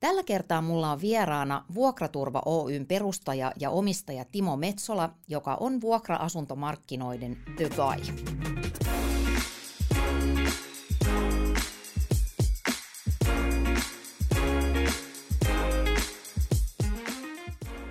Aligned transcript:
Tällä 0.00 0.22
kertaa 0.22 0.62
mulla 0.62 0.90
on 0.92 1.00
vieraana 1.00 1.64
Vuokraturva 1.74 2.42
Oyn 2.46 2.86
perustaja 2.86 3.52
ja 3.60 3.70
omistaja 3.70 4.24
Timo 4.24 4.56
Metsola, 4.56 5.10
joka 5.28 5.54
on 5.54 5.80
vuokra-asuntomarkkinoiden 5.80 7.36
The 7.56 7.68
Guy. 7.68 8.14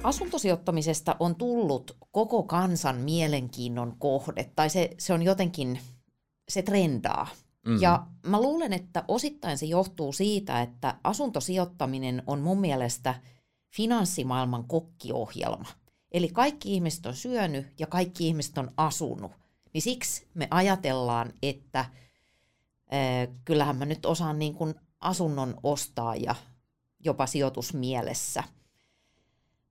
Asuntosijoittamisesta 0.04 1.16
on 1.20 1.36
tullut 1.36 1.98
koko 2.12 2.44
kansan 2.44 2.98
mielenkiinnon 2.98 3.96
kohde, 4.00 4.52
tai 4.56 4.70
se, 4.70 4.90
se 4.98 5.14
on 5.14 5.24
jotenkin, 5.24 5.80
se 6.50 6.62
trendaa. 6.62 7.28
Mm-hmm. 7.66 7.82
Ja 7.82 8.08
mä 8.26 8.42
luulen, 8.42 8.74
että 8.74 9.04
osittain 9.08 9.58
se 9.58 9.66
johtuu 9.66 10.14
siitä, 10.14 10.62
että 10.62 11.00
asuntosijoittaminen 11.04 12.24
on 12.28 12.42
mun 12.42 12.60
mielestä 12.60 13.16
finanssimaailman 13.70 14.68
kokkiohjelma. 14.68 15.68
Eli 16.12 16.30
kaikki 16.30 16.74
ihmiset 16.74 17.06
on 17.06 17.16
syönyt 17.16 17.68
ja 17.80 17.88
kaikki 17.88 18.28
ihmiset 18.28 18.58
on 18.58 18.72
asunut. 18.78 19.32
Niin 19.74 19.82
siksi 19.82 20.28
me 20.34 20.48
ajatellaan, 20.52 21.34
että 21.42 21.80
äh, 21.80 21.90
kyllähän 23.46 23.76
mä 23.78 23.86
nyt 23.86 24.06
osaan 24.06 24.40
niin 24.40 24.54
kuin 24.54 24.76
asunnon 25.00 25.58
ostaa 25.64 26.16
ja 26.16 26.36
jopa 27.06 27.26
sijoitusmielessä. 27.26 28.44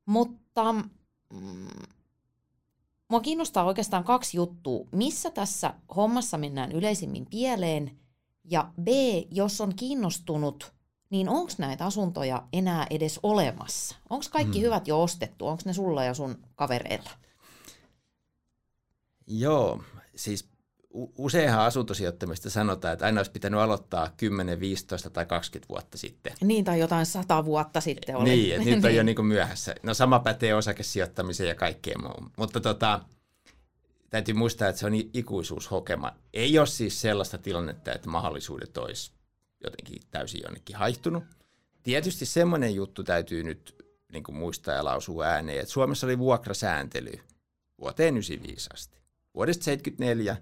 Mutta 0.07 0.73
mm, 0.73 1.69
Mua 3.15 3.21
kiinnostaa 3.21 3.65
oikeastaan 3.65 4.05
kaksi 4.05 4.37
juttua. 4.37 4.87
Missä 4.93 5.31
tässä 5.31 5.75
hommassa 5.97 6.39
mennään 6.39 6.73
yleisimmin 6.73 7.27
pieleen? 7.27 7.99
Ja 8.45 8.71
B, 8.83 8.89
jos 9.31 9.61
on 9.61 9.75
kiinnostunut, 9.75 10.73
niin 11.11 11.29
onko 11.29 11.53
näitä 11.59 11.87
asuntoja 11.87 12.43
enää 12.53 12.87
edes 12.91 13.21
olemassa? 13.23 13.97
Onko 14.11 14.27
kaikki 14.31 14.59
hmm. 14.59 14.65
hyvät 14.65 14.89
jo 14.89 15.03
ostettu? 15.03 15.47
Onko 15.47 15.63
ne 15.65 15.73
sulla 15.73 16.05
ja 16.05 16.15
sun 16.15 16.39
kavereilla? 16.55 17.11
Joo, 19.27 19.83
siis 20.17 20.49
useinhan 21.19 21.61
asuntosijoittamista 21.61 22.51
sanotaan, 22.51 22.93
että 22.93 23.05
aina 23.05 23.19
olisi 23.19 23.31
pitänyt 23.31 23.61
aloittaa 23.61 24.11
10, 24.17 24.61
15 24.61 25.11
tai 25.11 25.27
20 25.27 25.69
vuotta 25.69 25.99
sitten. 25.99 26.33
Niin, 26.41 26.65
tai 26.65 26.81
jotain 26.81 27.07
100 27.07 27.45
vuotta 27.45 27.81
sitten 27.81 28.17
oli. 28.17 28.29
Niin, 28.29 28.55
että 28.55 28.71
nyt 28.71 28.85
on 28.91 28.95
jo 28.95 29.03
niin 29.03 29.17
kuin 29.17 29.27
myöhässä. 29.27 29.75
No 29.83 29.95
sama 29.95 30.19
pätee 30.19 30.55
osakesijoittamiseen 30.55 31.49
ja 31.49 31.55
kaikkeen 31.55 32.03
muuhun. 32.03 32.31
Mutta 32.37 32.61
tota, 32.61 33.01
täytyy 34.11 34.35
muistaa, 34.35 34.69
että 34.69 34.81
se 34.81 34.87
on 34.87 34.93
ikuisuushokema. 35.15 36.13
Ei 36.33 36.59
ole 36.59 36.67
siis 36.67 37.01
sellaista 37.01 37.39
tilannetta, 37.39 37.93
että 37.93 38.09
mahdollisuudet 38.09 38.77
olisi 38.77 39.13
jotenkin 39.65 40.03
täysin 40.11 40.41
jonnekin 40.45 40.77
haihtunut. 40.77 41.25
Tietysti 41.83 42.27
semmoinen 42.27 42.75
juttu 42.75 43.05
täytyy 43.05 43.43
nyt 43.43 43.77
niin 44.13 44.25
kuin 44.25 44.37
muistaa 44.37 44.75
ja 44.75 44.85
lausua 44.85 45.25
ääneen, 45.25 45.61
että 45.61 45.73
Suomessa 45.73 46.07
oli 46.07 46.19
vuokrasääntely 46.19 47.13
vuoteen 47.81 48.15
95 48.15 48.69
asti. 48.75 48.99
Vuodesta 49.35 49.65
74 49.65 50.37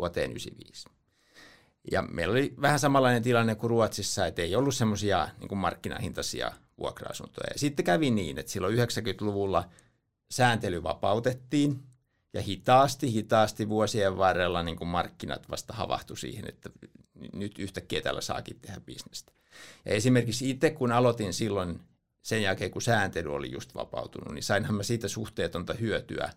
vuoteen 0.00 0.30
95. 0.30 0.88
Ja 1.90 2.02
meillä 2.02 2.32
oli 2.32 2.54
vähän 2.60 2.78
samanlainen 2.78 3.22
tilanne 3.22 3.54
kuin 3.54 3.70
Ruotsissa, 3.70 4.26
että 4.26 4.42
ei 4.42 4.56
ollut 4.56 4.74
semmoisia 4.74 5.28
niin 5.40 5.58
markkinahintaisia 5.58 6.52
vuokra-asuntoja. 6.78 7.50
Ja 7.52 7.58
sitten 7.58 7.84
kävi 7.84 8.10
niin, 8.10 8.38
että 8.38 8.52
silloin 8.52 8.78
90-luvulla 8.78 9.68
sääntely 10.30 10.82
vapautettiin 10.82 11.82
ja 12.32 12.42
hitaasti, 12.42 13.12
hitaasti 13.12 13.68
vuosien 13.68 14.16
varrella 14.16 14.62
niin 14.62 14.76
kuin 14.76 14.88
markkinat 14.88 15.50
vasta 15.50 15.72
havahtu 15.72 16.16
siihen, 16.16 16.48
että 16.48 16.70
nyt 17.32 17.58
yhtäkkiä 17.58 18.00
tällä 18.00 18.20
saakin 18.20 18.60
tehdä 18.60 18.80
bisnestä. 18.80 19.32
Ja 19.84 19.92
esimerkiksi 19.92 20.50
itse, 20.50 20.70
kun 20.70 20.92
aloitin 20.92 21.32
silloin 21.32 21.80
sen 22.22 22.42
jälkeen, 22.42 22.70
kun 22.70 22.82
sääntely 22.82 23.34
oli 23.34 23.50
just 23.50 23.74
vapautunut, 23.74 24.34
niin 24.34 24.42
sainhan 24.42 24.74
mä 24.74 24.82
siitä 24.82 25.08
suhteetonta 25.08 25.74
hyötyä, 25.74 26.32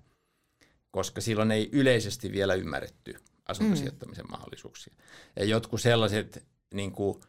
koska 0.92 1.22
silloin 1.22 1.52
ei 1.52 1.70
yleisesti 1.72 2.32
vielä 2.32 2.54
ymmärretty 2.54 3.16
asuntosijoittamisen 3.46 4.26
mm. 4.26 4.32
mahdollisuuksia. 4.32 4.94
Ja 5.36 5.46
jotkut 5.46 5.82
sellaiset 5.82 6.48
niin 6.74 6.92
kuin 6.92 7.20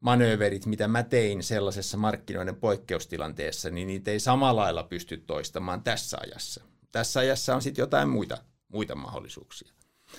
manööverit, 0.00 0.66
mitä 0.66 0.88
mä 0.88 1.02
tein 1.02 1.42
sellaisessa 1.42 1.96
markkinoiden 1.96 2.56
poikkeustilanteessa, 2.56 3.70
niin 3.70 3.88
niitä 3.88 4.10
ei 4.10 4.20
samalla 4.20 4.60
lailla 4.60 4.82
pysty 4.82 5.16
toistamaan 5.16 5.82
tässä 5.82 6.18
ajassa. 6.20 6.64
Tässä 6.92 7.20
ajassa 7.20 7.54
on 7.54 7.62
sitten 7.62 7.82
jotain 7.82 8.08
muita, 8.08 8.38
muita 8.68 8.94
mahdollisuuksia. 8.94 9.72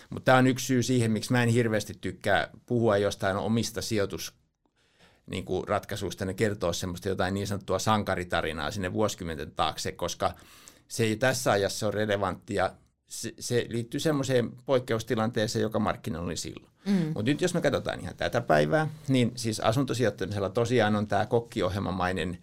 Mutta 0.09 0.25
tämä 0.25 0.37
on 0.37 0.47
yksi 0.47 0.65
syy 0.65 0.83
siihen, 0.83 1.11
miksi 1.11 1.31
mä 1.31 1.43
en 1.43 1.49
hirveästi 1.49 1.93
tykkää 2.01 2.49
puhua 2.65 2.97
jostain 2.97 3.37
omista 3.37 3.81
sijoitus 3.81 4.33
niin 5.25 5.45
kuin 5.45 5.67
ratkaisuista, 5.67 6.25
ne 6.25 6.33
kertoo 6.33 6.73
semmoista 6.73 7.09
jotain 7.09 7.33
niin 7.33 7.47
sanottua 7.47 7.79
sankaritarinaa 7.79 8.71
sinne 8.71 8.93
vuosikymmenten 8.93 9.51
taakse, 9.51 9.91
koska 9.91 10.35
se 10.87 11.03
ei 11.03 11.15
tässä 11.15 11.51
ajassa 11.51 11.87
ole 11.87 11.95
relevanttia 11.95 12.71
se, 13.11 13.33
se 13.39 13.65
liittyy 13.69 13.99
semmoiseen 13.99 14.51
poikkeustilanteeseen, 14.65 15.63
joka 15.63 15.79
markkinoilla 15.79 16.25
oli 16.25 16.37
silloin. 16.37 16.71
Mm. 16.85 17.05
Mutta 17.05 17.23
nyt 17.23 17.41
jos 17.41 17.53
me 17.53 17.61
katsotaan 17.61 17.99
ihan 17.99 18.15
tätä 18.15 18.41
päivää, 18.41 18.87
niin 19.07 19.31
siis 19.35 19.59
asuntosijoittamisella 19.59 20.49
tosiaan 20.49 20.95
on 20.95 21.07
tämä 21.07 21.25
kokkiohjelmamainen 21.25 22.37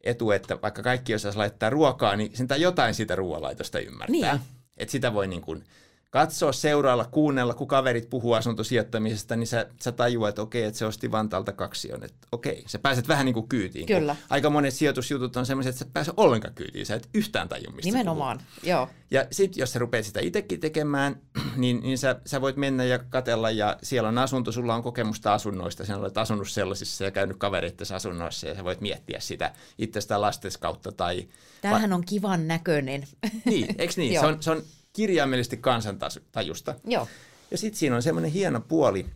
etu, 0.00 0.30
että 0.30 0.58
vaikka 0.62 0.82
kaikki 0.82 1.14
osaisi 1.14 1.38
laittaa 1.38 1.70
ruokaa, 1.70 2.16
niin 2.16 2.36
sen 2.36 2.48
jotain 2.58 2.94
siitä 2.94 3.16
ruoanlaitosta 3.16 3.78
ymmärtää. 3.78 4.32
Niin. 4.32 4.40
Että 4.76 4.92
sitä 4.92 5.14
voi 5.14 5.26
niin 5.26 5.42
kuin– 5.42 5.64
katsoa, 6.10 6.52
seuraalla, 6.52 7.04
kuunnella, 7.04 7.54
kun 7.54 7.68
kaverit 7.68 8.10
puhuu 8.10 8.32
asuntosijoittamisesta, 8.32 9.36
niin 9.36 9.46
sä, 9.46 9.66
sä 9.82 9.92
tajuat, 9.92 10.28
että 10.28 10.42
okei, 10.42 10.64
että 10.64 10.78
se 10.78 10.86
osti 10.86 11.12
Vantaalta 11.12 11.52
kaksi 11.52 11.92
on. 11.92 12.04
Että 12.04 12.26
okei, 12.32 12.64
sä 12.66 12.78
pääset 12.78 13.08
vähän 13.08 13.26
niin 13.26 13.34
kuin 13.34 13.48
kyytiin. 13.48 13.86
Kyllä. 13.86 14.16
Aika 14.30 14.50
monet 14.50 14.74
sijoitusjutut 14.74 15.36
on 15.36 15.46
sellaiset, 15.46 15.70
että 15.70 15.84
sä 15.84 15.90
pääset 15.92 16.14
ollenkaan 16.16 16.54
kyytiin. 16.54 16.86
Sä 16.86 16.94
et 16.94 17.08
yhtään 17.14 17.48
taju, 17.48 17.70
mistä 17.70 17.86
Nimenomaan, 17.92 18.38
puhuu. 18.38 18.50
joo. 18.62 18.88
Ja 19.10 19.26
sitten 19.30 19.60
jos 19.60 19.72
sä 19.72 19.78
rupeat 19.78 20.04
sitä 20.04 20.20
itsekin 20.20 20.60
tekemään, 20.60 21.20
niin, 21.56 21.80
niin 21.82 21.98
sä, 21.98 22.20
sä 22.26 22.40
voit 22.40 22.56
mennä 22.56 22.84
ja 22.84 22.98
katella 22.98 23.50
ja 23.50 23.76
siellä 23.82 24.08
on 24.08 24.18
asunto, 24.18 24.52
sulla 24.52 24.74
on 24.74 24.82
kokemusta 24.82 25.34
asunnoista, 25.34 25.86
sä 25.86 25.96
olet 25.96 26.18
asunut 26.18 26.48
sellaisissa 26.48 27.04
ja 27.04 27.10
käynyt 27.10 27.36
kavereiden 27.36 27.86
asunnoissa 27.94 28.46
ja 28.48 28.54
sä 28.54 28.64
voit 28.64 28.80
miettiä 28.80 29.20
sitä 29.20 29.52
itsestä 29.78 30.20
lastens 30.20 30.56
kautta. 30.56 30.92
Tai, 30.92 31.28
Tämähän 31.60 31.90
va- 31.90 31.96
on 31.96 32.04
kivan 32.04 32.48
näköinen. 32.48 33.04
Niin, 33.44 33.74
eikö 33.78 33.94
niin? 33.96 34.12
se, 34.20 34.26
on, 34.26 34.42
se 34.42 34.50
on 34.50 34.62
kirjaimellisesti 35.00 35.56
kansantajusta. 35.56 36.74
Joo. 36.84 37.08
Ja 37.50 37.58
sitten 37.58 37.78
siinä 37.78 37.96
on 37.96 38.02
semmoinen 38.02 38.30
hieno 38.30 38.60
puoli, 38.60 39.06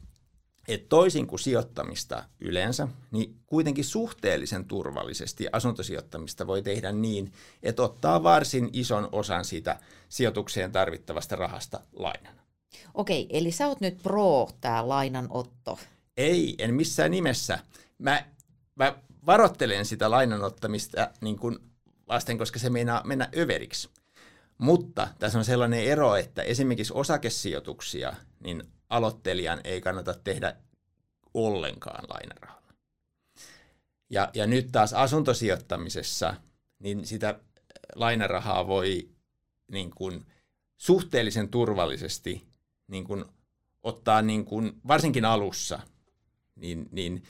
että 0.69 0.89
toisin 0.89 1.27
kuin 1.27 1.41
sijoittamista 1.41 2.25
yleensä, 2.41 2.89
niin 3.11 3.37
kuitenkin 3.47 3.85
suhteellisen 3.85 4.65
turvallisesti 4.65 5.47
asuntosijoittamista 5.53 6.47
voi 6.47 6.63
tehdä 6.63 6.93
niin, 6.93 7.33
että 7.63 7.83
ottaa 7.83 8.23
varsin 8.23 8.71
ison 8.73 9.09
osan 9.13 9.45
siitä 9.45 9.79
sijoitukseen 10.09 10.73
tarvittavasta 10.73 11.37
rahasta 11.37 11.81
lainana. 11.93 12.43
Okei, 12.95 13.27
eli 13.31 13.53
sä 13.53 13.69
oot 13.69 13.81
nyt 13.81 14.03
pro 14.03 14.49
tämä 14.61 14.89
lainanotto. 14.89 15.79
Ei, 16.17 16.55
en 16.59 16.75
missään 16.75 17.11
nimessä. 17.11 17.59
Mä, 17.99 18.25
mä 18.75 18.97
varoittelen 19.27 19.85
sitä 19.85 20.11
lainanottamista 20.11 21.11
niin 21.21 21.39
kuin 21.39 21.59
vasten, 22.09 22.39
koska 22.39 22.59
se 22.59 22.71
meinaa 22.71 23.03
mennä 23.05 23.29
överiksi. 23.37 23.89
Mutta 24.59 25.09
tässä 25.19 25.39
on 25.39 25.45
sellainen 25.45 25.85
ero, 25.85 26.17
että 26.17 26.43
esimerkiksi 26.43 26.93
osakesijoituksia, 26.97 28.15
niin 28.41 28.63
aloittelijan 28.91 29.61
ei 29.65 29.81
kannata 29.81 30.15
tehdä 30.25 30.57
ollenkaan 31.35 32.05
lainarahalla. 32.09 32.75
Ja, 34.11 34.31
ja 34.35 34.47
nyt 34.47 34.69
taas 34.73 34.93
asuntosijoittamisessa, 34.93 36.35
niin 36.79 37.07
sitä 37.07 37.41
lainarahaa 37.95 38.67
voi 38.67 39.09
niin 39.73 39.91
kuin 39.91 40.27
suhteellisen 40.77 41.49
turvallisesti 41.49 42.47
niin 42.89 43.05
kuin 43.05 43.25
ottaa, 43.83 44.23
niin 44.23 44.45
kuin, 44.45 44.81
varsinkin 44.89 45.25
alussa, 45.25 45.79
niin, 46.57 46.89
niin 46.91 47.23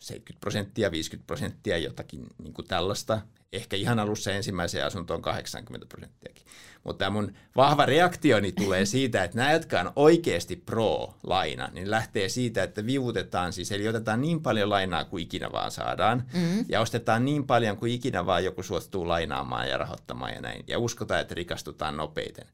70 0.00 0.40
prosenttia, 0.40 0.90
50 0.90 1.26
prosenttia, 1.26 1.78
jotakin 1.78 2.26
niin 2.42 2.52
kuin 2.52 2.68
tällaista. 2.68 3.20
Ehkä 3.52 3.76
ihan 3.76 3.98
alussa 3.98 4.32
ensimmäiseen 4.32 4.86
asuntoon 4.86 5.22
80 5.22 5.86
prosenttiakin. 5.86 6.46
Mutta 6.84 6.98
tämä 6.98 7.10
mun 7.10 7.32
vahva 7.56 7.86
reaktioni 7.86 8.52
tulee 8.52 8.84
siitä, 8.84 9.24
että 9.24 9.36
nämä, 9.36 9.52
jotka 9.52 9.80
on 9.80 9.92
oikeasti 9.96 10.56
pro-laina, 10.56 11.68
niin 11.72 11.90
lähtee 11.90 12.28
siitä, 12.28 12.62
että 12.62 12.86
vivutetaan 12.86 13.52
siis, 13.52 13.72
eli 13.72 13.88
otetaan 13.88 14.20
niin 14.20 14.42
paljon 14.42 14.70
lainaa 14.70 15.04
kuin 15.04 15.22
ikinä 15.22 15.52
vaan 15.52 15.70
saadaan, 15.70 16.24
mm-hmm. 16.34 16.64
ja 16.68 16.80
ostetaan 16.80 17.24
niin 17.24 17.46
paljon 17.46 17.76
kuin 17.76 17.92
ikinä 17.92 18.26
vaan 18.26 18.44
joku 18.44 18.62
suostuu 18.62 19.08
lainaamaan 19.08 19.68
ja 19.68 19.78
rahoittamaan 19.78 20.32
ja 20.32 20.40
näin, 20.40 20.64
ja 20.66 20.78
uskotaan, 20.78 21.20
että 21.20 21.34
rikastutaan 21.34 21.96
nopeiten. 21.96 22.46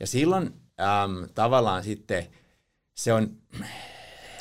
Ja 0.00 0.06
silloin 0.06 0.54
äm, 0.80 1.28
tavallaan 1.34 1.84
sitten 1.84 2.26
se 2.96 3.12
on 3.12 3.36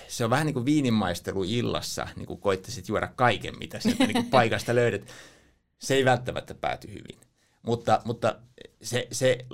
se 0.08 0.24
on 0.24 0.30
vähän 0.30 0.46
niin 0.46 0.54
kuin 0.54 0.66
viininmaistelu 0.66 1.44
illassa, 1.44 2.08
niin 2.16 2.26
kuin 2.26 2.40
koittaisit 2.40 2.88
juoda 2.88 3.08
kaiken, 3.16 3.58
mitä 3.60 3.80
sieltä 3.80 4.04
niin 4.04 4.14
kuin 4.14 4.30
paikasta 4.30 4.76
löydät. 4.76 5.02
Se 5.80 5.96
ei 5.96 6.06
välttämättä 6.06 6.54
pääty 6.54 6.88
hyvin. 6.88 7.20
Mutta, 7.62 8.02
mutta 8.06 8.36
se, 8.82 9.08
se 9.12 9.46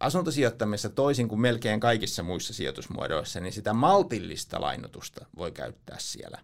asuntosijoittamisessa 0.00 0.88
toisin 0.88 1.28
kuin 1.28 1.40
melkein 1.40 1.80
kaikissa 1.80 2.22
muissa 2.22 2.54
sijoitusmuodoissa, 2.54 3.40
niin 3.40 3.52
sitä 3.52 3.72
maltillista 3.72 4.60
lainotusta 4.60 5.26
voi 5.36 5.52
käyttää 5.52 5.96
siellä. 6.00 6.38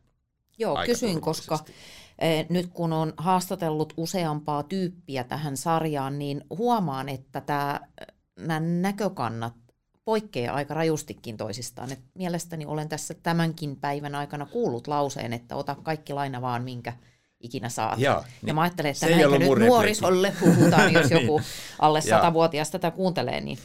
Joo, 0.58 0.78
kysyin, 0.86 1.20
koska 1.20 1.58
eh, 2.19 2.46
nyt 2.48 2.66
kun 2.72 2.92
on 2.92 3.12
haastatellut 3.16 3.92
useampaa 3.96 4.62
tyyppiä 4.62 5.25
tähän 5.25 5.56
sarjaan, 5.56 6.19
niin 6.19 6.44
huomaan, 6.50 7.08
että 7.08 7.40
tämä, 7.40 7.81
nämä 8.38 8.60
näkökannat 8.60 9.54
poikkeaa 10.04 10.54
aika 10.54 10.75
rajustikin 10.75 11.36
toisistaan. 11.36 11.92
Et 11.92 12.00
mielestäni 12.14 12.66
olen 12.66 12.88
tässä 12.88 13.14
tämänkin 13.14 13.76
päivän 13.76 14.14
aikana 14.14 14.46
kuullut 14.46 14.86
lauseen, 14.86 15.32
että 15.32 15.56
ota 15.56 15.75
kaikki 15.82 16.12
laina 16.12 16.42
vaan, 16.42 16.64
minkä 16.64 16.92
ikinä 17.44 17.69
saat. 17.69 17.99
Joo, 17.99 18.20
niin 18.20 18.46
ja 18.46 18.55
mä 18.55 18.62
ajattelen, 18.62 18.93
että 18.93 19.06
näinkö 19.06 19.38
nyt 19.38 19.58
nuorisolle 19.58 20.32
puhutaan, 20.41 20.93
jos 20.94 21.11
niin. 21.11 21.23
joku 21.23 21.41
alle 21.79 22.00
satavuotias 22.00 22.70
tätä 22.70 22.91
kuuntelee. 22.91 23.41
Niin. 23.41 23.58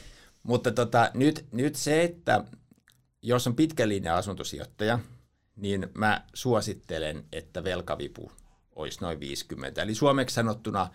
Mutta 0.44 0.72
tota, 0.72 1.12
nyt, 1.14 1.46
nyt 1.52 1.76
se, 1.76 2.04
että 2.04 2.44
jos 3.22 3.48
on 3.48 3.56
pitkä 3.56 3.88
linja 3.88 4.18
asuntosijoittaja, 4.18 5.00
niin 5.56 5.88
mä 5.94 6.22
suosittelen, 6.34 7.26
että 7.32 7.64
velkavipu 7.64 8.32
olisi 8.76 9.02
noin 9.02 9.20
50. 9.20 9.82
Eli 9.82 9.96
suomeksi 9.96 10.34
sanottuna 10.34 10.88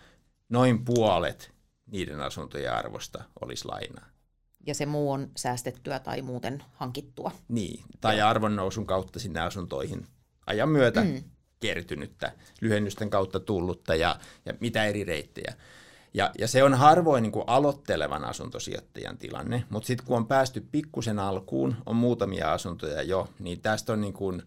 noin 0.48 0.84
puolet 0.84 1.54
niiden 1.86 2.20
asuntojen 2.20 2.72
arvosta 2.72 3.24
olisi 3.40 3.68
lainaa. 3.68 4.06
Ja 4.66 4.74
se 4.74 4.86
muu 4.86 5.12
on 5.12 5.30
säästettyä 5.36 5.98
tai 5.98 6.22
muuten 6.22 6.64
hankittua. 6.72 7.32
Niin, 7.48 7.84
tai 8.00 8.20
arvonnousun 8.20 8.86
kautta 8.86 9.18
sinne 9.18 9.40
asuntoihin 9.40 10.06
ajan 10.46 10.68
myötä 10.68 11.04
mm. 11.04 11.24
Kertynyttä, 11.64 12.32
lyhennysten 12.60 13.10
kautta 13.10 13.40
tullutta 13.40 13.94
ja, 13.94 14.18
ja 14.46 14.54
mitä 14.60 14.84
eri 14.84 15.04
reittejä. 15.04 15.54
Ja, 16.14 16.30
ja 16.38 16.48
se 16.48 16.62
on 16.62 16.74
harvoin 16.74 17.22
niin 17.22 17.32
kuin 17.32 17.44
aloittelevan 17.46 18.24
asuntosijoittajan 18.24 19.18
tilanne, 19.18 19.64
mutta 19.70 19.86
sitten 19.86 20.06
kun 20.06 20.16
on 20.16 20.26
päästy 20.26 20.66
pikkusen 20.72 21.18
alkuun, 21.18 21.76
on 21.86 21.96
muutamia 21.96 22.52
asuntoja 22.52 23.02
jo, 23.02 23.28
niin 23.38 23.60
tästä 23.60 23.92
on 23.92 24.00
niin 24.00 24.12
kuin, 24.12 24.42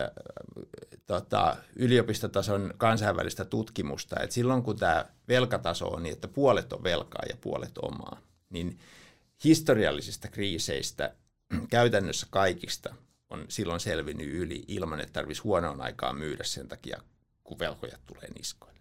äh, 0.00 0.10
tota, 1.06 1.56
yliopistotason 1.76 2.74
kansainvälistä 2.76 3.44
tutkimusta, 3.44 4.20
että 4.20 4.34
silloin 4.34 4.62
kun 4.62 4.76
tämä 4.76 5.04
velkataso 5.28 5.88
on 5.88 6.02
niin, 6.02 6.12
että 6.12 6.28
puolet 6.28 6.72
on 6.72 6.82
velkaa 6.82 7.22
ja 7.28 7.36
puolet 7.40 7.78
omaa, 7.78 8.20
niin 8.50 8.78
historiallisista 9.44 10.28
kriiseistä 10.28 11.14
käytännössä 11.70 12.26
kaikista 12.30 12.94
on 13.30 13.44
silloin 13.48 13.80
selvinnyt 13.80 14.28
yli 14.28 14.64
ilman, 14.68 15.00
että 15.00 15.12
tarvitsisi 15.12 15.42
huonoon 15.42 15.80
aikaan 15.80 16.16
myydä 16.18 16.44
sen 16.44 16.68
takia, 16.68 17.00
kun 17.44 17.58
velkojat 17.58 18.00
tulee 18.06 18.28
niskoille. 18.38 18.78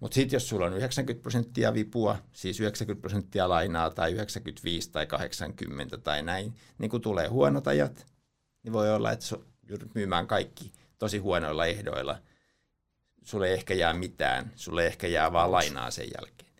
Mutta 0.00 0.14
sitten 0.14 0.36
jos 0.36 0.48
sulla 0.48 0.66
on 0.66 0.72
90 0.72 1.22
prosenttia 1.22 1.74
vipua, 1.74 2.18
siis 2.32 2.60
90 2.60 3.00
prosenttia 3.00 3.48
lainaa 3.48 3.90
tai 3.90 4.12
95 4.12 4.90
tai 4.90 5.06
80 5.06 5.98
tai 5.98 6.22
näin, 6.22 6.54
niin 6.78 6.90
kun 6.90 7.00
tulee 7.00 7.28
huonot 7.28 7.66
ajat, 7.66 8.06
niin 8.62 8.72
voi 8.72 8.90
olla, 8.90 9.12
että 9.12 9.26
joudut 9.68 9.94
myymään 9.94 10.26
kaikki 10.26 10.72
tosi 10.98 11.18
huonoilla 11.18 11.66
ehdoilla. 11.66 12.18
Sulle 13.24 13.48
ei 13.48 13.54
ehkä 13.54 13.74
jää 13.74 13.94
mitään, 13.94 14.52
sulle 14.56 14.86
ehkä 14.86 15.06
jää 15.06 15.32
vaan 15.32 15.52
lainaa 15.52 15.90
sen 15.90 16.08
jälkeen. 16.18 16.50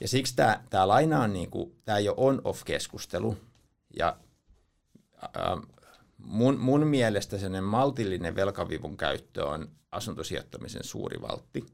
Ja 0.00 0.08
siksi 0.08 0.36
tämä, 0.36 0.88
laina 0.88 1.20
on, 1.20 1.32
niin 1.32 1.50
tämä 1.84 1.98
ei 1.98 2.08
ole 2.08 2.16
on-off-keskustelu. 2.18 3.36
Ja 3.96 4.16
mun, 6.18 6.58
mun 6.58 6.86
mielestä 6.86 7.38
sellainen 7.38 7.64
maltillinen 7.64 8.34
velkavivun 8.34 8.96
käyttö 8.96 9.46
on 9.46 9.68
asuntosijoittamisen 9.92 10.84
suuri 10.84 11.22
valtti. 11.22 11.66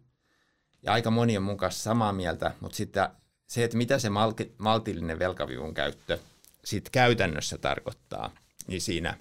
Ja 0.83 0.93
aika 0.93 1.11
moni 1.11 1.37
on 1.37 1.43
mun 1.43 1.57
kanssa 1.57 1.83
samaa 1.83 2.13
mieltä, 2.13 2.55
mutta 2.61 2.77
sitten 2.77 3.09
se, 3.47 3.65
että 3.65 3.77
mitä 3.77 3.99
se 3.99 4.11
malti, 4.11 4.55
maltillinen 4.59 5.19
velkavivun 5.19 5.75
käyttö 5.75 6.19
sitten 6.65 6.93
käytännössä 6.93 7.59
tarkoittaa, 7.59 8.31
niin 8.67 8.81
siinä, 8.81 9.19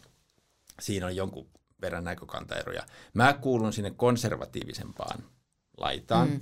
siinä 0.81 1.06
on 1.06 1.16
jonkun 1.16 1.48
verran 1.81 2.04
näkökantaeroja. 2.04 2.84
Mä 3.14 3.34
kuulun 3.34 3.74
sinne 3.74 3.92
konservatiivisempaan 3.92 5.24
laitaan. 5.78 6.30
Mm. 6.30 6.40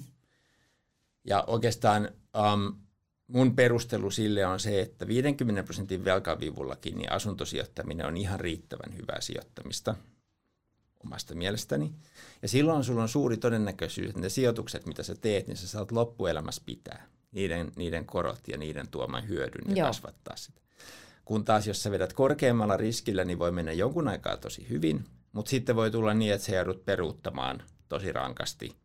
Ja 1.23 1.43
oikeastaan 1.47 2.09
um, 2.53 2.75
mun 3.31 3.55
perustelu 3.55 4.11
sille 4.11 4.45
on 4.45 4.59
se, 4.59 4.81
että 4.81 5.07
50 5.07 5.63
prosentin 5.63 6.05
velkavivullakin 6.05 6.97
niin 6.97 7.11
asuntosijoittaminen 7.11 8.05
on 8.05 8.17
ihan 8.17 8.39
riittävän 8.39 8.97
hyvää 8.97 9.21
sijoittamista 9.21 9.95
omasta 11.03 11.35
mielestäni. 11.35 11.91
Ja 12.41 12.47
silloin 12.47 12.83
sulla 12.83 13.01
on 13.01 13.09
suuri 13.09 13.37
todennäköisyys, 13.37 14.09
että 14.09 14.21
ne 14.21 14.29
sijoitukset, 14.29 14.85
mitä 14.85 15.03
sä 15.03 15.15
teet, 15.15 15.47
niin 15.47 15.57
sä 15.57 15.67
saat 15.67 15.91
loppuelämässä 15.91 16.61
pitää 16.65 17.07
niiden, 17.31 17.71
niiden 17.75 18.05
korot 18.05 18.47
ja 18.47 18.57
niiden 18.57 18.87
tuoman 18.87 19.27
hyödyn 19.27 19.69
ja 19.69 19.75
Joo. 19.75 19.87
kasvattaa 19.87 20.35
sitä. 20.35 20.61
Kun 21.25 21.45
taas 21.45 21.67
jos 21.67 21.83
sä 21.83 21.91
vedät 21.91 22.13
korkeammalla 22.13 22.77
riskillä, 22.77 23.23
niin 23.23 23.39
voi 23.39 23.51
mennä 23.51 23.71
jonkun 23.71 24.07
aikaa 24.07 24.37
tosi 24.37 24.69
hyvin, 24.69 25.05
mutta 25.31 25.49
sitten 25.49 25.75
voi 25.75 25.91
tulla 25.91 26.13
niin, 26.13 26.33
että 26.33 26.45
sä 26.45 26.55
joudut 26.55 26.85
peruuttamaan 26.85 27.63
tosi 27.89 28.11
rankasti, 28.11 28.75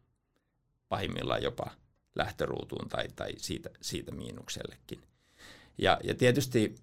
pahimmillaan 0.89 1.43
jopa 1.43 1.71
lähtöruutuun 2.17 2.89
tai, 2.89 3.09
tai 3.17 3.33
siitä, 3.37 3.71
siitä 3.81 4.13
miinuksellekin. 4.13 5.03
Ja, 5.79 6.01
ja 6.05 6.15
tietysti 6.15 6.75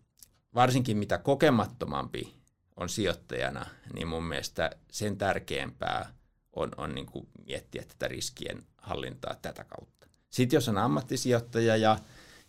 varsinkin 0.55 0.97
mitä 0.97 1.17
kokemattomampi 1.17 2.33
on 2.75 2.89
sijoittajana, 2.89 3.65
niin 3.93 4.07
mun 4.07 4.23
mielestä 4.23 4.71
sen 4.91 5.17
tärkeämpää 5.17 6.13
on, 6.55 6.71
on 6.77 6.95
niin 6.95 7.05
kuin 7.05 7.27
miettiä 7.45 7.83
tätä 7.87 8.07
riskien 8.07 8.63
hallintaa 8.77 9.35
tätä 9.41 9.63
kautta. 9.63 10.07
Sitten 10.29 10.57
jos 10.57 10.69
on 10.69 10.77
ammattisijoittaja 10.77 11.77
ja, 11.77 11.97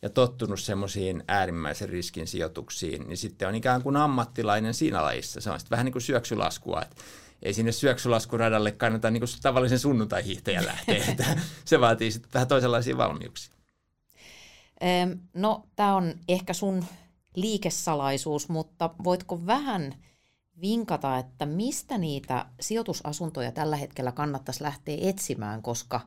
ja 0.03 0.11
tottunut 0.11 0.61
semmoisiin 0.61 1.25
äärimmäisen 1.29 1.89
riskin 1.89 2.27
sijoituksiin, 2.27 3.09
niin 3.09 3.17
sitten 3.17 3.49
on 3.49 3.55
ikään 3.55 3.83
kuin 3.83 3.97
ammattilainen 3.97 4.75
siinä 4.75 5.03
lajissa. 5.03 5.41
Se 5.41 5.51
on 5.51 5.61
sitten 5.61 5.71
vähän 5.71 5.85
niin 5.85 5.93
kuin 5.93 6.03
syöksylaskua, 6.03 6.83
että 6.83 6.97
ei 7.45 7.55
sinne 7.55 7.73
syöksylaskuradalle 7.73 8.73
kannata 8.73 9.11
niin 9.11 9.21
kuin 9.21 9.29
tavallisen 9.43 9.79
sunnuntai-hiihtäjä 9.79 10.67
lähteä. 10.67 11.05
se 11.65 11.81
vaatii 11.81 12.11
sitten 12.11 12.31
vähän 12.35 12.49
toisenlaisia 12.49 12.97
valmiuksia. 12.97 13.55
No, 15.35 15.65
tämä 15.77 15.97
on 15.97 16.15
ehkä 16.29 16.53
sun 16.53 16.85
liikesalaisuus, 17.35 18.49
mutta 18.49 18.91
voitko 19.05 19.47
vähän 19.47 19.95
vinkata, 20.61 21.19
että 21.19 21.47
mistä 21.47 21.99
niitä 21.99 22.47
sijoitusasuntoja 22.61 23.53
tällä 23.53 23.77
hetkellä 23.77 24.13
kannattaisi 24.13 24.63
lähteä 24.63 24.97
etsimään, 25.01 25.63
koska 25.63 26.01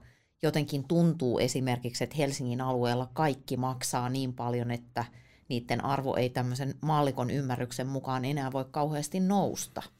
jotenkin 0.44 0.84
tuntuu 0.84 1.40
esimerkiksi, 1.40 2.04
että 2.04 2.16
Helsingin 2.16 2.62
alueella 2.62 3.10
kaikki 3.14 3.58
maksaa 3.58 4.10
niin 4.10 4.34
paljon, 4.34 4.72
että 4.72 5.06
niiden 5.50 5.86
arvo 5.86 6.16
ei 6.16 6.30
tämmöisen 6.30 6.76
maallikon 6.82 7.30
ymmärryksen 7.30 7.88
mukaan 7.88 8.26
enää 8.26 8.52
voi 8.52 8.66
kauheasti 8.72 9.20
nousta– 9.20 9.84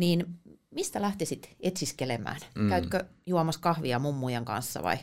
niin 0.00 0.26
mistä 0.70 1.02
lähtisit 1.02 1.56
etsiskelemään? 1.60 2.40
Mm. 2.54 2.68
Käytkö 2.68 3.04
juomassa 3.26 3.60
kahvia 3.60 3.98
mummujen 3.98 4.44
kanssa 4.44 4.82
vai? 4.82 4.98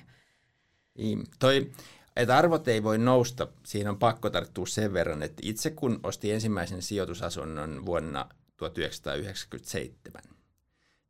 Niin, 0.98 1.24
toi, 1.40 1.72
että 2.16 2.38
arvot 2.38 2.68
ei 2.68 2.84
voi 2.84 2.98
nousta, 2.98 3.48
siinä 3.66 3.90
on 3.90 4.00
pakko 4.00 4.30
tarttua 4.30 4.66
sen 4.66 4.94
verran, 4.94 5.24
että 5.24 5.42
itse 5.46 5.70
kun 5.70 6.00
ostin 6.04 6.34
ensimmäisen 6.34 6.82
sijoitusasunnon 6.82 7.86
vuonna 7.86 8.30
1997, 8.58 10.22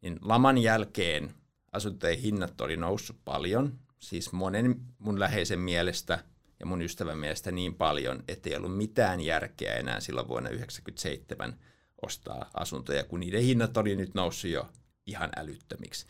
niin 0.02 0.20
laman 0.22 0.58
jälkeen 0.58 1.34
asuntojen 1.72 2.20
hinnat 2.20 2.62
oli 2.62 2.78
noussut 2.78 3.18
paljon, 3.26 3.80
siis 4.00 4.32
monen 4.32 4.76
mun 5.00 5.20
läheisen 5.20 5.60
mielestä 5.60 6.24
ja 6.60 6.66
mun 6.66 6.82
ystävän 6.82 7.18
mielestä 7.18 7.52
niin 7.52 7.76
paljon, 7.76 8.24
että 8.28 8.50
ei 8.50 8.56
ollut 8.56 8.78
mitään 8.78 9.22
järkeä 9.22 9.76
enää 9.76 10.00
silloin 10.00 10.28
vuonna 10.28 10.50
1997 10.50 11.60
ostaa 12.02 12.50
asuntoja, 12.54 13.04
kun 13.04 13.20
niiden 13.20 13.42
hinnat 13.42 13.78
oli 13.78 13.96
nyt 13.96 14.14
noussut 14.14 14.52
jo 14.52 14.70
ihan 15.06 15.30
älyttömiksi. 15.36 16.06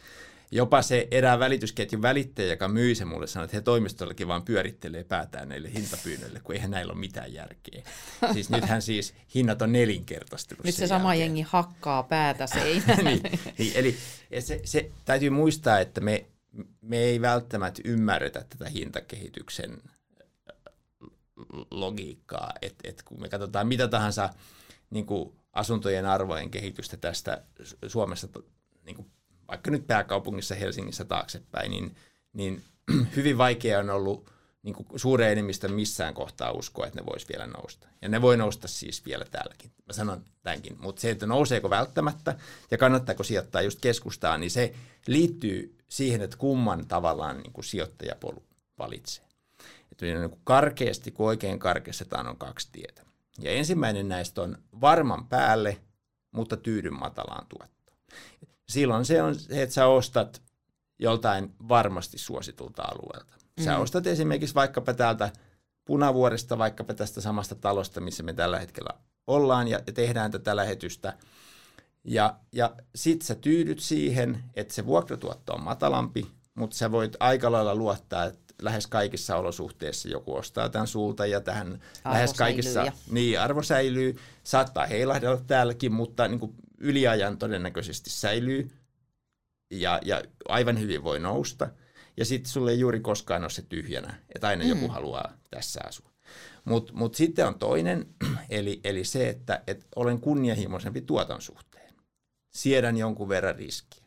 Jopa 0.52 0.82
se 0.82 1.08
erään 1.12 1.40
välitysketjun 1.40 2.02
välittäjä, 2.02 2.54
joka 2.54 2.68
myi 2.68 2.96
se 2.96 3.06
mulle, 3.06 3.28
sanoi, 3.28 3.46
että 3.46 3.58
he 3.58 3.62
toimistollakin 3.62 4.28
vaan 4.28 4.44
pyörittelee 4.44 5.04
päätään 5.04 5.50
näille 5.50 5.74
hintapyynnöille, 5.74 6.40
kun 6.40 6.56
eihän 6.56 6.72
näillä 6.72 6.92
ole 6.92 7.00
mitään 7.00 7.34
järkeä. 7.34 7.84
Siis 8.34 8.50
nythän 8.50 8.82
siis 8.82 9.14
hinnat 9.36 9.62
on 9.62 9.72
nelinkertaistunut. 9.72 10.64
Nyt 10.64 10.76
se 10.76 10.88
sama 10.88 11.16
jälkeen. 11.16 11.28
jengi 11.28 11.42
hakkaa 11.42 12.04
päätä 12.04 12.48
seinään. 12.48 13.06
niin, 13.06 13.22
niin, 13.58 13.72
eli 13.76 13.98
se, 14.40 14.62
se, 14.64 14.92
täytyy 15.06 15.30
muistaa, 15.30 15.80
että 15.80 16.02
me, 16.02 16.26
me 16.82 16.98
ei 16.98 17.22
välttämättä 17.22 17.82
ymmärretä 17.86 18.46
tätä 18.50 18.70
hintakehityksen 18.70 19.82
logiikkaa, 21.72 22.54
että 22.62 22.90
et 22.90 23.04
kun 23.04 23.22
me 23.22 23.30
katsotaan 23.30 23.68
mitä 23.68 23.88
tahansa 23.88 24.30
niin 24.90 25.06
kuin 25.06 25.37
asuntojen 25.54 26.06
arvojen 26.06 26.52
kehitystä 26.52 26.98
tästä 26.98 27.44
Suomessa, 27.88 28.28
niin 28.84 28.96
kuin 28.96 29.12
vaikka 29.48 29.72
nyt 29.72 29.88
pääkaupungissa 29.88 30.56
Helsingissä 30.56 31.06
taaksepäin, 31.06 31.72
niin, 31.72 31.96
niin 32.34 32.64
hyvin 33.16 33.38
vaikea 33.38 33.80
on 33.80 33.90
ollut 33.90 34.32
niin 34.64 34.76
kuin 34.76 34.88
suuren 34.96 35.32
enemmistön 35.32 35.74
missään 35.74 36.14
kohtaa 36.14 36.52
uskoa, 36.52 36.88
että 36.88 37.00
ne 37.00 37.06
vois 37.06 37.30
vielä 37.30 37.48
nousta. 37.48 37.88
Ja 38.02 38.10
ne 38.10 38.22
voi 38.22 38.38
nousta 38.38 38.68
siis 38.68 39.06
vielä 39.06 39.26
täälläkin. 39.32 39.72
Mä 39.86 39.94
sanon 39.94 40.24
tämänkin. 40.44 40.78
Mutta 40.80 41.02
se, 41.02 41.10
että 41.10 41.26
nouseeko 41.26 41.70
välttämättä 41.70 42.36
ja 42.72 42.78
kannattaako 42.78 43.24
sijoittaa 43.24 43.62
just 43.62 43.82
keskustaan, 43.82 44.40
niin 44.40 44.52
se 44.52 44.74
liittyy 45.08 45.78
siihen, 45.90 46.22
että 46.22 46.38
kumman 46.38 46.88
tavallaan 46.88 47.38
niin 47.38 47.54
kuin 47.54 47.66
sijoittajapolu 47.66 48.44
valitsee. 48.78 49.26
Että 49.92 50.06
niin 50.06 50.30
kuin 50.30 50.42
karkeasti, 50.44 51.12
kun 51.12 51.28
oikein 51.28 51.60
karkeastetaan, 51.60 52.28
on 52.28 52.38
kaksi 52.38 52.70
tietä. 52.72 53.07
Ja 53.38 53.52
ensimmäinen 53.52 54.10
näistä 54.10 54.42
on 54.42 54.58
varman 54.82 55.28
päälle, 55.28 55.82
mutta 56.32 56.58
tyydyn 56.58 57.00
matalaan 57.00 57.48
tuottoon. 57.50 57.98
silloin 58.70 59.06
se 59.06 59.22
on 59.22 59.36
se, 59.36 59.64
että 59.64 59.76
sä 59.76 59.88
ostat 59.88 60.42
joltain 61.00 61.56
varmasti 61.70 62.18
suositulta 62.18 62.84
alueelta. 62.84 63.38
Sä 63.64 63.76
mm. 63.76 63.82
ostat 63.82 64.08
esimerkiksi 64.08 64.56
vaikkapa 64.56 64.94
täältä 64.94 65.32
Punavuoresta, 65.86 66.58
vaikkapa 66.58 66.94
tästä 66.94 67.22
samasta 67.22 67.56
talosta, 67.56 68.02
missä 68.02 68.24
me 68.24 68.34
tällä 68.34 68.60
hetkellä 68.60 68.90
ollaan 69.28 69.68
ja 69.68 69.80
tehdään 69.94 70.32
tätä 70.32 70.56
lähetystä. 70.56 71.14
Ja, 72.04 72.36
ja 72.52 72.76
sit 72.96 73.22
sä 73.22 73.36
tyydyt 73.36 73.80
siihen, 73.80 74.44
että 74.54 74.74
se 74.74 74.86
vuokratuotto 74.86 75.54
on 75.54 75.64
matalampi, 75.64 76.28
mutta 76.56 76.78
sä 76.78 76.92
voit 76.92 77.16
aika 77.20 77.52
lailla 77.52 77.76
luottaa, 77.76 78.26
että 78.26 78.47
lähes 78.62 78.88
kaikissa 78.88 79.36
olosuhteissa 79.36 80.10
joku 80.10 80.36
ostaa 80.36 80.70
tämän 80.70 80.88
sulta 80.88 81.26
ja 81.26 81.42
tähän 81.42 81.68
arvo 82.04 82.14
lähes 82.14 82.34
kaikissa, 82.34 82.86
ja. 82.86 82.92
niin 83.12 83.40
arvo 83.40 83.64
säilyy, 83.64 84.18
saattaa 84.44 84.86
heilahdella 84.86 85.42
täälläkin, 85.48 85.94
mutta 85.94 86.28
niin 86.28 86.40
kuin 86.40 86.56
yliajan 86.78 87.38
todennäköisesti 87.38 88.10
säilyy 88.10 88.72
ja, 89.72 90.00
ja 90.06 90.24
aivan 90.48 90.80
hyvin 90.80 91.04
voi 91.04 91.20
nousta. 91.20 91.70
Ja 92.18 92.26
sitten 92.26 92.52
sulle 92.52 92.72
ei 92.72 92.80
juuri 92.80 93.00
koskaan 93.00 93.42
ole 93.42 93.50
se 93.50 93.62
tyhjänä, 93.62 94.16
että 94.36 94.48
aina 94.48 94.64
mm. 94.64 94.70
joku 94.70 94.88
haluaa 94.88 95.38
tässä 95.52 95.82
asua. 95.88 96.12
Mutta 96.66 96.94
mut 96.94 97.16
sitten 97.16 97.48
on 97.48 97.60
toinen, 97.60 98.06
eli, 98.50 98.80
eli 98.84 99.04
se, 99.04 99.30
että 99.30 99.64
et 99.68 99.88
olen 99.96 100.20
kunnianhimoisempi 100.22 101.02
tuoton 101.02 101.42
suhteen. 101.42 101.94
Siedän 102.50 102.98
jonkun 102.98 103.30
verran 103.30 103.56
riskiä. 103.56 104.04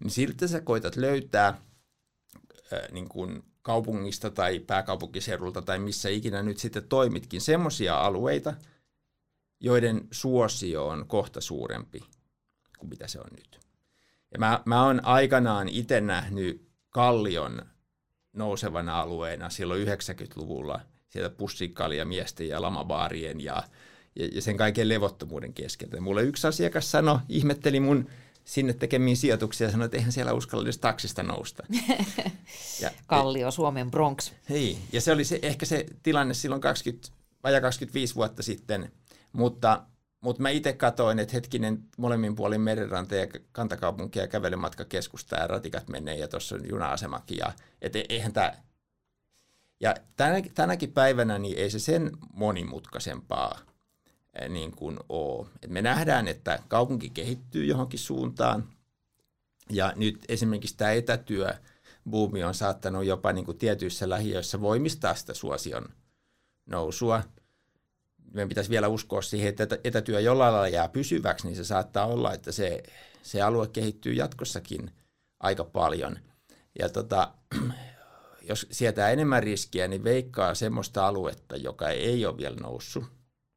Niin 0.00 0.10
siltä 0.10 0.46
sä 0.46 0.60
koitat 0.60 0.96
löytää 0.96 1.48
äh, 1.48 2.80
niin 2.92 3.08
kun 3.08 3.51
kaupungista 3.62 4.30
tai 4.30 4.60
pääkaupunkiseudulta 4.60 5.62
tai 5.62 5.78
missä 5.78 6.08
ikinä 6.08 6.42
nyt 6.42 6.58
sitten 6.58 6.88
toimitkin, 6.88 7.40
semmoisia 7.40 7.98
alueita, 7.98 8.54
joiden 9.60 10.08
suosio 10.10 10.86
on 10.86 11.06
kohta 11.06 11.40
suurempi 11.40 12.00
kuin 12.78 12.88
mitä 12.88 13.08
se 13.08 13.18
on 13.20 13.30
nyt. 13.36 13.60
Ja 14.32 14.38
mä, 14.38 14.62
mä 14.64 14.86
oon 14.86 15.04
aikanaan 15.04 15.68
itse 15.68 16.00
nähnyt 16.00 16.68
Kallion 16.90 17.62
nousevana 18.32 19.00
alueena 19.00 19.50
silloin 19.50 19.86
90-luvulla 19.86 20.80
sieltä 21.08 21.34
miesten 22.04 22.48
ja 22.48 22.62
lamabaarien 22.62 23.40
ja, 23.40 23.62
ja, 24.16 24.28
ja 24.32 24.42
sen 24.42 24.56
kaiken 24.56 24.88
levottomuuden 24.88 25.54
keskeltä. 25.54 26.00
Mulle 26.00 26.22
yksi 26.22 26.46
asiakas 26.46 26.90
sanoi, 26.90 27.18
ihmetteli 27.28 27.80
mun 27.80 28.10
sinne 28.44 28.72
tekemiin 28.72 29.16
sijoituksia 29.16 29.66
ja 29.66 29.70
sanoi, 29.70 29.84
että 29.84 29.96
eihän 29.96 30.12
siellä 30.12 30.32
uskalla 30.32 30.64
edes 30.64 30.78
taksista 30.78 31.22
nousta. 31.22 31.62
Ja, 32.80 32.90
Kallio, 33.06 33.50
Suomen 33.50 33.90
Bronx. 33.90 34.32
Hei, 34.50 34.78
ja 34.92 35.00
se 35.00 35.12
oli 35.12 35.24
se, 35.24 35.38
ehkä 35.42 35.66
se 35.66 35.86
tilanne 36.02 36.34
silloin 36.34 36.60
20, 36.60 37.08
vajaa 37.42 37.60
25 37.60 38.14
vuotta 38.14 38.42
sitten, 38.42 38.92
mutta, 39.32 39.82
mutta 40.20 40.42
mä 40.42 40.50
itse 40.50 40.72
katoin, 40.72 41.18
että 41.18 41.32
hetkinen 41.32 41.84
molemmin 41.98 42.34
puolin 42.34 42.60
merenranta 42.60 43.14
ja 43.14 43.26
kantakaupunki 43.52 44.18
ja 44.18 44.26
kävelymatka 44.26 44.84
keskustaa 44.84 45.38
ja 45.38 45.46
ratikat 45.46 45.88
menee 45.88 46.16
ja 46.16 46.28
tuossa 46.28 46.54
on 46.54 46.68
juna-asemakin. 46.68 47.38
Ja, 47.38 47.52
et 47.82 47.96
e, 47.96 48.04
eihän 48.08 48.32
tämä 48.32 48.52
ja 49.80 49.94
tänä, 50.16 50.42
tänäkin 50.54 50.92
päivänä 50.92 51.38
niin 51.38 51.58
ei 51.58 51.70
se 51.70 51.78
sen 51.78 52.10
monimutkaisempaa 52.34 53.58
niin 54.48 54.76
kuin 54.76 54.98
ole. 55.08 55.46
Et 55.62 55.70
me 55.70 55.82
nähdään, 55.82 56.28
että 56.28 56.58
kaupunki 56.68 57.10
kehittyy 57.10 57.64
johonkin 57.64 57.98
suuntaan 57.98 58.68
ja 59.70 59.92
nyt 59.96 60.24
esimerkiksi 60.28 60.76
tämä 60.76 60.92
etätyö 60.92 61.54
buumi 62.10 62.44
on 62.44 62.54
saattanut 62.54 63.04
jopa 63.04 63.32
niin 63.32 63.44
kuin 63.44 63.58
tietyissä 63.58 64.08
lähiöissä 64.08 64.60
voimistaa 64.60 65.14
sitä 65.14 65.34
suosion 65.34 65.88
nousua. 66.66 67.22
Meidän 68.34 68.48
pitäisi 68.48 68.70
vielä 68.70 68.88
uskoa 68.88 69.22
siihen, 69.22 69.48
että 69.48 69.78
etätyö 69.84 70.20
jollain 70.20 70.52
lailla 70.52 70.68
jää 70.68 70.88
pysyväksi, 70.88 71.46
niin 71.46 71.56
se 71.56 71.64
saattaa 71.64 72.06
olla, 72.06 72.32
että 72.32 72.52
se, 72.52 72.82
se 73.22 73.42
alue 73.42 73.68
kehittyy 73.68 74.12
jatkossakin 74.12 74.90
aika 75.40 75.64
paljon. 75.64 76.18
Ja 76.78 76.88
tota, 76.88 77.34
jos 78.48 78.66
sietää 78.70 79.10
enemmän 79.10 79.42
riskiä, 79.42 79.88
niin 79.88 80.04
veikkaa 80.04 80.54
semmoista 80.54 81.06
aluetta, 81.06 81.56
joka 81.56 81.88
ei 81.88 82.26
ole 82.26 82.36
vielä 82.36 82.56
noussut, 82.56 83.04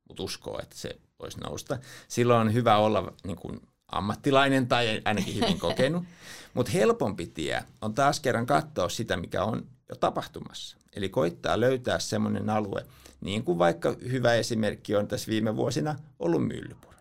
mutta 0.07 0.23
uskoo, 0.23 0.59
että 0.63 0.77
se 0.77 0.99
voisi 1.19 1.39
nousta. 1.39 1.77
Silloin 2.07 2.47
on 2.47 2.53
hyvä 2.53 2.77
olla 2.77 3.13
niin 3.23 3.37
kuin 3.37 3.61
ammattilainen 3.87 4.67
tai 4.67 5.01
ainakin 5.05 5.35
hyvin 5.35 5.59
kokenut. 5.59 6.03
Mutta 6.53 6.71
helpompi 6.71 7.27
tie 7.27 7.63
on 7.81 7.93
taas 7.93 8.19
kerran 8.19 8.45
katsoa 8.45 8.89
sitä, 8.89 9.17
mikä 9.17 9.43
on 9.43 9.67
jo 9.89 9.95
tapahtumassa. 9.95 10.77
Eli 10.95 11.09
koittaa 11.09 11.59
löytää 11.59 11.99
semmoinen 11.99 12.49
alue, 12.49 12.85
niin 13.21 13.43
kuin 13.43 13.57
vaikka 13.57 13.95
hyvä 14.09 14.33
esimerkki 14.33 14.95
on 14.95 15.07
tässä 15.07 15.27
viime 15.29 15.55
vuosina 15.55 15.95
ollut 16.19 16.47
Myllypuro. 16.47 16.97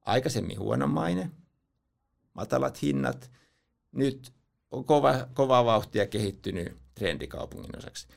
Aikaisemmin 0.00 0.58
huono 0.58 0.86
maine, 0.86 1.30
matalat 2.34 2.82
hinnat, 2.82 3.30
nyt 3.92 4.32
on 4.70 4.84
kova, 4.84 5.26
kova 5.34 5.64
vauhtia 5.64 6.06
kehittynyt 6.06 6.76
trendikaupungin 6.94 7.78
osaksi. 7.78 8.08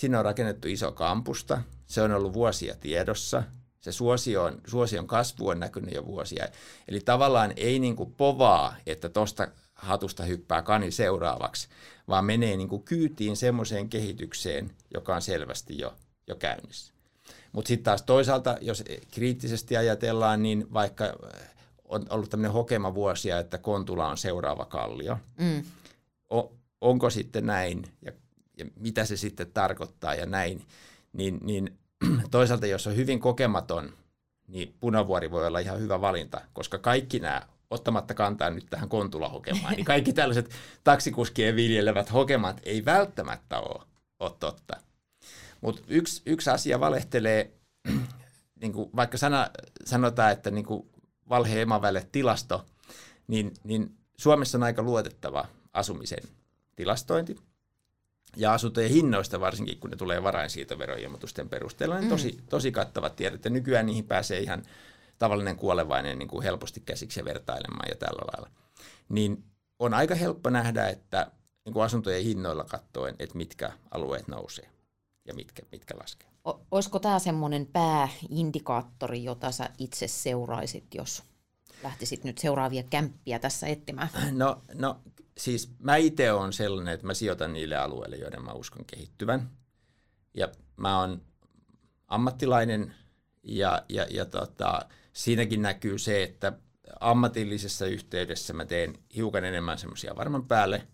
Sinne 0.00 0.18
on 0.18 0.24
rakennettu 0.24 0.68
iso 0.68 0.92
kampusta, 0.92 1.62
se 1.86 2.02
on 2.02 2.12
ollut 2.12 2.32
vuosia 2.32 2.74
tiedossa, 2.80 3.42
se 3.80 3.92
suosion, 3.92 4.60
suosion 4.66 5.06
kasvu 5.06 5.48
on 5.48 5.60
näkynyt 5.60 5.94
jo 5.94 6.06
vuosia. 6.06 6.48
Eli 6.88 7.00
tavallaan 7.00 7.52
ei 7.56 7.78
niin 7.78 7.96
kuin 7.96 8.12
povaa, 8.12 8.76
että 8.86 9.08
tuosta 9.08 9.48
hatusta 9.74 10.22
hyppää 10.22 10.62
kani 10.62 10.90
seuraavaksi, 10.90 11.68
vaan 12.08 12.24
menee 12.24 12.56
niin 12.56 12.68
kuin 12.68 12.82
kyytiin 12.82 13.36
semmoiseen 13.36 13.88
kehitykseen, 13.88 14.70
joka 14.94 15.14
on 15.14 15.22
selvästi 15.22 15.78
jo, 15.78 15.94
jo 16.26 16.36
käynnissä. 16.36 16.92
Mutta 17.52 17.68
sitten 17.68 17.84
taas 17.84 18.02
toisaalta, 18.02 18.58
jos 18.60 18.84
kriittisesti 19.10 19.76
ajatellaan, 19.76 20.42
niin 20.42 20.72
vaikka 20.72 21.04
on 21.84 22.06
ollut 22.10 22.30
tämmöinen 22.30 22.52
hokema 22.52 22.94
vuosia, 22.94 23.38
että 23.38 23.58
Kontula 23.58 24.08
on 24.08 24.18
seuraava 24.18 24.64
kallio, 24.64 25.18
mm. 25.38 25.64
O, 26.32 26.52
onko 26.80 27.10
sitten 27.10 27.46
näin? 27.46 27.84
Ja, 28.02 28.12
ja 28.60 28.66
mitä 28.76 29.04
se 29.04 29.16
sitten 29.16 29.52
tarkoittaa 29.52 30.14
ja 30.14 30.26
näin, 30.26 30.66
niin, 31.12 31.38
niin 31.42 31.78
toisaalta 32.30 32.66
jos 32.66 32.86
on 32.86 32.96
hyvin 32.96 33.20
kokematon, 33.20 33.92
niin 34.48 34.74
punavuori 34.80 35.30
voi 35.30 35.46
olla 35.46 35.58
ihan 35.58 35.80
hyvä 35.80 36.00
valinta, 36.00 36.40
koska 36.52 36.78
kaikki 36.78 37.20
nämä, 37.20 37.42
ottamatta 37.70 38.14
kantaa 38.14 38.50
nyt 38.50 38.66
tähän 38.70 38.88
kontulahokemaan, 38.88 39.74
niin 39.74 39.84
kaikki 39.84 40.12
tällaiset 40.12 40.50
taksikuskien 40.84 41.56
viljelevät 41.56 42.12
hokemat 42.12 42.60
ei 42.62 42.84
välttämättä 42.84 43.60
ole, 43.60 43.86
ole 44.18 44.32
totta. 44.40 44.76
Mutta 45.60 45.82
yksi, 45.88 46.22
yksi 46.26 46.50
asia 46.50 46.80
valehtelee, 46.80 47.50
niin 48.60 48.72
kuin 48.72 48.90
vaikka 48.96 49.18
sana, 49.18 49.50
sanotaan, 49.84 50.32
että 50.32 50.50
niin 50.50 50.64
kuin 50.64 50.90
valhe 51.28 51.62
emavälle 51.62 52.06
tilasto, 52.12 52.66
niin, 53.26 53.54
niin 53.64 53.96
Suomessa 54.16 54.58
on 54.58 54.62
aika 54.62 54.82
luotettava 54.82 55.46
asumisen 55.72 56.22
tilastointi. 56.76 57.36
Ja 58.36 58.52
asuntojen 58.52 58.90
hinnoista 58.90 59.40
varsinkin, 59.40 59.78
kun 59.78 59.90
ne 59.90 59.96
tulee 59.96 60.22
varainsiirtoveroilmoitusten 60.22 61.48
perusteella, 61.48 61.98
niin 61.98 62.08
tosi, 62.08 62.32
mm. 62.32 62.46
tosi 62.46 62.72
kattavat 62.72 63.16
tiedot. 63.16 63.44
Ja 63.44 63.50
nykyään 63.50 63.86
niihin 63.86 64.04
pääsee 64.04 64.40
ihan 64.40 64.62
tavallinen 65.18 65.56
kuolevainen 65.56 66.18
niin 66.18 66.28
kuin 66.28 66.42
helposti 66.42 66.80
käsiksi 66.80 67.20
ja 67.20 67.24
vertailemaan 67.24 67.88
ja 67.88 67.96
tällä 67.96 68.22
lailla. 68.32 68.50
Niin 69.08 69.44
on 69.78 69.94
aika 69.94 70.14
helppo 70.14 70.50
nähdä, 70.50 70.88
että 70.88 71.30
niin 71.64 71.72
kuin 71.72 71.84
asuntojen 71.84 72.24
hinnoilla 72.24 72.64
katsoen, 72.64 73.16
että 73.18 73.36
mitkä 73.36 73.72
alueet 73.90 74.28
nousee 74.28 74.68
ja 75.26 75.34
mitkä, 75.34 75.62
mitkä 75.72 75.94
laskee. 75.98 76.28
O, 76.48 76.60
olisiko 76.70 76.98
tämä 76.98 77.18
semmoinen 77.18 77.66
pääindikaattori, 77.66 79.24
jota 79.24 79.50
sä 79.52 79.70
itse 79.78 80.08
seuraisit, 80.08 80.94
jos 80.94 81.22
lähtisit 81.82 82.24
nyt 82.24 82.38
seuraavia 82.38 82.82
kämppiä 82.82 83.38
tässä 83.38 83.66
etsimään? 83.66 84.08
No, 84.32 84.62
no 84.74 85.00
siis 85.40 85.70
mä 85.78 85.96
itse 85.96 86.32
olen 86.32 86.52
sellainen, 86.52 86.94
että 86.94 87.06
mä 87.06 87.14
sijoitan 87.14 87.52
niille 87.52 87.76
alueille, 87.76 88.16
joiden 88.16 88.44
mä 88.44 88.52
uskon 88.52 88.84
kehittyvän. 88.84 89.50
Ja 90.34 90.48
mä 90.76 91.00
oon 91.00 91.22
ammattilainen 92.08 92.94
ja, 93.42 93.82
ja, 93.88 94.06
ja 94.10 94.24
tota, 94.24 94.80
siinäkin 95.12 95.62
näkyy 95.62 95.98
se, 95.98 96.22
että 96.22 96.52
ammatillisessa 97.00 97.86
yhteydessä 97.86 98.52
mä 98.52 98.64
teen 98.64 98.94
hiukan 99.16 99.44
enemmän 99.44 99.78
semmoisia 99.78 100.16
varman 100.16 100.46
päälle 100.46 100.86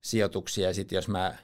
sijoituksia. 0.00 0.68
Ja 0.68 0.74
sitten 0.74 0.96
jos 0.96 1.08
mä 1.08 1.36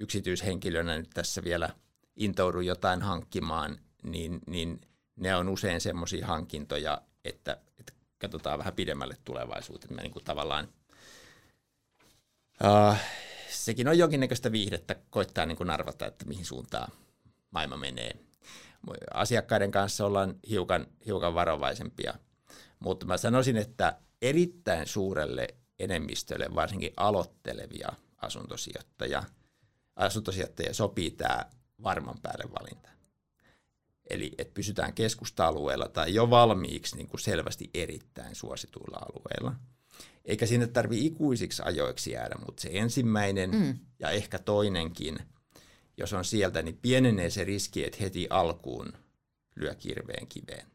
yksityishenkilönä 0.00 0.98
nyt 0.98 1.10
tässä 1.14 1.44
vielä 1.44 1.70
intoudun 2.16 2.66
jotain 2.66 3.02
hankkimaan, 3.02 3.78
niin, 4.02 4.40
niin 4.46 4.80
ne 5.16 5.36
on 5.36 5.48
usein 5.48 5.80
semmoisia 5.80 6.26
hankintoja, 6.26 7.02
että, 7.24 7.58
että 7.78 7.92
katsotaan 8.18 8.58
vähän 8.58 8.74
pidemmälle 8.74 9.16
tulevaisuuteen. 9.24 9.94
Mä 9.94 10.02
niin 10.02 10.12
kuin 10.12 10.24
tavallaan 10.24 10.68
Uh, 12.64 12.96
sekin 13.50 13.88
on 13.88 13.98
jonkinnäköistä 13.98 14.52
viihdettä 14.52 14.96
koittaa 15.10 15.46
niin 15.46 15.56
kuin 15.56 15.70
arvata, 15.70 16.06
että 16.06 16.24
mihin 16.24 16.44
suuntaan 16.44 16.92
maailma 17.50 17.76
menee. 17.76 18.16
Asiakkaiden 19.14 19.70
kanssa 19.70 20.06
ollaan 20.06 20.34
hiukan, 20.48 20.86
hiukan 21.06 21.34
varovaisempia, 21.34 22.14
mutta 22.78 23.06
mä 23.06 23.16
sanoisin, 23.16 23.56
että 23.56 23.98
erittäin 24.22 24.86
suurelle 24.86 25.48
enemmistölle, 25.78 26.54
varsinkin 26.54 26.92
aloittelevia 26.96 27.88
asuntosijoittajia, 28.16 29.22
asuntosijoittajia 29.96 30.74
sopii 30.74 31.10
tämä 31.10 31.44
varman 31.82 32.18
päälle 32.22 32.44
valinta. 32.60 32.88
Eli 34.10 34.32
että 34.38 34.54
pysytään 34.54 34.92
keskusta-alueella 34.92 35.88
tai 35.88 36.14
jo 36.14 36.30
valmiiksi 36.30 36.96
niin 36.96 37.08
kuin 37.08 37.20
selvästi 37.20 37.70
erittäin 37.74 38.34
suosituilla 38.34 38.98
alueilla. 38.98 39.56
Eikä 40.26 40.46
sinne 40.46 40.66
tarvi 40.66 41.06
ikuisiksi 41.06 41.62
ajoiksi 41.64 42.10
jäädä, 42.10 42.34
mutta 42.46 42.60
se 42.60 42.68
ensimmäinen 42.72 43.50
mm. 43.50 43.78
ja 43.98 44.10
ehkä 44.10 44.38
toinenkin, 44.38 45.18
jos 45.96 46.12
on 46.12 46.24
sieltä, 46.24 46.62
niin 46.62 46.78
pienenee 46.82 47.30
se 47.30 47.44
riski, 47.44 47.84
että 47.84 47.98
heti 48.00 48.26
alkuun 48.30 48.92
lyö 49.56 49.74
kirveen 49.74 50.26
kiveen. 50.26 50.66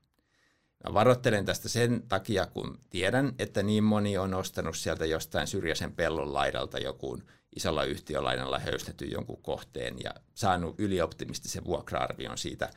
Mä 0.87 0.93
varoittelen 0.93 1.45
tästä 1.45 1.69
sen 1.69 2.03
takia, 2.07 2.45
kun 2.45 2.79
tiedän, 2.89 3.33
että 3.39 3.63
niin 3.63 3.83
moni 3.83 4.17
on 4.17 4.33
ostanut 4.33 4.77
sieltä 4.77 5.05
jostain 5.05 5.47
syrjäisen 5.47 5.91
pellon 5.91 6.33
laidalta 6.33 6.79
joku 6.79 7.19
isolla 7.55 7.83
yhtiölainalla 7.83 8.59
höystetty 8.59 9.05
jonkun 9.05 9.41
kohteen 9.41 9.95
ja 10.03 10.13
saanut 10.33 10.79
ylioptimistisen 10.79 11.65
vuokra-arvion 11.65 12.37
siitä. 12.37 12.69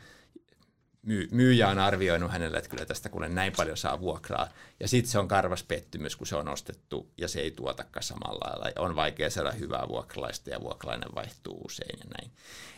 My- 1.05 1.29
myyjä 1.31 1.69
on 1.69 1.79
arvioinut 1.79 2.31
hänelle, 2.31 2.59
että 2.59 2.71
kyllä 2.71 2.87
tästä 2.87 3.09
kuule 3.09 3.29
näin 3.29 3.53
paljon 3.57 3.77
saa 3.77 4.01
vuokraa. 4.01 4.49
Ja 4.81 4.89
sitten 4.89 5.13
se 5.13 5.19
on 5.19 5.29
karvas 5.29 5.63
pettymys, 5.63 6.17
kun 6.17 6.27
se 6.27 6.37
on 6.37 6.49
ostettu 6.49 7.11
ja 7.19 7.29
se 7.29 7.41
ei 7.41 7.51
tuotakaan 7.51 8.03
samalla 8.03 8.61
lailla. 8.61 8.83
On 8.83 8.97
vaikea 8.97 9.31
saada 9.31 9.53
hyvää 9.53 9.89
vuokralaista 9.89 10.51
ja 10.51 10.61
vuokralainen 10.61 11.15
vaihtuu 11.15 11.61
usein 11.65 11.99
ja 11.99 12.05
näin. 12.19 12.31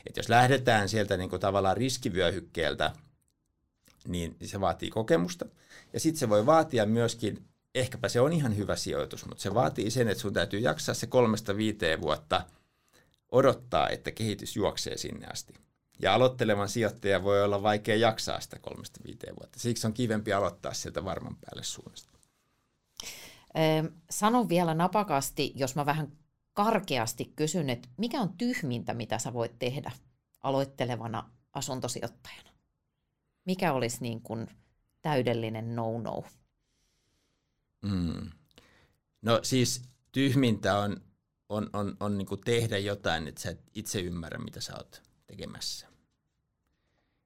Et 0.07 0.17
jos 0.17 0.29
lähdetään 0.29 0.89
sieltä 0.89 1.17
niin 1.17 1.31
kuin 1.31 1.41
tavallaan 1.41 1.77
riskivyöhykkeeltä– 1.77 2.93
niin 4.09 4.37
se 4.45 4.61
vaatii 4.61 4.91
kokemusta. 4.91 5.47
Ja 5.93 6.01
sitten 6.01 6.19
se 6.21 6.29
voi 6.29 6.47
vaatia 6.47 6.87
myöskin, 6.87 7.45
ehkäpä 7.75 8.09
se 8.09 8.21
on 8.21 8.33
ihan 8.33 8.57
hyvä 8.57 8.77
sijoitus, 8.77 9.27
mutta 9.27 9.43
se 9.43 9.55
vaatii 9.55 9.91
sen, 9.91 10.09
että 10.09 10.23
sun 10.23 10.33
täytyy 10.33 10.61
jaksaa 10.61 10.95
se 10.95 11.07
kolmesta 11.07 11.57
viiteen 11.57 12.01
vuotta 12.01 12.45
odottaa, 13.33 13.89
että 13.89 14.11
kehitys 14.11 14.57
juoksee 14.57 14.97
sinne 14.97 15.27
asti. 15.27 15.55
Ja 15.99 16.15
aloittelevan 16.15 16.69
sijoittaja 16.69 17.23
voi 17.23 17.45
olla 17.45 17.63
vaikea 17.63 17.97
jaksaa 17.97 18.41
sitä 18.41 18.59
kolmesta 18.59 19.01
viiteen 19.05 19.37
vuotta. 19.41 19.61
Siksi 19.61 19.87
on 19.87 19.93
kivempi 19.93 20.33
aloittaa 20.33 20.75
sieltä 20.75 21.05
varman 21.05 21.37
päälle 21.37 21.63
suunnasta. 21.63 22.09
Sano 24.11 24.49
vielä 24.49 24.75
napakasti, 24.75 25.53
jos 25.55 25.75
mä 25.75 25.87
vähän 25.87 26.13
karkeasti 26.53 27.33
kysyn, 27.37 27.71
että 27.71 27.89
mikä 27.97 28.21
on 28.21 28.33
tyhmintä, 28.39 28.95
mitä 28.95 29.19
sä 29.19 29.33
voit 29.33 29.59
tehdä 29.59 29.93
aloittelevana 30.43 31.31
asuntosijoittajana? 31.53 32.47
mikä 33.47 33.73
olisi 33.73 33.99
niin 34.01 34.21
kuin 34.21 34.49
täydellinen 35.03 35.77
no-no? 35.77 36.25
Mm. 37.83 38.31
No 39.23 39.41
siis 39.43 39.83
tyhmintä 40.13 40.79
on, 40.79 41.03
on, 41.49 41.71
on, 41.73 41.97
on 42.01 42.19
niin 42.19 42.27
kuin 42.27 42.41
tehdä 42.41 42.79
jotain, 42.79 43.29
että 43.29 43.41
sä 43.41 43.51
et 43.51 43.61
itse 43.75 44.01
ymmärrä, 44.01 44.39
mitä 44.39 44.61
sä 44.61 44.77
oot 44.77 45.03
tekemässä. 45.27 45.87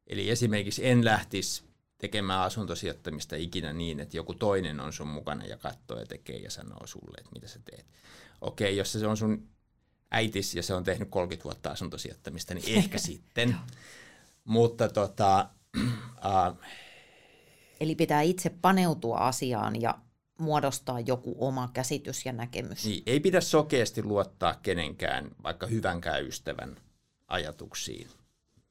Eli 0.07 0.31
esimerkiksi 0.31 0.87
en 0.87 1.05
lähtisi 1.05 1.63
tekemään 1.99 2.41
asuntosijoittamista 2.41 3.37
ikinä 3.37 3.73
niin, 3.73 4.01
että 4.01 4.17
joku 4.17 4.35
toinen 4.35 4.81
on 4.81 4.93
sun 4.93 5.09
mukana 5.09 5.45
ja 5.45 5.57
katsoo 5.57 5.99
ja 5.99 6.07
tekee 6.07 6.37
ja 6.37 6.51
sanoo 6.51 6.87
sulle, 6.87 7.17
että 7.19 7.33
mitä 7.33 7.49
sä 7.49 7.61
teet. 7.65 7.87
Okei, 8.41 8.77
jos 8.77 8.93
se 8.93 9.07
on 9.07 9.17
sun 9.17 9.49
äitis 10.11 10.55
ja 10.55 10.63
se 10.63 10.75
on 10.75 10.85
tehnyt 10.85 11.09
30 11.11 11.45
vuotta 11.45 11.71
asuntosijoittamista, 11.71 12.55
niin 12.55 12.79
ehkä 12.79 12.99
sitten. 13.09 13.57
Mutta 14.45 14.89
tota, 14.89 15.49
Uh, 16.25 16.57
Eli 17.81 17.95
pitää 17.95 18.23
itse 18.23 18.51
paneutua 18.51 19.19
asiaan 19.19 19.83
ja 19.83 19.99
muodostaa 20.39 21.01
joku 21.01 21.37
oma 21.39 21.71
käsitys 21.73 22.27
ja 22.27 22.33
näkemys. 22.33 22.85
Niin, 22.85 23.03
ei 23.07 23.21
pidä 23.21 23.41
sokeasti 23.41 24.03
luottaa 24.03 24.55
kenenkään, 24.63 25.31
vaikka 25.43 25.67
hyvänkään 25.67 26.27
ystävän 26.27 26.77
ajatuksiin. 27.31 28.09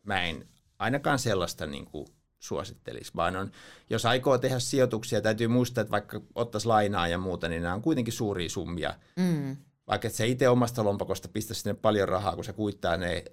Mä 0.04 0.24
en 0.24 0.48
ainakaan 0.80 1.20
sellaista 1.20 1.66
niin 1.66 1.86
kuin 1.86 2.08
suosittelisi, 2.40 3.12
vaan 3.16 3.36
on, 3.36 3.52
jos 3.90 4.06
aikoo 4.06 4.38
tehdä 4.38 4.60
sijoituksia, 4.60 5.22
täytyy 5.22 5.48
muistaa, 5.48 5.82
että 5.82 5.92
vaikka 5.92 6.22
ottaisi 6.36 6.68
lainaa 6.68 7.08
ja 7.08 7.18
muuta, 7.18 7.50
niin 7.50 7.62
nämä 7.62 7.74
on 7.74 7.82
kuitenkin 7.82 8.14
suuria 8.14 8.50
summia. 8.50 8.94
Mm. 9.16 9.58
Vaikka 9.88 10.08
et 10.08 10.14
sä 10.14 10.26
itse 10.26 10.50
omasta 10.50 10.84
lompakosta 10.84 11.28
pistä 11.28 11.54
sinne 11.54 11.74
paljon 11.74 12.10
rahaa, 12.10 12.36
kun 12.36 12.44
sä 12.44 12.54
kuittaa 12.54 12.98
ne 12.98 13.24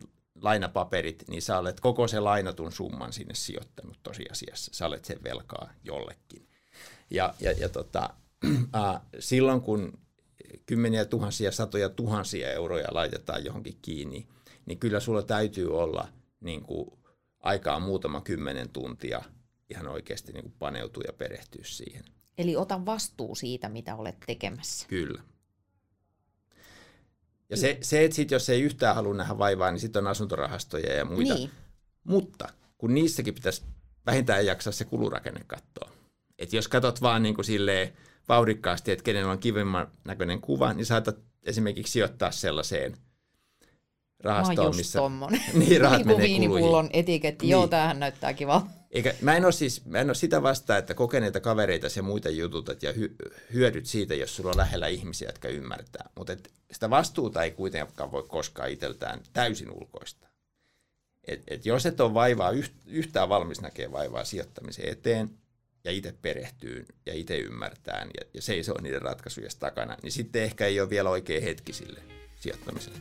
lainapaperit, 0.42 1.24
niin 1.28 1.42
sä 1.42 1.58
olet 1.58 1.80
koko 1.80 2.08
se 2.08 2.20
lainatun 2.20 2.72
summan 2.72 3.12
sinne 3.12 3.34
sijoittanut 3.34 3.98
tosiasiassa. 4.02 4.70
Sä 4.74 4.86
olet 4.86 5.04
sen 5.04 5.22
velkaa 5.22 5.72
jollekin. 5.84 6.48
Ja, 7.10 7.34
ja, 7.40 7.52
ja 7.52 7.68
tota, 7.68 8.10
äh, 8.76 9.00
silloin 9.18 9.60
kun 9.60 9.98
kymmeniä 10.66 11.04
tuhansia, 11.04 11.52
satoja 11.52 11.88
tuhansia 11.88 12.52
euroja 12.52 12.88
laitetaan 12.90 13.44
johonkin 13.44 13.78
kiinni, 13.82 14.28
niin 14.66 14.78
kyllä 14.78 15.00
sulla 15.00 15.22
täytyy 15.22 15.78
olla 15.78 16.08
niin 16.40 16.62
kuin, 16.62 16.90
aikaa 17.40 17.80
muutama 17.80 18.20
kymmenen 18.20 18.68
tuntia 18.68 19.22
ihan 19.70 19.88
oikeasti 19.88 20.32
niin 20.32 20.42
kuin 20.42 20.54
paneutua 20.58 21.02
ja 21.06 21.12
perehtyä 21.12 21.64
siihen. 21.64 22.04
Eli 22.38 22.56
ota 22.56 22.86
vastuu 22.86 23.34
siitä, 23.34 23.68
mitä 23.68 23.96
olet 23.96 24.16
tekemässä. 24.26 24.86
Kyllä. 24.88 25.22
Ja 27.50 27.56
se, 27.56 27.78
se 27.82 28.04
että 28.04 28.14
sit, 28.14 28.30
jos 28.30 28.48
ei 28.48 28.62
yhtään 28.62 28.94
halua 28.94 29.14
nähdä 29.14 29.38
vaivaa, 29.38 29.70
niin 29.70 29.80
sitten 29.80 30.04
on 30.04 30.10
asuntorahastoja 30.10 30.92
ja 30.92 31.04
muita. 31.04 31.34
Niin. 31.34 31.50
Mutta 32.04 32.48
kun 32.78 32.94
niissäkin 32.94 33.34
pitäisi 33.34 33.62
vähintään 34.06 34.46
jaksaa 34.46 34.72
se 34.72 34.84
kulurakenne 34.84 35.40
katsoa. 35.46 35.90
Että 36.38 36.56
jos 36.56 36.68
katsot 36.68 37.02
vaan 37.02 37.22
niin 37.22 37.34
kuin 37.34 37.44
silleen 37.44 37.92
vauhdikkaasti, 38.28 38.92
että 38.92 39.02
kenellä 39.02 39.32
on 39.32 39.38
kivemman 39.38 39.90
näköinen 40.04 40.40
kuva, 40.40 40.72
niin 40.72 40.86
saatat 40.86 41.18
esimerkiksi 41.42 41.92
sijoittaa 41.92 42.30
sellaiseen 42.30 42.96
rahastoon, 44.26 44.76
missä 44.76 45.00
niin, 45.54 45.80
rahat 45.80 46.04
niin 46.04 46.16
menee 46.18 46.48
kuluihin. 46.48 46.90
etiketti, 46.92 47.46
niin. 47.46 47.50
joo, 47.50 47.66
tämähän 47.66 48.00
näyttää 48.00 48.34
kivalta. 48.34 48.66
Eikä, 48.90 49.14
mä, 49.20 49.36
en 49.36 49.44
ole 49.44 49.52
siis, 49.52 49.84
mä 49.84 49.98
en 49.98 50.08
ole 50.08 50.14
sitä 50.14 50.42
vastaa, 50.42 50.78
että 50.78 50.94
kokeneita 50.94 51.40
kavereita 51.40 51.86
ja 51.96 52.02
muita 52.02 52.30
jututat 52.30 52.82
ja 52.82 52.92
hy, 52.92 53.16
hyödyt 53.52 53.86
siitä, 53.86 54.14
jos 54.14 54.36
sulla 54.36 54.50
on 54.50 54.56
lähellä 54.56 54.86
ihmisiä, 54.86 55.28
jotka 55.28 55.48
ymmärtää. 55.48 56.10
Mutta 56.16 56.36
sitä 56.72 56.90
vastuuta 56.90 57.42
ei 57.42 57.50
kuitenkaan 57.50 58.12
voi 58.12 58.24
koskaan 58.28 58.70
itseltään 58.70 59.20
täysin 59.32 59.70
ulkoista. 59.70 60.26
Et, 61.24 61.42
et 61.48 61.66
jos 61.66 61.86
et 61.86 62.00
ole 62.00 62.14
vaivaa, 62.14 62.52
yhtään 62.86 63.28
valmis 63.28 63.60
näkee 63.60 63.92
vaivaa 63.92 64.24
sijoittamisen 64.24 64.88
eteen 64.88 65.30
ja 65.84 65.92
itse 65.92 66.14
perehtyy 66.22 66.86
ja 67.06 67.14
itse 67.14 67.38
ymmärtää 67.38 68.06
ja, 68.14 68.26
ja 68.34 68.42
seisoo 68.42 68.80
niiden 68.80 69.02
ratkaisujen 69.02 69.50
takana, 69.58 69.96
niin 70.02 70.12
sitten 70.12 70.42
ehkä 70.42 70.66
ei 70.66 70.80
ole 70.80 70.90
vielä 70.90 71.10
oikea 71.10 71.40
hetki 71.40 71.72
sille 71.72 72.00
sijoittamiselle. 72.40 72.98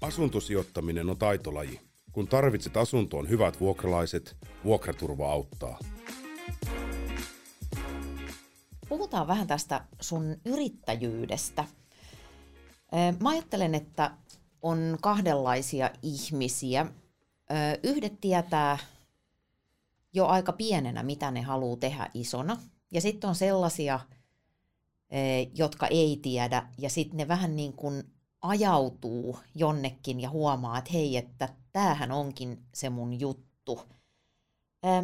Asuntosijoittaminen 0.00 1.10
on 1.10 1.18
taitolaji. 1.18 1.80
Kun 2.12 2.28
tarvitset 2.28 2.76
asuntoon 2.76 3.28
hyvät 3.28 3.60
vuokralaiset, 3.60 4.36
vuokraturva 4.64 5.32
auttaa. 5.32 5.78
Puhutaan 8.88 9.26
vähän 9.26 9.46
tästä 9.46 9.84
sun 10.00 10.36
yrittäjyydestä. 10.44 11.64
Mä 13.20 13.28
ajattelen, 13.28 13.74
että 13.74 14.10
on 14.62 14.98
kahdenlaisia 15.00 15.90
ihmisiä. 16.02 16.86
Yhdet 17.82 18.20
tietää 18.20 18.78
jo 20.12 20.26
aika 20.26 20.52
pienenä, 20.52 21.02
mitä 21.02 21.30
ne 21.30 21.42
haluaa 21.42 21.76
tehdä 21.76 22.10
isona. 22.14 22.56
Ja 22.90 23.00
sitten 23.00 23.28
on 23.28 23.34
sellaisia, 23.34 24.00
jotka 25.54 25.86
ei 25.86 26.18
tiedä, 26.22 26.68
ja 26.78 26.90
sitten 26.90 27.16
ne 27.16 27.28
vähän 27.28 27.56
niin 27.56 27.72
kuin 27.72 28.02
ajautuu 28.42 29.38
jonnekin 29.54 30.20
ja 30.20 30.30
huomaa, 30.30 30.78
että 30.78 30.90
hei, 30.92 31.16
että 31.16 31.48
tämähän 31.72 32.12
onkin 32.12 32.62
se 32.74 32.90
mun 32.90 33.20
juttu. 33.20 33.80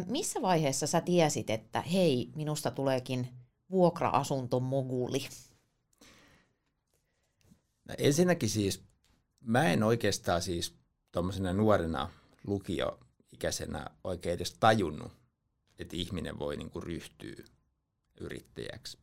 Missä 0.07 0.41
vaiheessa 0.41 0.87
sä 0.87 1.01
tiesit, 1.01 1.49
että 1.49 1.81
hei, 1.81 2.31
minusta 2.35 2.71
tuleekin 2.71 3.27
vuokra-asunto 3.71 4.59
moguli? 4.59 5.27
No 7.87 7.95
ensinnäkin 7.97 8.49
siis, 8.49 8.83
mä 9.39 9.71
en 9.71 9.83
oikeastaan 9.83 10.41
siis 10.41 10.75
tuommoisena 11.11 11.53
nuorena 11.53 12.09
lukioikäisenä 12.47 13.85
oikein 14.03 14.35
edes 14.35 14.53
tajunnut, 14.59 15.11
että 15.79 15.97
ihminen 15.97 16.39
voi 16.39 16.57
niinku 16.57 16.81
ryhtyä 16.81 17.43
yrittäjäksi. 18.19 18.97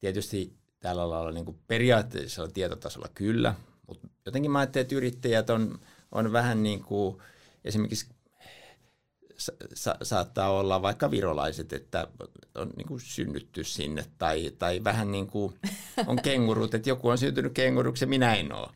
Tietysti 0.00 0.56
tällä 0.80 1.10
lailla 1.10 1.32
niin 1.32 1.58
periaatteellisella 1.66 2.48
tietotasolla 2.48 3.08
kyllä, 3.14 3.54
mutta 3.86 4.08
jotenkin 4.26 4.50
mä 4.50 4.58
ajattelin, 4.58 4.82
että 4.82 4.94
yrittäjät 4.94 5.50
on, 5.50 5.78
on 6.12 6.32
vähän 6.32 6.62
niin 6.62 6.82
kuin 6.82 7.18
esimerkiksi 7.64 8.06
sa- 9.74 9.96
saattaa 10.02 10.50
olla 10.50 10.82
vaikka 10.82 11.10
virolaiset, 11.10 11.72
että 11.72 12.08
on 12.54 12.70
niin 12.76 12.86
kuin 12.86 13.00
synnytty 13.00 13.64
sinne 13.64 14.04
tai, 14.18 14.52
tai 14.58 14.84
vähän 14.84 15.12
niin 15.12 15.26
kuin 15.26 15.54
on 16.06 16.22
kengurut, 16.22 16.74
että 16.74 16.88
joku 16.88 17.08
on 17.08 17.18
syntynyt 17.18 17.52
kenguruksi 17.52 18.04
ja 18.04 18.08
minä 18.08 18.34
en 18.34 18.52
ole. 18.52 18.68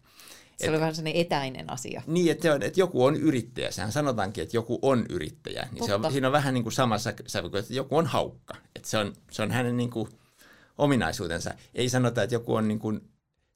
Se 0.57 0.71
oli 0.71 0.81
vähän 0.81 0.95
sellainen 0.95 1.21
etäinen 1.21 1.73
asia. 1.73 2.03
Niin, 2.07 2.33
että, 2.33 2.55
on, 2.55 2.63
että 2.63 2.81
joku 2.81 3.05
on 3.05 3.17
yrittäjä. 3.17 3.71
Sehän 3.71 3.93
sanotaankin, 3.93 4.43
että 4.43 4.57
joku 4.57 4.79
on 4.83 5.07
yrittäjä. 5.11 5.69
Niin 5.73 5.87
se 5.87 5.95
on, 5.95 6.13
siinä 6.13 6.29
on 6.29 6.33
vähän 6.33 6.55
niin 6.55 6.65
kuin 6.65 6.73
samassa, 6.73 7.11
että 7.11 7.25
joku 7.71 7.97
on 7.97 8.07
haukka. 8.07 8.55
Että 8.77 8.89
se, 8.89 8.99
on, 8.99 9.13
se 9.31 9.43
on 9.43 9.51
hänen 9.51 9.77
niin 9.77 9.91
kuin 9.91 10.09
ominaisuutensa. 10.79 11.55
Ei 11.75 11.89
sanota, 11.89 12.23
että 12.23 12.35
joku 12.35 12.55
on 12.55 12.69
niin 12.69 12.79
kuin, 12.79 13.01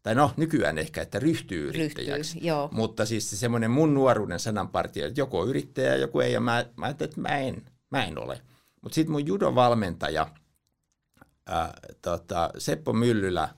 tai 0.03 0.15
no 0.15 0.31
nykyään 0.37 0.79
ehkä, 0.79 1.03
että 1.03 1.19
ryhtyy 1.19 1.69
yrittäjäksi. 1.69 2.35
Ryhtyy, 2.35 2.49
joo. 2.49 2.69
Mutta 2.73 3.07
siis 3.07 3.31
se 3.31 3.37
semmoinen 3.37 3.71
mun 3.71 3.95
nuoruuden 3.95 4.41
sananpartio, 4.41 5.07
että 5.07 5.21
joku 5.21 5.39
on 5.39 5.49
yrittäjä 5.49 5.89
ja 5.89 5.97
joku 5.97 6.21
ei, 6.21 6.33
ja 6.33 6.41
mä, 6.41 6.67
mä 6.77 6.87
ajattelin, 6.87 7.11
että 7.11 7.21
mä 7.21 7.29
en, 7.29 7.63
mä 7.91 8.05
en 8.05 8.19
ole. 8.19 8.43
Mutta 8.83 8.95
sitten 8.95 9.13
mun 9.13 9.27
judovalmentaja, 9.27 10.29
ää, 11.47 11.81
tota, 12.03 12.51
Seppo 12.59 12.93
Myllylä, 12.93 13.49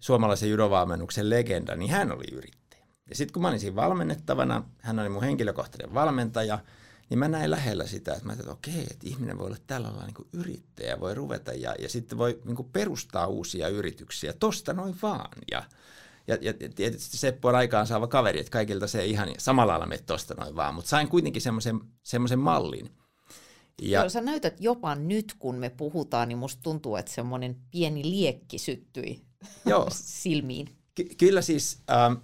suomalaisen 0.00 0.50
judovalmennuksen 0.50 1.30
legenda, 1.30 1.76
niin 1.76 1.90
hän 1.90 2.12
oli 2.12 2.24
yrittäjä. 2.32 2.86
Ja 3.10 3.16
sitten 3.16 3.32
kun 3.32 3.42
mä 3.42 3.48
olin 3.48 3.60
siinä 3.60 3.76
valmennettavana, 3.76 4.64
hän 4.78 4.98
oli 4.98 5.08
mun 5.08 5.22
henkilökohtainen 5.22 5.94
valmentaja, 5.94 6.58
niin 7.12 7.18
mä 7.18 7.28
näin 7.28 7.50
lähellä 7.50 7.86
sitä, 7.86 8.12
että 8.12 8.24
mä 8.24 8.32
ajattelin, 8.32 8.52
että 8.52 8.70
okei, 8.70 8.86
että 8.90 9.06
ihminen 9.08 9.38
voi 9.38 9.46
olla 9.46 9.56
tällä 9.66 9.88
lailla 9.88 10.06
niin 10.06 10.28
yrittäjä, 10.32 11.00
voi 11.00 11.14
ruveta 11.14 11.52
ja, 11.52 11.74
ja 11.78 11.88
sitten 11.88 12.18
voi 12.18 12.40
niin 12.44 12.70
perustaa 12.72 13.26
uusia 13.26 13.68
yrityksiä, 13.68 14.32
tosta 14.32 14.72
noin 14.72 14.94
vaan. 15.02 15.30
Ja, 15.50 15.64
ja, 16.26 16.38
ja 16.42 16.52
tietysti 16.74 17.16
Seppo 17.16 17.48
on 17.48 17.54
aikaan 17.54 17.86
saava 17.86 18.06
kaveri, 18.06 18.40
että 18.40 18.50
kaikilta 18.50 18.86
se 18.86 19.00
ei 19.00 19.10
ihan 19.10 19.28
samalla 19.38 19.72
lailla 19.72 19.86
mene 19.86 20.02
tosta 20.06 20.34
noin 20.34 20.56
vaan, 20.56 20.74
mutta 20.74 20.88
sain 20.88 21.08
kuitenkin 21.08 21.42
semmoisen, 21.42 21.80
semmoisen 22.02 22.38
mallin. 22.38 22.90
Ja, 23.82 24.00
Joo, 24.00 24.08
sä 24.08 24.20
näytät 24.20 24.60
jopa 24.60 24.94
nyt, 24.94 25.34
kun 25.38 25.54
me 25.54 25.70
puhutaan, 25.70 26.28
niin 26.28 26.38
musta 26.38 26.62
tuntuu, 26.62 26.96
että 26.96 27.12
semmoinen 27.12 27.56
pieni 27.70 28.04
liekki 28.04 28.58
syttyi 28.58 29.22
Joo. 29.66 29.88
silmiin. 30.22 30.68
Ky- 30.94 31.14
kyllä 31.18 31.42
siis 31.42 31.78
ähm, 31.90 32.14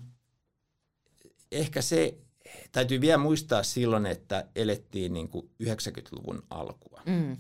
ehkä 1.53 1.83
se, 1.83 2.19
täytyy 2.73 3.01
vielä 3.01 3.19
muistaa 3.19 3.63
silloin, 3.63 4.07
että 4.07 4.45
elettiin 4.57 5.13
niin 5.13 5.29
kuin 5.29 5.51
90-luvun 5.63 6.43
alkua. 6.51 7.03
Mm. 7.07 7.37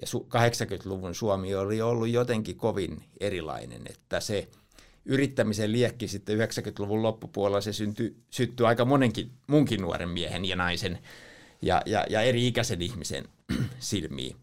Ja 0.00 0.06
80-luvun 0.34 1.14
Suomi 1.14 1.54
oli 1.54 1.82
ollut 1.82 2.08
jotenkin 2.08 2.56
kovin 2.56 3.04
erilainen, 3.20 3.82
että 3.90 4.20
se 4.20 4.48
yrittämisen 5.04 5.72
liekki 5.72 6.08
sitten 6.08 6.38
90-luvun 6.38 7.02
loppupuolella 7.02 7.60
se 7.60 7.72
syntyi, 7.72 8.16
syttyi 8.30 8.66
aika 8.66 8.84
monenkin 8.84 9.30
munkin 9.46 9.80
nuoren 9.80 10.08
miehen 10.08 10.44
ja 10.44 10.56
naisen 10.56 10.98
ja, 11.62 11.82
ja, 11.86 12.06
ja 12.10 12.22
eri 12.22 12.46
ikäisen 12.46 12.82
ihmisen 12.82 13.28
silmiin. 13.78 14.36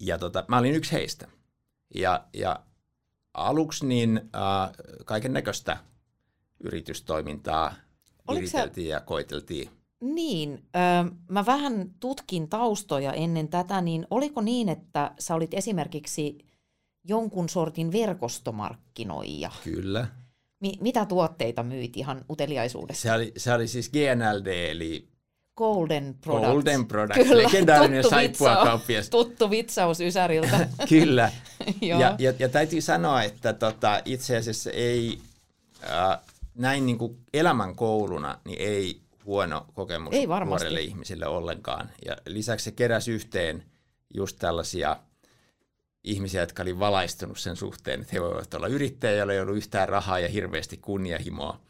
Ja 0.00 0.18
tota, 0.18 0.44
mä 0.48 0.58
olin 0.58 0.74
yksi 0.74 0.92
heistä. 0.92 1.28
Ja, 1.94 2.24
ja 2.32 2.60
aluksi 3.34 3.86
niin 3.86 4.16
äh, 4.16 4.70
kaiken 5.04 5.32
näköistä 5.32 5.76
yritystoimintaa 6.60 7.74
viriteltiin 8.34 8.88
ja 8.88 9.00
koiteltiin. 9.00 9.70
Niin, 10.00 10.62
äh, 10.76 11.12
mä 11.28 11.46
vähän 11.46 11.90
tutkin 12.00 12.48
taustoja 12.48 13.12
ennen 13.12 13.48
tätä, 13.48 13.80
niin 13.80 14.06
oliko 14.10 14.40
niin, 14.40 14.68
että 14.68 15.10
sä 15.18 15.34
olit 15.34 15.54
esimerkiksi 15.54 16.38
jonkun 17.04 17.48
sortin 17.48 17.92
verkostomarkkinoija? 17.92 19.50
Kyllä. 19.64 20.06
Mi- 20.60 20.78
mitä 20.80 21.06
tuotteita 21.06 21.62
myit 21.62 21.96
ihan 21.96 22.24
uteliaisuudessa? 22.30 23.02
Se 23.02 23.12
oli, 23.12 23.32
se 23.36 23.52
oli 23.52 23.68
siis 23.68 23.90
GNLD, 23.90 24.46
eli 24.46 25.08
Golden 25.56 26.14
Products. 26.20 26.52
Golden 26.52 26.86
Products, 26.86 27.28
Kyllä, 27.28 27.42
legendaarinen 27.42 28.04
saippuakauppias. 28.10 29.10
Tuttu 29.10 29.50
vitsaus 29.50 30.00
Ysäriltä. 30.00 30.68
Kyllä. 30.88 31.32
ja, 31.80 32.14
ja, 32.18 32.32
ja 32.38 32.48
täytyy 32.48 32.80
sanoa, 32.80 33.22
että 33.22 33.52
tota, 33.52 34.02
itse 34.04 34.36
asiassa 34.36 34.70
ei, 34.70 35.18
äh, 35.84 36.18
näin 36.60 36.86
niin 36.86 36.98
kuin 36.98 37.18
elämän 37.32 37.76
kouluna, 37.76 38.38
niin 38.44 38.60
ei 38.60 39.00
huono 39.24 39.66
kokemus 39.74 40.14
ei 40.14 40.26
nuorelle 40.26 40.80
ihmisille 40.80 41.26
ollenkaan. 41.26 41.90
Ja 42.04 42.16
lisäksi 42.26 42.64
se 42.64 42.70
keräsi 42.70 43.12
yhteen 43.12 43.64
just 44.14 44.36
tällaisia 44.38 44.96
ihmisiä, 46.04 46.40
jotka 46.40 46.62
oli 46.62 46.78
valaistunut 46.78 47.38
sen 47.38 47.56
suhteen, 47.56 48.00
että 48.00 48.12
he 48.12 48.20
voivat 48.20 48.54
olla 48.54 48.66
yrittäjiä, 48.66 49.16
joilla 49.16 49.32
ei 49.32 49.40
ollut 49.40 49.56
yhtään 49.56 49.88
rahaa 49.88 50.18
ja 50.18 50.28
hirveästi 50.28 50.76
kunnianhimoa. 50.76 51.60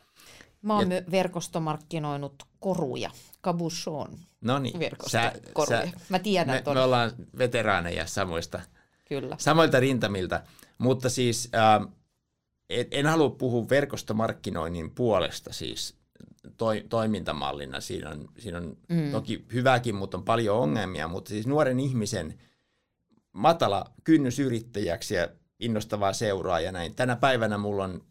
Mä 0.63 0.77
oon 0.77 0.93
ja... 0.93 1.03
verkostomarkkinoinut 1.11 2.43
koruja, 2.61 3.11
kabushon 3.41 4.19
no 4.41 4.59
niin, 4.59 4.79
verkostokoruja. 4.79 5.87
Sä, 5.87 5.93
Mä 6.09 6.19
tiedän 6.19 6.63
me, 6.67 6.75
me 6.75 6.81
ollaan 6.81 7.11
veteraaneja 7.39 8.07
samoista, 8.07 8.61
Kyllä. 9.09 9.37
samoilta 9.39 9.81
rintamilta, 9.81 10.41
mutta 10.79 11.09
siis 11.09 11.49
äh, 11.55 11.89
en, 12.71 12.87
en 12.91 13.07
halua 13.07 13.31
puhua 13.31 13.69
verkostomarkkinoinnin 13.69 14.91
puolesta 14.91 15.53
siis 15.53 16.01
toi, 16.57 16.85
toimintamallina. 16.89 17.81
Siinä 17.81 18.11
on, 18.11 18.29
siinä 18.39 18.59
on 18.59 18.77
mm. 18.89 19.11
toki 19.11 19.45
hyväkin, 19.53 19.95
mutta 19.95 20.17
on 20.17 20.25
paljon 20.25 20.59
ongelmia, 20.59 21.09
mutta 21.09 21.29
siis 21.29 21.47
nuoren 21.47 21.81
ihmisen 21.81 22.39
matala 23.33 23.85
kynnys 24.05 24.39
yrittäjäksi 24.39 25.15
ja 25.15 25.29
innostavaa 25.61 26.13
seuraa 26.13 26.61
ja 26.61 26.73
näin. 26.73 26.95
Tänä 26.95 27.17
päivänä 27.17 27.59
mulla 27.59 27.85
on 27.85 28.05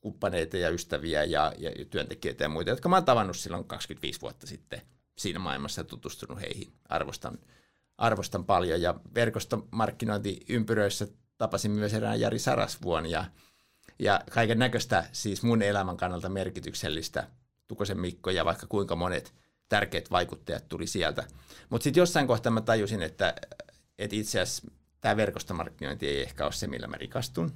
kumppaneita 0.00 0.56
ja 0.56 0.70
ystäviä 0.70 1.24
ja, 1.24 1.52
ja 1.58 1.70
työntekijöitä 1.90 2.44
ja 2.44 2.48
muita, 2.48 2.70
jotka 2.70 2.88
mä 2.88 2.96
oon 2.96 3.04
tavannut 3.04 3.36
silloin 3.36 3.64
25 3.64 4.20
vuotta 4.20 4.46
sitten 4.46 4.82
siinä 5.18 5.38
maailmassa 5.38 5.80
ja 5.80 5.84
tutustunut 5.84 6.40
heihin. 6.40 6.72
Arvostan, 6.88 7.38
arvostan 7.98 8.44
paljon 8.44 8.82
ja 8.82 8.94
verkostomarkkinointiympyröissä 9.14 11.08
tapasin 11.38 11.70
myös 11.70 11.94
erään 11.94 12.20
Jari 12.20 12.38
Sarasvuon 12.38 13.06
ja, 13.06 13.24
ja 14.00 14.20
kaiken 14.30 14.58
näköistä 14.58 15.04
siis 15.12 15.42
mun 15.42 15.62
elämän 15.62 15.96
kannalta 15.96 16.28
merkityksellistä 16.28 17.26
Tukosen 17.68 18.00
Mikko 18.00 18.30
ja 18.30 18.44
vaikka 18.44 18.66
kuinka 18.66 18.96
monet 18.96 19.34
tärkeät 19.68 20.10
vaikuttajat 20.10 20.68
tuli 20.68 20.86
sieltä. 20.86 21.24
Mutta 21.70 21.84
sitten 21.84 22.00
jossain 22.00 22.26
kohtaa 22.26 22.52
mä 22.52 22.60
tajusin, 22.60 23.02
että, 23.02 23.34
että 23.98 24.16
itse 24.16 24.40
asiassa 24.40 24.70
tämä 25.00 25.16
verkostomarkkinointi 25.16 26.08
ei 26.08 26.22
ehkä 26.22 26.44
ole 26.44 26.52
se, 26.52 26.66
millä 26.66 26.86
mä 26.86 26.96
rikastun. 26.96 27.52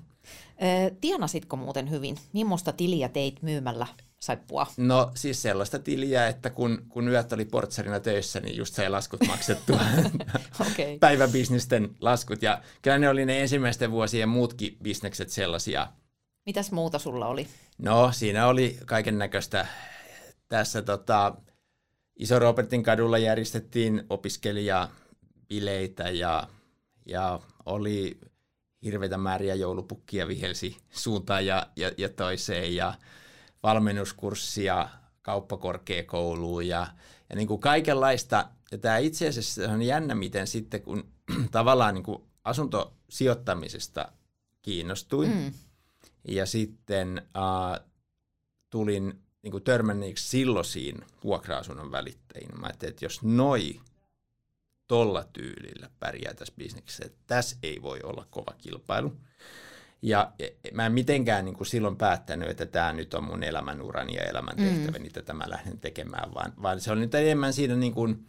Tienasitko 1.01 1.57
muuten 1.57 1.91
hyvin? 1.91 2.17
Millaista 2.33 2.73
tiliä 2.73 3.09
teit 3.09 3.43
myymällä 3.43 3.87
saippua? 4.21 4.67
No 4.77 5.13
siis 5.15 5.43
sellaista 5.43 5.79
tiliä, 5.79 6.29
että 6.29 6.51
kun, 6.51 6.87
kun 6.89 7.09
yöt 7.09 7.33
oli 7.33 7.45
portsarina 7.45 8.01
töissä, 8.01 8.41
niin 8.41 8.57
just 8.57 8.75
sai 8.75 8.91
laskut 8.91 9.27
maksettua. 9.29 9.81
okay. 10.61 10.99
Päiväbisnisten 11.01 11.97
laskut. 12.01 12.43
Ja 12.43 12.63
kyllä 12.83 12.99
ne 12.99 13.09
oli 13.09 13.27
ne 13.27 13.41
ensimmäisten 13.41 13.91
vuosien 13.91 14.29
muutkin 14.29 14.77
bisnekset 14.83 15.31
sellaisia. 15.31 15.89
Mitäs 16.47 16.73
muuta 16.73 16.99
sulla 16.99 17.27
oli? 17.27 17.49
No 17.79 18.13
siinä 18.13 18.47
oli 18.47 18.79
kaiken 18.87 19.19
näköistä. 19.19 19.67
Tässä 20.49 20.83
tota, 20.83 21.37
Iso 22.17 22.39
Robertin 22.39 22.83
kadulla 22.83 23.19
järjestettiin 23.19 24.07
opiskelijabileitä 24.11 26.11
ja, 26.11 26.49
ja 27.07 27.41
oli 27.67 28.19
hirveitä 28.85 29.19
määriä 29.19 29.55
joulupukkia 29.55 30.29
vihelsi 30.29 30.77
suuntaan 30.91 31.47
ja, 31.47 31.67
ja, 31.77 31.91
ja 31.97 32.09
toiseen 32.09 32.77
ja 32.77 32.95
valmennuskurssia 33.63 34.89
kauppakorkeakouluun 35.23 36.69
ja, 36.69 36.87
ja 37.31 37.37
niin 37.37 37.49
kuin 37.49 37.61
kaikenlaista. 37.61 38.49
Ja 38.73 38.79
tämä 38.79 38.99
itse 38.99 39.29
asiassa 39.29 39.71
on 39.71 39.83
jännä, 39.83 40.15
miten 40.15 40.47
sitten 40.47 40.83
kun 40.83 41.09
tavallaan 41.51 41.95
niin 41.95 42.05
kuin 42.05 42.23
asuntosijoittamisesta 42.45 44.13
kiinnostuin 44.63 45.35
mm. 45.35 45.53
Ja 46.29 46.47
sitten 46.47 47.23
äh, 47.37 47.87
tulin 48.71 49.25
niin 49.43 49.53
kuin 49.53 49.65
törmänneeksi 49.65 50.29
silloisiin 50.29 51.05
vuokra-asunnon 51.25 51.93
välittäjiin. 51.93 52.61
Mä 52.61 52.67
ajattelin, 52.67 52.91
että 52.91 53.05
jos 53.05 53.23
noi 53.23 53.81
tolla 54.89 55.25
tyylillä 55.33 55.91
pärjää 56.01 56.35
tässä 56.35 56.55
bisneksessä. 56.59 57.05
Tässä 57.27 57.57
ei 57.63 57.83
voi 57.83 58.01
olla 58.03 58.27
kova 58.31 58.55
kilpailu. 58.59 59.17
Ja 60.03 60.33
mä 60.73 60.87
en 60.87 60.93
mitenkään 60.93 61.45
niin 61.45 61.57
kuin 61.57 61.67
silloin 61.67 61.97
päättänyt, 61.97 62.51
että 62.51 62.67
tämä 62.67 62.93
nyt 62.93 63.15
on 63.15 63.25
mun 63.25 63.43
elämänurani 63.43 64.15
ja 64.15 64.23
elämäntehtäväni, 64.23 65.09
mm. 65.09 65.13
tätä 65.13 65.33
mä 65.33 65.45
lähden 65.47 65.79
tekemään, 65.79 66.35
vaan, 66.35 66.53
vaan 66.63 66.81
se 66.81 66.93
oli 66.93 67.01
nyt 67.01 67.15
enemmän 67.15 67.53
siinä 67.53 67.77
niin 67.77 67.95
kuin 67.95 68.27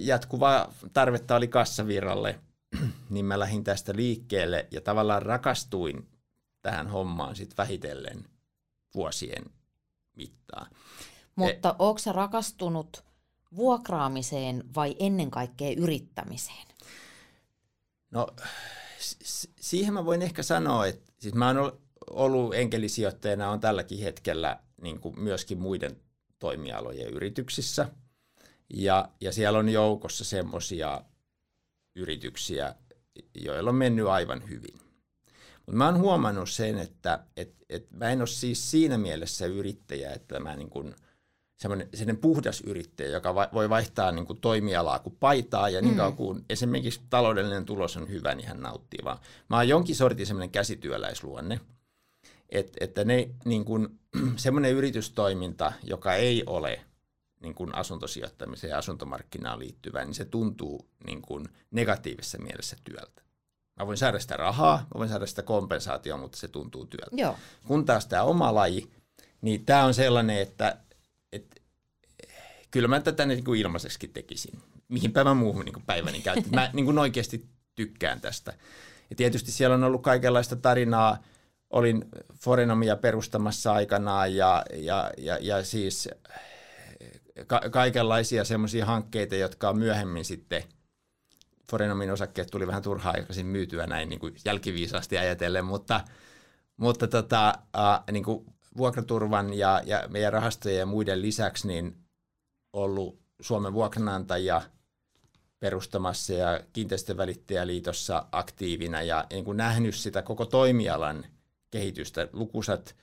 jatkuvaa 0.00 0.74
tarvetta 0.92 1.36
oli 1.36 1.48
kassavirralle, 1.48 2.40
niin 3.10 3.24
mä 3.24 3.38
lähdin 3.38 3.64
tästä 3.64 3.96
liikkeelle 3.96 4.66
ja 4.70 4.80
tavallaan 4.80 5.22
rakastuin 5.22 6.08
tähän 6.66 6.88
hommaan 6.88 7.36
sitten 7.36 7.56
vähitellen 7.56 8.24
vuosien 8.94 9.44
mittaan. 10.16 10.66
Mutta 11.36 11.68
e- 11.68 11.74
onko 11.78 11.98
sä 11.98 12.12
rakastunut 12.12 13.04
vuokraamiseen 13.56 14.64
vai 14.74 14.96
ennen 14.98 15.30
kaikkea 15.30 15.74
yrittämiseen? 15.76 16.66
No 18.10 18.26
siihen 19.60 19.94
mä 19.94 20.04
voin 20.04 20.22
ehkä 20.22 20.42
sanoa, 20.42 20.86
että 20.86 21.12
siis 21.18 21.34
mä 21.34 21.48
oon 21.48 21.80
ollut 22.10 22.54
enkelisijoittajana 22.54 23.50
on 23.50 23.60
tälläkin 23.60 23.98
hetkellä 23.98 24.60
niin 24.82 25.00
kuin 25.00 25.20
myöskin 25.20 25.58
muiden 25.58 26.00
toimialojen 26.38 27.08
yrityksissä. 27.08 27.88
Ja, 28.74 29.08
ja 29.20 29.32
siellä 29.32 29.58
on 29.58 29.68
joukossa 29.68 30.24
semmoisia 30.24 31.00
yrityksiä, 31.94 32.74
joilla 33.34 33.70
on 33.70 33.76
mennyt 33.76 34.06
aivan 34.06 34.48
hyvin. 34.48 34.85
Mutta 35.66 35.76
mä 35.76 35.86
oon 35.86 35.98
huomannut 35.98 36.50
sen, 36.50 36.78
että 36.78 37.24
et, 37.36 37.54
et 37.68 37.90
mä 37.90 38.10
en 38.10 38.20
ole 38.20 38.26
siis 38.26 38.70
siinä 38.70 38.98
mielessä 38.98 39.46
yrittäjä, 39.46 40.12
että 40.12 40.40
mä 40.40 40.56
niin 40.56 40.70
kuin– 40.70 40.94
semmoinen, 41.56 42.16
puhdas 42.20 42.60
yrittäjä, 42.60 43.10
joka 43.10 43.34
va, 43.34 43.48
voi 43.52 43.70
vaihtaa 43.70 44.12
niin 44.12 44.26
kuin 44.26 44.40
toimialaa 44.40 44.98
kuin 44.98 45.16
paitaa, 45.20 45.68
ja 45.68 45.80
niin 45.80 45.94
mm. 45.94 45.96
kauan 45.96 46.16
kuin 46.16 46.44
esimerkiksi 46.50 47.00
taloudellinen 47.10 47.64
tulos 47.64 47.96
on 47.96 48.08
hyvä, 48.08 48.34
niin 48.34 48.48
hän 48.48 48.60
nauttii 48.60 49.00
vaan. 49.04 49.18
Mä 49.50 49.56
oon 49.56 49.68
jonkin 49.68 49.96
sortin 49.96 50.26
semmoinen 50.26 50.50
käsityöläisluonne, 50.50 51.60
Et, 52.48 52.76
että 52.80 53.04
ne 53.04 53.30
niin 53.44 53.64
kun, 53.64 53.98
semmoinen 54.36 54.72
yritystoiminta, 54.72 55.72
joka 55.82 56.14
ei 56.14 56.42
ole 56.46 56.80
niin 57.40 57.54
kun 57.54 57.74
asuntosijoittamiseen 57.74 58.70
ja 58.70 58.78
asuntomarkkinaan 58.78 59.58
liittyvä, 59.58 60.04
niin 60.04 60.14
se 60.14 60.24
tuntuu 60.24 60.88
niin 61.06 61.22
kun 61.22 61.48
negatiivisessa 61.70 62.38
mielessä 62.38 62.76
työltä. 62.84 63.25
Mä 63.80 63.86
voin 63.86 63.98
saada 63.98 64.18
sitä 64.18 64.36
rahaa, 64.36 64.76
mä 64.76 64.98
voin 64.98 65.08
saada 65.08 65.26
sitä 65.26 65.42
kompensaatiota, 65.42 66.20
mutta 66.20 66.38
se 66.38 66.48
tuntuu 66.48 66.86
työltä. 66.86 67.16
Joo. 67.16 67.36
Kun 67.66 67.84
taas 67.84 68.06
tämä 68.06 68.22
oma 68.22 68.54
laji, 68.54 68.90
niin 69.40 69.64
tämä 69.64 69.84
on 69.84 69.94
sellainen, 69.94 70.38
että, 70.38 70.76
että 71.32 71.60
kyllä 72.70 72.88
mä 72.88 73.00
tätä 73.00 73.26
niin 73.26 73.44
kuin 73.44 73.60
ilmaiseksi 73.60 74.08
tekisin. 74.08 74.58
Mihin 74.88 75.12
päivän 75.12 75.36
muuhun 75.36 75.64
niin 75.64 75.82
päiväni 75.86 76.20
käytin. 76.20 76.54
Mä 76.54 76.70
niin 76.72 76.84
kuin 76.84 76.98
oikeasti 76.98 77.48
tykkään 77.74 78.20
tästä. 78.20 78.52
Ja 79.10 79.16
tietysti 79.16 79.50
siellä 79.50 79.74
on 79.74 79.84
ollut 79.84 80.02
kaikenlaista 80.02 80.56
tarinaa. 80.56 81.22
Olin 81.70 82.04
Forenomia 82.34 82.96
perustamassa 82.96 83.72
aikanaan 83.72 84.34
ja, 84.34 84.64
ja, 84.74 85.10
ja, 85.18 85.38
ja 85.40 85.64
siis 85.64 86.08
ka- 87.46 87.70
kaikenlaisia 87.70 88.44
semmoisia 88.44 88.86
hankkeita, 88.86 89.34
jotka 89.34 89.68
on 89.68 89.78
myöhemmin 89.78 90.24
sitten 90.24 90.64
Forenomin 91.70 92.12
osakkeet 92.12 92.48
tuli 92.50 92.66
vähän 92.66 92.82
turhaa 92.82 93.12
aikaisin 93.12 93.46
myytyä 93.46 93.86
näin 93.86 94.08
niin 94.08 94.20
kuin 94.20 94.34
jälkiviisaasti 94.44 95.18
ajatellen, 95.18 95.64
mutta, 95.64 96.00
mutta 96.76 97.06
tota, 97.06 97.54
niin 98.12 98.24
kuin 98.24 98.46
vuokraturvan 98.76 99.54
ja, 99.54 99.82
ja 99.84 100.04
meidän 100.08 100.32
rahastojen 100.32 100.78
ja 100.78 100.86
muiden 100.86 101.22
lisäksi 101.22 101.68
niin 101.68 101.96
ollut 102.72 103.20
Suomen 103.40 103.72
vuokranantajia 103.72 104.62
perustamassa 105.58 106.32
ja 106.32 106.60
kiinteistövälittäjäliitossa 106.72 108.26
aktiivina 108.32 109.02
ja 109.02 109.26
niin 109.30 109.44
kuin 109.44 109.56
nähnyt 109.56 109.94
sitä 109.94 110.22
koko 110.22 110.46
toimialan 110.46 111.24
kehitystä, 111.70 112.28
lukuisat 112.32 112.96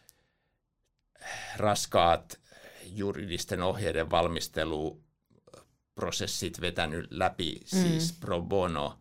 raskaat 1.57 2.39
juridisten 2.85 3.61
ohjeiden 3.61 4.11
valmisteluprosessit 5.95 6.61
vetänyt 6.61 7.07
läpi, 7.11 7.59
mm. 7.73 7.81
siis 7.81 8.13
pro 8.19 8.41
bono 8.41 8.99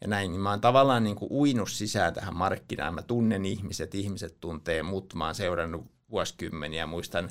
ja 0.00 0.08
näin, 0.08 0.30
niin 0.30 0.40
mä 0.40 0.50
oon 0.50 0.60
tavallaan 0.60 1.04
niin 1.04 1.16
kuin 1.16 1.32
uinut 1.32 1.70
sisään 1.70 2.14
tähän 2.14 2.36
markkinaan. 2.36 2.94
Mä 2.94 3.02
tunnen 3.02 3.46
ihmiset, 3.46 3.94
ihmiset 3.94 4.40
tuntee 4.40 4.82
mut, 4.82 5.14
mä 5.14 5.24
oon 5.24 5.34
seurannut 5.34 5.86
vuosikymmeniä, 6.10 6.86
muistan 6.86 7.30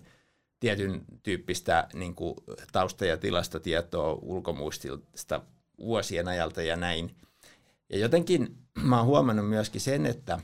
tietyn 0.59 1.05
tyyppistä 1.23 1.87
niin 1.93 2.15
kuin 2.15 2.35
tausta- 2.71 3.05
ja 3.05 3.17
tilastotietoa 3.17 4.13
ulkomuistilta 4.21 5.41
vuosien 5.79 6.27
ajalta 6.27 6.61
ja 6.61 6.75
näin. 6.75 7.15
Ja 7.89 7.97
jotenkin 7.97 8.57
mä 8.89 8.97
oon 8.97 9.05
huomannut 9.05 9.49
myöskin 9.49 9.81
sen, 9.81 10.05
että, 10.05 10.39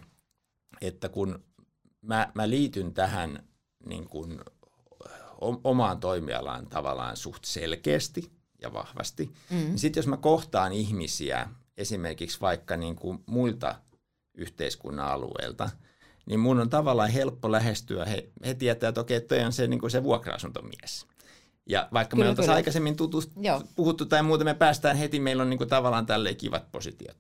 että 0.82 1.10
kun 1.10 1.44
mä, 2.02 2.32
mä 2.36 2.50
liityn 2.50 2.94
tähän 2.94 3.44
niin 3.86 4.10
kuin 4.10 4.40
omaan 5.64 6.00
toimialaan 6.00 6.68
tavallaan 6.68 7.18
suht 7.18 7.44
selkeästi 7.46 8.39
ja 8.62 8.74
vahvasti, 8.74 9.32
mm. 9.50 9.58
niin 9.58 9.80
sitten 9.80 10.02
jos 10.02 10.08
mä 10.08 10.18
kohtaan 10.18 10.74
ihmisiä 10.74 11.50
esimerkiksi 11.78 12.42
vaikka 12.42 12.78
niin 12.78 12.96
kuin 12.96 13.24
muilta 13.26 13.76
yhteiskunnan 14.34 15.08
alueilta, 15.08 15.70
niin 16.26 16.40
mun 16.40 16.60
on 16.60 16.70
tavallaan 16.70 17.10
helppo 17.10 17.52
lähestyä. 17.52 18.06
He, 18.06 18.30
he 18.46 18.54
tietää, 18.54 18.90
että 18.90 19.02
okei, 19.02 19.22
toi 19.22 19.44
on 19.44 19.54
se, 19.54 19.68
niin 19.68 19.80
kuin 19.80 19.92
se 19.92 20.04
vuokra-asuntomies. 20.04 21.06
Ja 21.70 21.90
vaikka 21.94 22.16
kyllä, 22.16 22.26
me 22.26 22.30
oltaisiin 22.30 22.56
aikaisemmin 22.56 22.96
tutust, 22.96 23.32
puhuttu 23.76 24.06
tai 24.06 24.24
muuta, 24.24 24.44
me 24.44 24.54
päästään 24.54 24.98
heti, 24.98 25.20
meillä 25.20 25.44
on 25.44 25.50
niin 25.50 25.58
kuin 25.58 25.70
tavallaan 25.70 26.06
tälleen 26.06 26.36
kivat 26.36 26.72
positiot. 26.72 27.18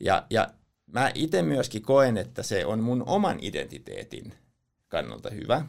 Ja, 0.00 0.26
ja 0.30 0.48
mä 0.86 1.10
itse 1.14 1.42
myöskin 1.42 1.82
koen, 1.82 2.16
että 2.16 2.42
se 2.42 2.66
on 2.66 2.80
mun 2.80 3.02
oman 3.06 3.38
identiteetin 3.40 4.34
kannalta 4.88 5.30
hyvä, 5.30 5.64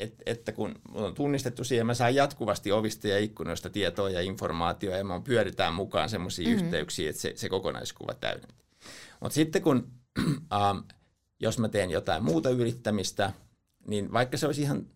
et, 0.00 0.14
että 0.26 0.52
kun 0.52 0.74
on 0.94 1.14
tunnistettu 1.14 1.64
siihen, 1.64 1.86
mä 1.86 1.94
saan 1.94 2.14
jatkuvasti 2.14 2.72
ovista 2.72 3.08
ja 3.08 3.18
ikkunoista 3.18 3.70
tietoa 3.70 4.10
ja 4.10 4.20
informaatiota 4.20 4.96
ja 4.96 5.04
mä 5.04 5.20
pyöritään 5.20 5.74
mukaan 5.74 6.08
semmoisia 6.08 6.48
mm-hmm. 6.48 6.64
yhteyksiä, 6.64 7.10
että 7.10 7.22
se, 7.22 7.32
se 7.36 7.48
kokonaiskuva 7.48 8.14
täydentyy. 8.14 8.66
Mutta 9.20 9.34
sitten 9.34 9.62
kun, 9.62 9.92
ähm, 10.52 10.78
jos 11.40 11.58
mä 11.58 11.68
teen 11.68 11.90
jotain 11.90 12.24
muuta 12.24 12.50
yrittämistä, 12.50 13.32
niin 13.86 14.12
vaikka 14.12 14.36
se 14.36 14.46
olisi 14.46 14.62
ihan 14.62 14.86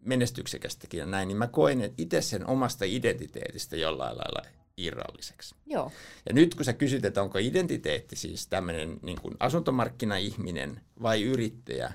menestyksekästäkin 0.00 0.98
ja 0.98 1.06
näin, 1.06 1.28
niin 1.28 1.38
mä 1.38 1.46
koen 1.46 1.94
itse 1.98 2.22
sen 2.22 2.46
omasta 2.46 2.84
identiteetistä 2.84 3.76
jollain 3.76 4.18
lailla 4.18 4.42
irralliseksi. 4.76 5.54
Joo. 5.66 5.92
Ja 6.28 6.34
nyt 6.34 6.54
kun 6.54 6.64
sä 6.64 6.72
kysyt, 6.72 7.04
että 7.04 7.22
onko 7.22 7.38
identiteetti 7.38 8.16
siis 8.16 8.46
tämmöinen 8.46 9.00
niin 9.02 9.18
asuntomarkkinaihminen 9.40 10.80
vai 11.02 11.22
yrittäjä, 11.22 11.92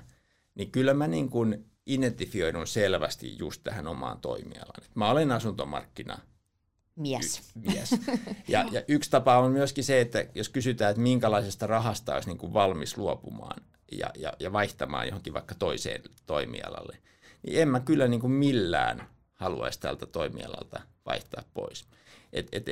niin 0.54 0.70
kyllä 0.70 0.94
mä 0.94 1.06
niin 1.06 1.30
kuin 1.30 1.64
identifioidun 1.86 2.66
selvästi 2.66 3.38
just 3.38 3.60
tähän 3.64 3.86
omaan 3.86 4.20
toimialaan. 4.20 4.82
Mä 4.94 5.10
olen 5.10 5.32
asuntomarkkina 5.32 6.18
mies. 6.96 7.38
Y- 7.56 7.60
mies. 7.60 7.90
Ja, 8.48 8.64
ja 8.72 8.82
yksi 8.88 9.10
tapa 9.10 9.38
on 9.38 9.52
myöskin 9.52 9.84
se, 9.84 10.00
että 10.00 10.26
jos 10.34 10.48
kysytään, 10.48 10.90
että 10.90 11.02
minkälaisesta 11.02 11.66
rahasta 11.66 12.14
olisi 12.14 12.28
niin 12.28 12.38
kuin 12.38 12.52
valmis 12.52 12.98
luopumaan 12.98 13.62
ja, 13.92 14.10
ja, 14.18 14.32
ja 14.40 14.52
vaihtamaan 14.52 15.06
johonkin 15.06 15.34
vaikka 15.34 15.54
toiseen 15.54 16.02
toimialalle, 16.26 16.98
niin 17.42 17.62
en 17.62 17.68
mä 17.68 17.80
kyllä 17.80 18.08
niin 18.08 18.20
kuin 18.20 18.32
millään 18.32 19.08
haluaisi 19.34 19.80
tältä 19.80 20.06
toimialalta 20.06 20.80
vaihtaa 21.06 21.42
pois. 21.54 21.84
Et, 22.32 22.48
et, 22.52 22.64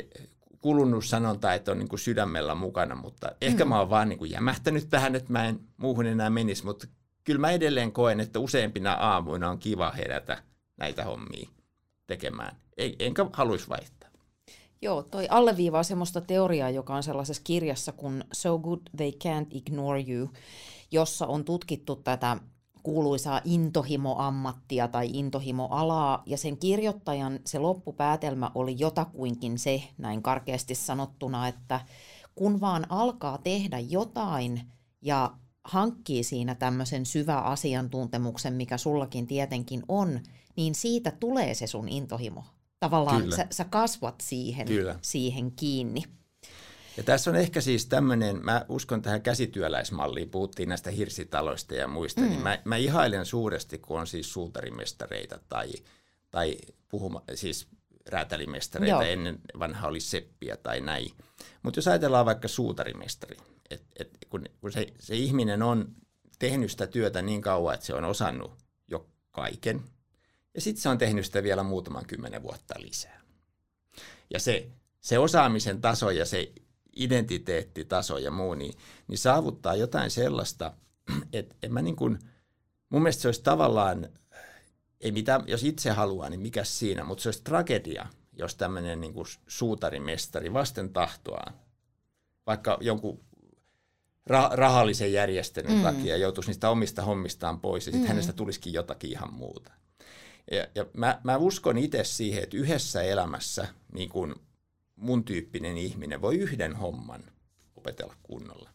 kulunut 0.61 1.05
sanonta, 1.05 1.55
että 1.55 1.71
on 1.71 1.79
niin 1.79 1.89
kuin 1.89 2.01
sydämellä 2.01 2.55
mukana, 2.55 2.95
mutta 2.95 3.33
ehkä 3.41 3.65
mm. 3.65 3.69
mä 3.69 3.79
oon 3.79 3.91
vaan 3.91 4.09
niin 4.09 4.19
kuin 4.19 4.31
jämähtänyt 4.31 4.91
tähän, 4.91 5.15
että 5.15 5.33
mä 5.33 5.47
en 5.47 5.61
muuhun 5.77 6.07
enää 6.07 6.31
menisi, 6.31 6.65
mutta 6.65 6.87
kyllä 7.25 7.41
mä 7.41 7.51
edelleen 7.51 7.93
koen, 7.93 8.21
että 8.21 8.39
useimpina 8.39 8.93
aamuina 8.93 9.51
on 9.51 9.59
kiva 9.59 9.91
herätä 9.91 10.43
näitä 10.77 11.05
hommia 11.05 11.49
tekemään. 12.07 12.57
Ei, 12.77 12.97
enkä 12.99 13.27
haluaisi 13.33 13.69
vaihtaa. 13.69 14.09
Joo, 14.83 15.03
toi 15.03 15.27
alleviivaa 15.31 15.83
semmoista 15.83 16.21
teoriaa, 16.21 16.71
joka 16.71 16.95
on 16.95 17.03
sellaisessa 17.03 17.43
kirjassa 17.45 17.93
kuin 17.93 18.25
So 18.33 18.59
Good 18.59 18.81
They 18.97 19.11
Can't 19.11 19.49
Ignore 19.51 20.05
You, 20.09 20.29
jossa 20.91 21.27
on 21.27 21.45
tutkittu 21.45 21.97
tätä 21.97 22.37
kuuluisaa 22.83 23.41
intohimoammattia 23.45 24.89
tai 24.89 25.11
intohimoalaa, 25.13 26.23
ja 26.27 26.37
sen 26.37 26.57
kirjoittajan 26.57 27.41
se 27.47 27.59
loppupäätelmä 27.59 28.51
oli 28.55 28.75
jotakuinkin 28.79 29.59
se, 29.59 29.83
näin 29.99 30.23
karkeasti 30.23 30.75
sanottuna, 30.75 31.49
että 31.49 31.81
kun 32.35 32.61
vaan 32.61 32.87
alkaa 32.89 33.39
tehdä 33.39 33.79
jotain 33.79 34.61
ja 35.03 35.31
hankkii 35.65 36.23
siinä 36.23 36.55
tämmöisen 36.55 37.07
syvä 37.07 37.39
asiantuntemuksen, 37.39 38.53
mikä 38.55 38.79
sullakin 38.79 39.27
tietenkin 39.27 39.83
on, 39.89 40.21
niin 40.57 40.75
siitä 40.75 41.11
tulee 41.11 41.55
se 41.55 41.67
sun 41.67 41.89
intohimo. 41.89 42.45
Tavallaan 42.81 43.33
sä, 43.33 43.47
sä 43.51 43.65
kasvat 43.65 44.15
siihen, 44.21 44.67
Kyllä. 44.67 44.99
siihen 45.03 45.53
kiinni. 45.53 46.03
Ja 46.97 47.03
tässä 47.03 47.31
on 47.31 47.37
ehkä 47.37 47.61
siis 47.61 47.87
tämmöinen, 47.87 48.45
mä 48.45 48.67
uskon 48.69 49.03
tähän 49.03 49.23
käsityöläismalliin, 49.23 50.31
puhuttiin 50.31 50.69
näistä 50.69 50.91
hirsitaloista 50.91 51.75
ja 51.75 51.89
muista, 51.89 52.21
niin 52.21 52.31
mm. 52.31 52.35
niin 52.35 52.43
mä, 52.43 52.59
mä 52.65 52.77
ihailen 52.77 53.27
suuresti, 53.27 53.79
kun 53.79 54.01
on 54.01 54.07
siis 54.07 54.33
suutarimestareita 54.33 55.39
tai, 55.49 55.73
tai 56.31 56.57
puhuma, 56.89 57.23
siis 57.35 57.69
räätälimestareita, 58.09 58.95
Joo. 58.95 59.13
ennen 59.13 59.39
vanha 59.59 59.89
oli 59.89 60.01
seppiä 60.01 60.57
tai 60.57 60.81
näin. 60.81 61.11
Mutta 61.63 61.79
jos 61.79 61.89
ajatellaan 61.89 62.27
vaikka 62.27 62.49
suutarimestari, 62.49 63.37
et, 63.73 63.83
et 63.97 64.19
kun, 64.31 64.45
kun 64.61 64.73
se, 64.73 64.87
se 64.99 65.17
ihminen 65.17 65.63
on 65.63 65.95
tehnyt 66.39 66.71
sitä 66.71 66.87
työtä 66.87 67.23
niin 67.23 67.43
kauan, 67.43 67.75
että 67.75 67.87
se 67.87 67.95
on 67.95 68.05
osannut 68.05 68.53
jo 68.89 69.07
kaiken, 69.31 69.83
ja 70.55 70.61
sitten 70.61 70.83
se 70.83 70.89
on 70.89 70.99
tehnyt 70.99 71.27
sitä 71.27 71.43
vielä 71.43 71.63
muutaman 71.63 72.07
kymmenen 72.07 72.43
vuotta 72.43 72.75
lisää. 72.79 73.21
Ja 74.31 74.41
se, 74.41 74.69
se 75.01 75.19
osaamisen 75.19 75.81
taso 75.81 76.11
ja 76.11 76.25
se 76.25 76.53
identiteettitaso 76.97 78.19
ja 78.19 78.31
muu, 78.31 78.55
niin, 78.55 78.75
niin 79.09 79.19
saavuttaa 79.19 79.75
jotain 79.75 80.11
sellaista, 80.11 80.73
että 81.33 81.55
en 81.63 81.73
mä 81.73 81.83
niin 81.83 81.97
kuin, 81.97 82.19
mun 82.89 83.03
mielestä 83.03 83.23
se 83.23 83.29
olisi 83.29 83.43
tavallaan, 83.43 84.09
ei 85.01 85.13
mitään, 85.13 85.45
jos 85.47 85.63
itse 85.63 85.91
haluaa, 85.91 86.29
niin 86.31 86.41
mikä 86.41 86.65
siinä, 86.65 87.05
mutta 87.05 87.23
se 87.23 87.29
olisi 87.29 87.43
tragedia, 87.45 88.07
jos 88.33 88.55
tämmöinen 88.55 89.01
niin 89.01 89.15
suutarimestari 89.47 90.53
vasten 90.53 90.93
tahtoaan, 90.93 91.55
vaikka 92.47 92.79
jonkun 92.81 93.25
ra- 94.31 94.51
rahallisen 94.53 95.13
järjestelyn 95.13 95.73
mm. 95.73 95.83
takia 95.83 96.17
joutuisi 96.17 96.51
niistä 96.51 96.71
omista 96.71 97.03
hommistaan 97.03 97.61
pois 97.61 97.87
ja 97.87 97.93
sitten 97.93 98.09
mm. 98.09 98.09
hänestä 98.09 98.33
tulisikin 98.33 98.73
jotakin 98.73 99.11
ihan 99.11 99.35
muuta. 99.35 99.73
Ja, 100.51 100.67
ja 100.75 100.87
mä, 100.93 101.21
mä 101.25 101.37
uskon 101.37 101.79
itse 101.79 102.05
siihen, 102.05 102.43
että 102.43 102.57
yhdessä 102.57 103.03
elämässä 103.03 103.69
niin 103.93 104.09
kun 104.09 104.37
mun 104.97 105.25
tyyppinen 105.25 105.77
ihminen 105.77 106.23
voi 106.23 106.37
yhden 106.37 106.77
homman 106.77 107.23
opetella 107.77 108.15
kunnolla. 108.23 108.71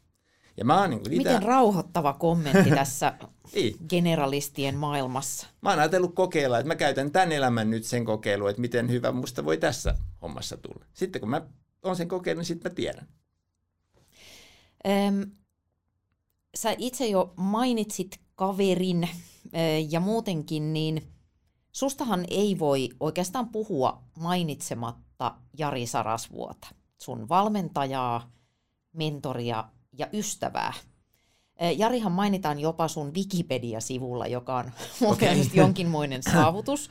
Ja 0.57 0.65
mä 0.65 0.79
oon 0.79 0.89
niin 0.89 1.03
kuin 1.03 1.17
Miten 1.17 1.43
rauhoittava 1.43 2.13
kommentti 2.13 2.69
tässä 2.81 3.13
niin. 3.55 3.75
generalistien 3.89 4.77
maailmassa. 4.77 5.47
Mä 5.61 5.69
oon 5.69 5.79
ajatellut 5.79 6.15
kokeilla, 6.15 6.59
että 6.59 6.67
mä 6.67 6.75
käytän 6.75 7.11
tämän 7.11 7.31
elämän 7.31 7.69
nyt 7.69 7.83
sen 7.83 8.05
kokeiluun, 8.05 8.49
että 8.49 8.61
miten 8.61 8.89
hyvä 8.89 9.11
musta 9.11 9.45
voi 9.45 9.57
tässä 9.57 9.95
hommassa 10.21 10.57
tulla. 10.57 10.85
Sitten 10.93 11.19
kun 11.19 11.29
mä 11.29 11.41
oon 11.83 11.95
sen 11.95 12.07
kokeillut, 12.07 12.39
niin 12.39 12.45
sitten 12.47 12.71
mä 12.71 12.75
tiedän. 12.75 13.07
Öm, 14.87 15.31
sä 16.55 16.75
itse 16.77 17.07
jo 17.07 17.33
mainitsit 17.35 18.19
kaverin 18.35 19.09
ja 19.89 19.99
muutenkin, 19.99 20.73
niin 20.73 21.13
sustahan 21.71 22.25
ei 22.29 22.59
voi 22.59 22.89
oikeastaan 22.99 23.49
puhua 23.49 24.03
mainitsematta 24.19 25.35
Jari 25.57 25.87
Sarasvuota, 25.87 26.67
sun 27.01 27.29
valmentajaa, 27.29 28.31
mentoria 28.93 29.63
ja 29.97 30.07
ystävää. 30.13 30.73
Jarihan 31.77 32.11
mainitaan 32.11 32.59
jopa 32.59 32.87
sun 32.87 33.13
Wikipedia-sivulla, 33.13 34.27
joka 34.27 34.57
on 34.57 34.71
okay. 35.11 35.37
jonkinmoinen 35.53 36.23
saavutus. 36.23 36.89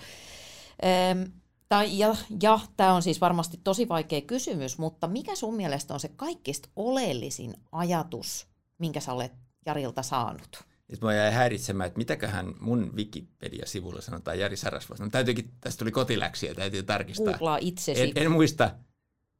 Tai, 1.69 1.99
ja, 1.99 2.17
ja 2.43 2.61
tämä 2.77 2.95
on 2.95 3.03
siis 3.03 3.21
varmasti 3.21 3.61
tosi 3.65 3.89
vaikea 3.89 4.21
kysymys, 4.21 4.79
mutta 4.79 5.07
mikä 5.07 5.35
sun 5.35 5.57
mielestä 5.57 5.95
on 5.95 6.01
se 6.01 6.09
kaikista 6.09 6.69
oleellisin 6.77 7.55
ajatus, 7.73 8.47
minkä 8.79 9.01
sä 9.01 9.13
olet 9.13 9.33
Jarilta 9.67 10.03
saanut? 10.03 10.65
Nyt 10.89 11.01
mä 11.01 11.15
jäin 11.15 11.35
häiritsemään, 11.35 11.87
että 11.87 11.99
mitäköhän 11.99 12.55
mun 12.61 12.93
Wikipedia-sivulla 12.97 14.01
sanotaan 14.01 14.39
Jari 14.39 14.57
Sarasvuosta. 14.57 15.05
No, 15.05 15.11
täytyykin, 15.11 15.51
tästä 15.61 15.79
tuli 15.79 15.91
kotiläksiä, 15.91 16.55
täytyy 16.55 16.83
tarkistaa. 16.83 17.27
Googlaa 17.27 17.59
itsesi. 17.61 18.03
En, 18.03 18.13
en 18.15 18.31
muista, 18.31 18.71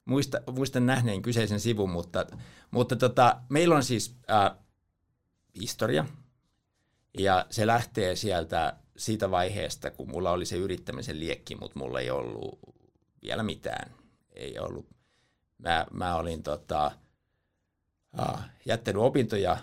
muista, 0.05 0.41
muistan 0.53 0.87
nähneen 0.87 1.23
kyseisen 1.23 1.61
sivun, 1.61 1.91
mutta, 1.91 2.27
mutta 2.71 2.97
tota, 2.97 3.41
meillä 3.49 3.77
on 3.77 3.83
siis 3.85 4.17
äh, 4.31 4.51
historia, 5.61 6.07
ja 7.19 7.47
se 7.51 7.67
lähtee 7.67 8.17
sieltä 8.17 8.77
siitä 8.97 9.31
vaiheesta, 9.31 9.91
kun 9.91 10.11
mulla 10.11 10.31
oli 10.31 10.45
se 10.45 10.57
yrittämisen 10.57 11.21
liekki, 11.21 11.55
mutta 11.55 11.79
mulla 11.79 12.01
ei 12.01 12.11
ollut 12.11 12.59
vielä 13.23 13.43
mitään. 13.43 13.93
Ei 14.35 14.59
ollut. 14.59 14.87
Mä, 15.59 15.87
mä 15.93 16.17
olin 16.17 16.43
tota, 16.43 16.91
jättänyt 18.65 19.03
opintoja, 19.03 19.57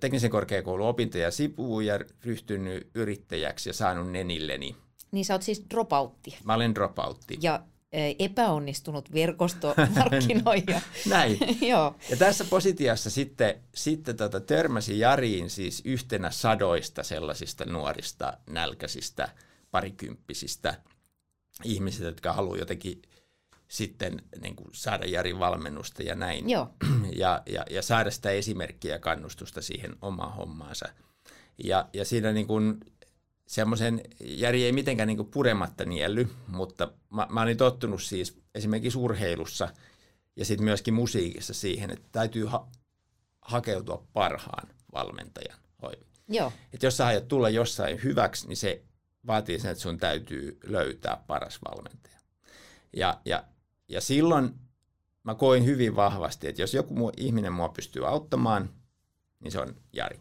teknisen 0.00 0.30
korkeakoulun 0.30 0.88
opintoja 0.88 1.30
sivuun 1.30 1.86
ja 1.86 1.98
ryhtynyt 2.24 2.90
yrittäjäksi 2.94 3.68
ja 3.68 3.72
saanut 3.72 4.10
nenilleni. 4.10 4.76
Niin 5.12 5.24
sä 5.24 5.34
oot 5.34 5.42
siis 5.42 5.66
dropoutti. 5.70 6.38
Mä 6.44 6.54
olen 6.54 6.74
dropoutti. 6.74 7.38
Ja 7.42 7.62
epäonnistunut 8.18 9.12
verkostomarkkinoija. 9.12 10.80
Näin. 11.08 11.38
Joo. 11.70 11.96
Ja 12.10 12.16
tässä 12.16 12.44
positiassa 12.44 13.10
sitten, 13.10 13.54
sitten 13.74 14.16
tota, 14.16 14.40
törmäsi 14.40 14.98
Jariin 14.98 15.50
siis 15.50 15.82
yhtenä 15.84 16.30
sadoista 16.30 17.02
sellaisista 17.02 17.64
nuorista, 17.64 18.38
nälkäisistä, 18.46 19.28
parikymppisistä 19.70 20.74
ihmisistä, 21.64 22.04
jotka 22.04 22.32
haluaa 22.32 22.58
jotenkin 22.58 23.02
sitten 23.68 24.22
niin 24.42 24.56
kuin 24.56 24.68
saada 24.72 25.06
Jarin 25.06 25.38
valmennusta 25.38 26.02
ja 26.02 26.14
näin. 26.14 26.50
Joo. 26.50 26.74
Ja, 27.16 27.42
ja, 27.46 27.64
ja 27.70 27.82
saada 27.82 28.10
sitä 28.10 28.30
esimerkkiä 28.30 28.92
ja 28.92 28.98
kannustusta 28.98 29.62
siihen 29.62 29.96
omaan 30.02 30.34
hommaansa. 30.34 30.88
Ja, 31.64 31.88
ja 31.92 32.04
siinä 32.04 32.32
niin 32.32 32.46
kuin 32.46 32.80
semmoisen, 33.50 34.00
Jari 34.20 34.64
ei 34.64 34.72
mitenkään 34.72 35.06
niin 35.06 35.26
purematta 35.26 35.84
nielly, 35.84 36.28
mutta 36.46 36.92
mä, 37.10 37.26
mä 37.30 37.42
olin 37.42 37.56
tottunut 37.56 38.02
siis 38.02 38.40
esimerkiksi 38.54 38.98
urheilussa 38.98 39.68
ja 40.36 40.44
sitten 40.44 40.64
myöskin 40.64 40.94
musiikissa 40.94 41.54
siihen, 41.54 41.90
että 41.90 42.08
täytyy 42.12 42.44
ha- 42.44 42.68
hakeutua 43.42 44.06
parhaan 44.12 44.68
valmentajan 44.92 45.58
hoiviin. 45.82 46.06
Joo. 46.28 46.52
Et 46.72 46.82
jos 46.82 46.96
sä 46.96 47.06
aiot 47.06 47.28
tulla 47.28 47.48
jossain 47.48 48.02
hyväksi, 48.02 48.48
niin 48.48 48.56
se 48.56 48.82
vaatii 49.26 49.58
sen, 49.58 49.70
että 49.70 49.82
sun 49.82 49.98
täytyy 49.98 50.58
löytää 50.64 51.24
paras 51.26 51.58
valmentaja. 51.70 52.18
Ja, 52.96 53.20
ja, 53.24 53.44
ja 53.88 54.00
silloin 54.00 54.54
mä 55.22 55.34
koin 55.34 55.64
hyvin 55.64 55.96
vahvasti, 55.96 56.48
että 56.48 56.62
jos 56.62 56.74
joku 56.74 56.94
muu 56.94 57.12
ihminen 57.16 57.52
mua 57.52 57.68
pystyy 57.68 58.08
auttamaan, 58.08 58.70
niin 59.40 59.52
se 59.52 59.60
on 59.60 59.76
Jari 59.92 60.20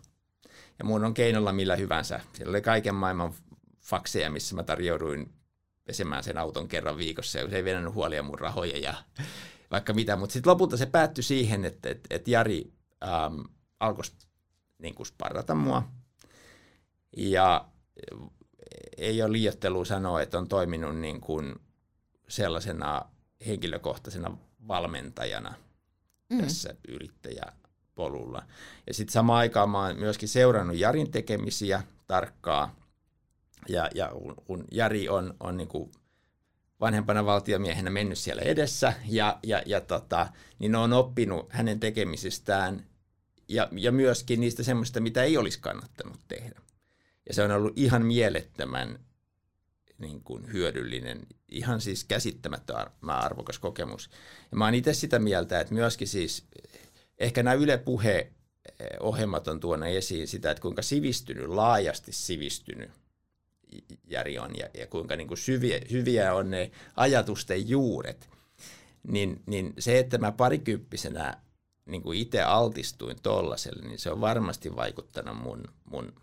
ja 0.79 0.85
mun 0.85 1.05
on 1.05 1.13
keinolla 1.13 1.53
millä 1.53 1.75
hyvänsä. 1.75 2.21
Siellä 2.33 2.49
oli 2.49 2.61
kaiken 2.61 2.95
maailman 2.95 3.33
fakseja, 3.81 4.29
missä 4.29 4.55
mä 4.55 4.63
tarjouduin 4.63 5.33
pesemään 5.83 6.23
sen 6.23 6.37
auton 6.37 6.67
kerran 6.67 6.97
viikossa 6.97 7.39
ja 7.39 7.49
se 7.49 7.55
ei 7.55 7.63
venänyt 7.63 7.93
huolia 7.93 8.23
mun 8.23 8.39
rahoja 8.39 8.77
ja 8.77 8.93
vaikka 9.71 9.93
mitä. 9.93 10.15
Mutta 10.15 10.33
sitten 10.33 10.51
lopulta 10.51 10.77
se 10.77 10.85
päättyi 10.85 11.23
siihen, 11.23 11.65
että, 11.65 11.89
että, 11.89 12.07
että 12.15 12.31
Jari 12.31 12.73
ähm, 13.03 13.41
alkoi 13.79 14.03
niin 14.77 15.05
sparrata 15.05 15.55
mua. 15.55 15.83
Ja 17.17 17.65
ei 18.97 19.21
ole 19.21 19.31
liiottelua 19.31 19.85
sanoa, 19.85 20.21
että 20.21 20.37
on 20.37 20.47
toiminut 20.47 20.97
niin 20.97 21.21
kuin 21.21 21.55
sellaisena 22.27 23.01
henkilökohtaisena 23.47 24.37
valmentajana 24.67 25.53
mm. 26.29 26.41
tässä 26.41 26.75
yrittäjä 26.87 27.43
polulla. 27.99 28.43
Ja 28.87 28.93
sitten 28.93 29.13
samaan 29.13 29.39
aikaan 29.39 29.69
mä 29.69 29.79
oon 29.79 29.99
myöskin 29.99 30.29
seurannut 30.29 30.77
Jarin 30.77 31.11
tekemisiä 31.11 31.83
tarkkaa. 32.07 32.75
Ja, 33.69 33.89
ja 33.95 34.11
kun 34.45 34.65
Jari 34.71 35.09
on, 35.09 35.33
on 35.39 35.57
niin 35.57 35.67
kuin 35.67 35.91
vanhempana 36.79 37.25
valtiomiehenä 37.25 37.89
mennyt 37.89 38.17
siellä 38.17 38.41
edessä, 38.41 38.93
ja, 39.07 39.39
ja, 39.43 39.63
ja 39.65 39.81
tota, 39.81 40.27
niin 40.59 40.75
on 40.75 40.93
oppinut 40.93 41.47
hänen 41.49 41.79
tekemisistään 41.79 42.85
ja, 43.47 43.67
ja 43.71 43.91
myöskin 43.91 44.39
niistä 44.39 44.63
semmoista, 44.63 44.99
mitä 44.99 45.23
ei 45.23 45.37
olisi 45.37 45.59
kannattanut 45.59 46.19
tehdä. 46.27 46.61
Ja 47.27 47.33
se 47.33 47.43
on 47.43 47.51
ollut 47.51 47.73
ihan 47.75 48.05
mielettömän 48.05 48.99
niin 49.97 50.23
kuin 50.23 50.53
hyödyllinen, 50.53 51.27
ihan 51.49 51.81
siis 51.81 52.03
käsittämättömän 52.03 52.89
arvokas 53.17 53.59
kokemus. 53.59 54.09
Ja 54.51 54.57
mä 54.57 54.65
oon 54.65 54.75
itse 54.75 54.93
sitä 54.93 55.19
mieltä, 55.19 55.59
että 55.59 55.73
myöskin 55.73 56.07
siis 56.07 56.47
ehkä 57.19 57.43
nämä 57.43 57.53
Yle 57.53 57.77
Puhe 57.77 58.31
ohjelmat 58.99 59.47
on 59.47 59.59
tuonut 59.59 59.89
esiin 59.89 60.27
sitä, 60.27 60.51
että 60.51 60.61
kuinka 60.61 60.81
sivistynyt, 60.81 61.47
laajasti 61.47 62.11
sivistynyt 62.11 62.91
Jari 64.07 64.39
on 64.39 64.57
ja, 64.57 64.69
ja 64.73 64.87
kuinka 64.87 65.15
niin 65.15 65.27
kuin 65.27 65.37
syviä, 65.37 65.79
hyviä 65.91 66.33
on 66.33 66.51
ne 66.51 66.71
ajatusten 66.95 67.69
juuret, 67.69 68.29
niin, 69.07 69.43
niin 69.45 69.73
se, 69.79 69.99
että 69.99 70.17
mä 70.17 70.31
parikymppisenä 70.31 71.37
niin 71.85 72.01
kuin 72.01 72.19
itse 72.19 72.41
altistuin 72.41 73.21
tollaselle, 73.21 73.87
niin 73.87 73.99
se 73.99 74.11
on 74.11 74.21
varmasti 74.21 74.75
vaikuttanut 74.75 75.37
mun, 75.37 75.63
mun 75.85 76.13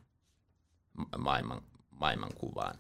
maailman, 1.18 1.62
maailmankuvaan. 1.90 2.78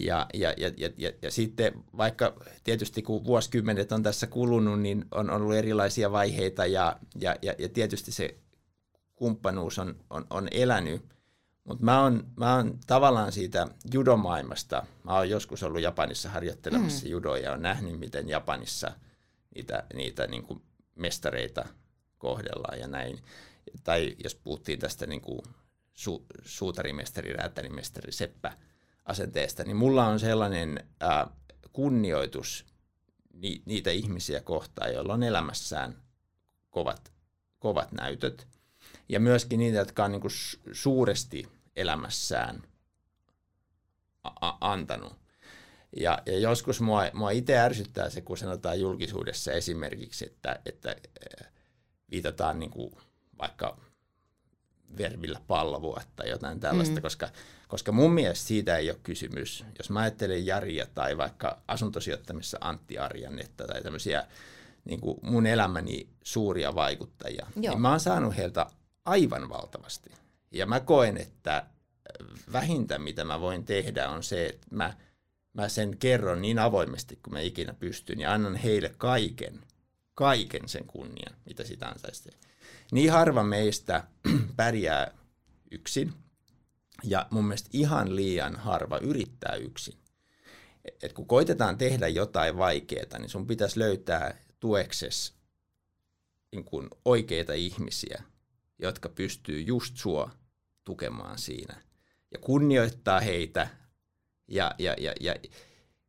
Ja, 0.00 0.26
ja, 0.34 0.54
ja, 0.56 0.70
ja, 0.76 0.90
ja, 0.96 1.12
ja 1.22 1.30
sitten 1.30 1.84
vaikka 1.96 2.34
tietysti 2.64 3.02
kun 3.02 3.24
vuosikymmenet 3.24 3.92
on 3.92 4.02
tässä 4.02 4.26
kulunut, 4.26 4.80
niin 4.80 5.04
on, 5.10 5.30
ollut 5.30 5.54
erilaisia 5.54 6.12
vaiheita 6.12 6.66
ja, 6.66 6.96
ja, 7.20 7.36
ja, 7.42 7.54
ja 7.58 7.68
tietysti 7.68 8.12
se 8.12 8.36
kumppanuus 9.14 9.78
on, 9.78 9.96
on, 10.10 10.26
on 10.30 10.48
elänyt. 10.50 11.04
Mutta 11.64 11.84
mä 11.84 12.02
oon, 12.02 12.26
mä 12.36 12.56
oon 12.56 12.78
tavallaan 12.86 13.32
siitä 13.32 13.68
judomaailmasta, 13.92 14.86
mä 15.04 15.16
oon 15.16 15.30
joskus 15.30 15.62
ollut 15.62 15.82
Japanissa 15.82 16.28
harjoittelemassa 16.28 17.06
mm. 17.06 17.10
judoa 17.10 17.38
ja 17.38 17.52
on 17.52 17.62
nähnyt, 17.62 17.98
miten 17.98 18.28
Japanissa 18.28 18.92
niitä, 19.54 19.84
niitä 19.94 20.26
niin 20.26 20.42
kuin 20.42 20.62
mestareita 20.94 21.64
kohdellaan 22.18 22.80
ja 22.80 22.86
näin. 22.86 23.18
Tai 23.84 24.16
jos 24.24 24.34
puhuttiin 24.34 24.78
tästä 24.78 25.06
niin 25.06 25.20
kuin 25.20 25.40
su, 25.94 26.26
suutarimestari, 26.44 27.32
räätälimestari, 27.32 28.12
seppä– 28.12 28.52
asenteesta, 29.04 29.64
niin 29.64 29.76
mulla 29.76 30.06
on 30.06 30.20
sellainen 30.20 30.88
ää, 31.00 31.26
kunnioitus 31.72 32.66
ni, 33.32 33.62
niitä 33.64 33.90
ihmisiä 33.90 34.40
kohtaan, 34.40 34.94
joilla 34.94 35.14
on 35.14 35.22
elämässään 35.22 35.96
kovat, 36.70 37.12
kovat 37.58 37.92
näytöt. 37.92 38.46
Ja 39.08 39.20
myöskin 39.20 39.58
niitä, 39.58 39.78
jotka 39.78 40.04
on 40.04 40.10
niin 40.10 40.20
kuin 40.20 40.32
suuresti 40.72 41.48
elämässään 41.76 42.62
a- 44.24 44.72
antanut. 44.72 45.12
Ja, 45.96 46.22
ja 46.26 46.38
joskus 46.38 46.80
mua, 46.80 47.02
mua 47.12 47.30
itse 47.30 47.58
ärsyttää 47.58 48.10
se, 48.10 48.20
kun 48.20 48.38
sanotaan 48.38 48.80
julkisuudessa 48.80 49.52
esimerkiksi, 49.52 50.26
että, 50.26 50.60
että 50.66 50.96
viitataan 52.10 52.58
niin 52.58 52.70
kuin 52.70 52.92
vaikka 53.38 53.80
verbillä 54.98 55.40
palvua 55.46 56.02
tai 56.16 56.30
jotain 56.30 56.60
tällaista, 56.60 56.94
mm. 56.94 57.02
koska 57.02 57.28
koska 57.74 57.92
mun 57.92 58.12
mielestä 58.12 58.46
siitä 58.46 58.76
ei 58.76 58.90
ole 58.90 58.98
kysymys. 59.02 59.64
Jos 59.78 59.90
mä 59.90 60.00
ajattelen 60.00 60.46
Jaria 60.46 60.86
tai 60.94 61.16
vaikka 61.16 61.58
asuntosijoittamissa 61.68 62.58
Antti 62.60 62.98
Arjannetta 62.98 63.66
tai 63.66 63.82
tämmöisiä 63.82 64.26
niin 64.84 65.00
kuin 65.00 65.18
mun 65.22 65.46
elämäni 65.46 66.08
suuria 66.24 66.74
vaikuttajia, 66.74 67.46
niin 67.54 67.64
Joo. 67.64 67.74
niin 67.74 67.82
mä 67.82 67.90
oon 67.90 68.00
saanut 68.00 68.36
heiltä 68.36 68.66
aivan 69.04 69.48
valtavasti. 69.48 70.10
Ja 70.50 70.66
mä 70.66 70.80
koen, 70.80 71.16
että 71.16 71.66
vähintä 72.52 72.98
mitä 72.98 73.24
mä 73.24 73.40
voin 73.40 73.64
tehdä 73.64 74.08
on 74.08 74.22
se, 74.22 74.46
että 74.46 74.66
mä, 74.70 74.96
mä 75.52 75.68
sen 75.68 75.96
kerron 75.96 76.42
niin 76.42 76.58
avoimesti 76.58 77.18
kuin 77.22 77.34
mä 77.34 77.40
ikinä 77.40 77.74
pystyn 77.74 78.20
ja 78.20 78.32
annan 78.32 78.56
heille 78.56 78.94
kaiken, 78.98 79.60
kaiken 80.14 80.68
sen 80.68 80.84
kunnian, 80.86 81.36
mitä 81.46 81.64
sitä 81.64 81.88
ansaisi. 81.88 82.30
Niin 82.92 83.12
harva 83.12 83.42
meistä 83.42 84.04
pärjää 84.56 85.10
yksin– 85.70 86.12
ja 87.02 87.26
mun 87.30 87.44
mielestä 87.44 87.70
ihan 87.72 88.16
liian 88.16 88.56
harva 88.56 88.98
yrittää 88.98 89.54
yksin. 89.54 89.98
Et 91.02 91.12
kun 91.12 91.26
koitetaan 91.26 91.78
tehdä 91.78 92.08
jotain 92.08 92.56
vaikeaa, 92.58 93.18
niin 93.18 93.30
sun 93.30 93.46
pitäisi 93.46 93.78
löytää 93.78 94.38
tuekses 94.60 95.34
niin 96.52 96.90
oikeita 97.04 97.52
ihmisiä, 97.52 98.22
jotka 98.78 99.08
pystyy 99.08 99.60
just 99.60 99.96
sua 99.96 100.30
tukemaan 100.84 101.38
siinä. 101.38 101.82
Ja 102.30 102.38
kunnioittaa 102.38 103.20
heitä. 103.20 103.68
Ja, 104.48 104.74
ja, 104.78 104.94
ja, 104.98 105.12
ja 105.20 105.34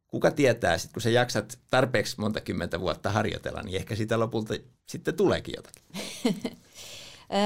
kuka 0.08 0.32
tietää, 0.32 0.78
sit 0.78 0.94
kun 0.94 1.02
sä 1.02 1.10
jaksat 1.10 1.60
tarpeeksi 1.70 2.16
monta 2.20 2.42
kymmentä 2.42 2.80
vuotta 2.80 3.12
harjoitella, 3.12 3.62
niin 3.62 3.76
ehkä 3.76 3.96
sitä 3.96 4.20
lopulta 4.20 4.54
sitten 4.86 5.18
tuleekin 5.18 5.54
jotakin. 5.58 5.84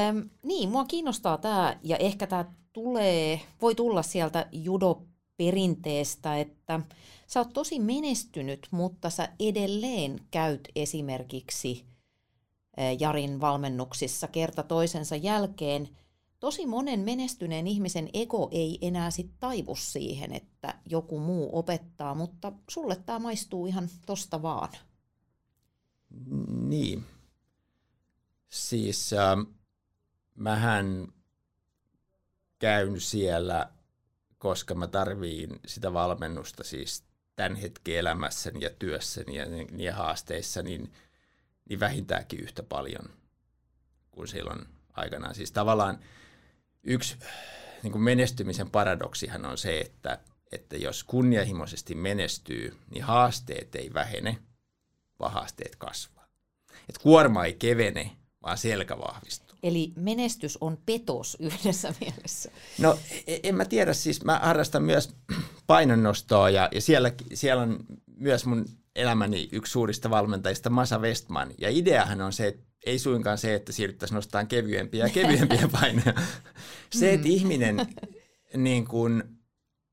Öm, 0.09 0.29
niin, 0.43 0.69
mua 0.69 0.85
kiinnostaa 0.85 1.37
tämä, 1.37 1.79
ja 1.83 1.97
ehkä 1.97 2.27
tämä 2.27 2.45
tulee, 2.73 3.41
voi 3.61 3.75
tulla 3.75 4.01
sieltä 4.01 4.47
judo-perinteestä, 4.51 6.37
että 6.37 6.79
sä 7.27 7.39
oot 7.39 7.53
tosi 7.53 7.79
menestynyt, 7.79 8.67
mutta 8.71 9.09
sä 9.09 9.29
edelleen 9.39 10.19
käyt 10.31 10.67
esimerkiksi 10.75 11.85
Jarin 12.99 13.41
valmennuksissa 13.41 14.27
kerta 14.27 14.63
toisensa 14.63 15.15
jälkeen. 15.15 15.89
Tosi 16.39 16.65
monen 16.65 16.99
menestyneen 16.99 17.67
ihmisen 17.67 18.09
ego 18.13 18.47
ei 18.51 18.77
enää 18.81 19.11
sit 19.11 19.31
taivu 19.39 19.75
siihen, 19.75 20.33
että 20.33 20.79
joku 20.89 21.19
muu 21.19 21.49
opettaa, 21.57 22.15
mutta 22.15 22.51
sulle 22.69 22.95
tämä 22.95 23.19
maistuu 23.19 23.65
ihan 23.65 23.89
tosta 24.05 24.41
vaan. 24.41 24.69
Niin. 26.67 27.03
Siis 28.49 29.13
äh, 29.13 29.37
mähän 30.39 31.07
käyn 32.59 33.01
siellä, 33.01 33.69
koska 34.37 34.75
mä 34.75 34.87
tarviin 34.87 35.59
sitä 35.65 35.93
valmennusta 35.93 36.63
siis 36.63 37.03
tämän 37.35 37.55
hetken 37.55 37.95
elämässäni 37.95 38.63
ja 38.63 38.69
työssäni 38.69 39.35
ja, 39.35 39.45
ja 39.77 39.95
haasteissa, 39.95 40.61
niin, 40.61 40.93
niin 41.69 41.79
vähintäänkin 41.79 42.39
yhtä 42.39 42.63
paljon 42.63 43.09
kuin 44.11 44.27
silloin 44.27 44.65
aikanaan. 44.93 45.35
Siis 45.35 45.51
tavallaan 45.51 45.99
yksi 46.83 47.17
niin 47.83 47.91
kuin 47.91 48.01
menestymisen 48.01 48.71
paradoksihan 48.71 49.45
on 49.45 49.57
se, 49.57 49.79
että, 49.79 50.19
että 50.51 50.77
jos 50.77 51.03
kunnianhimoisesti 51.03 51.95
menestyy, 51.95 52.77
niin 52.91 53.03
haasteet 53.03 53.75
ei 53.75 53.93
vähene, 53.93 54.37
vaan 55.19 55.33
haasteet 55.33 55.75
kasvaa. 55.75 56.27
Et 56.89 56.97
kuorma 56.97 57.45
ei 57.45 57.53
kevene, 57.53 58.11
vaan 58.43 58.57
selkä 58.57 58.97
vahvistuu. 58.97 59.48
Eli 59.63 59.93
menestys 59.95 60.57
on 60.61 60.77
petos 60.85 61.37
yhdessä 61.39 61.93
mielessä. 62.01 62.51
No 62.77 62.99
e, 63.27 63.37
en 63.43 63.55
mä 63.55 63.65
tiedä, 63.65 63.93
siis 63.93 64.23
mä 64.23 64.39
harrastan 64.43 64.83
myös 64.83 65.15
painonnostoa 65.67 66.49
ja, 66.49 66.69
ja 66.71 66.81
siellä, 66.81 67.11
siellä 67.33 67.63
on 67.63 67.79
myös 68.15 68.45
mun 68.45 68.65
elämäni 68.95 69.49
yksi 69.51 69.71
suurista 69.71 70.09
valmentajista 70.09 70.69
Masa 70.69 70.99
Westman. 70.99 71.51
Ja 71.57 71.69
ideahan 71.69 72.21
on 72.21 72.33
se, 72.33 72.47
että 72.47 72.63
ei 72.85 72.99
suinkaan 72.99 73.37
se, 73.37 73.55
että 73.55 73.71
siirryttäisiin 73.71 74.15
nostamaan 74.15 74.47
kevyempiä 74.47 75.05
ja 75.05 75.13
kevyempiä 75.13 75.69
paineja. 75.81 76.13
Se, 76.91 77.13
että 77.13 77.27
mm. 77.27 77.33
ihminen 77.33 77.87
niin 78.57 78.87
kuin 78.87 79.23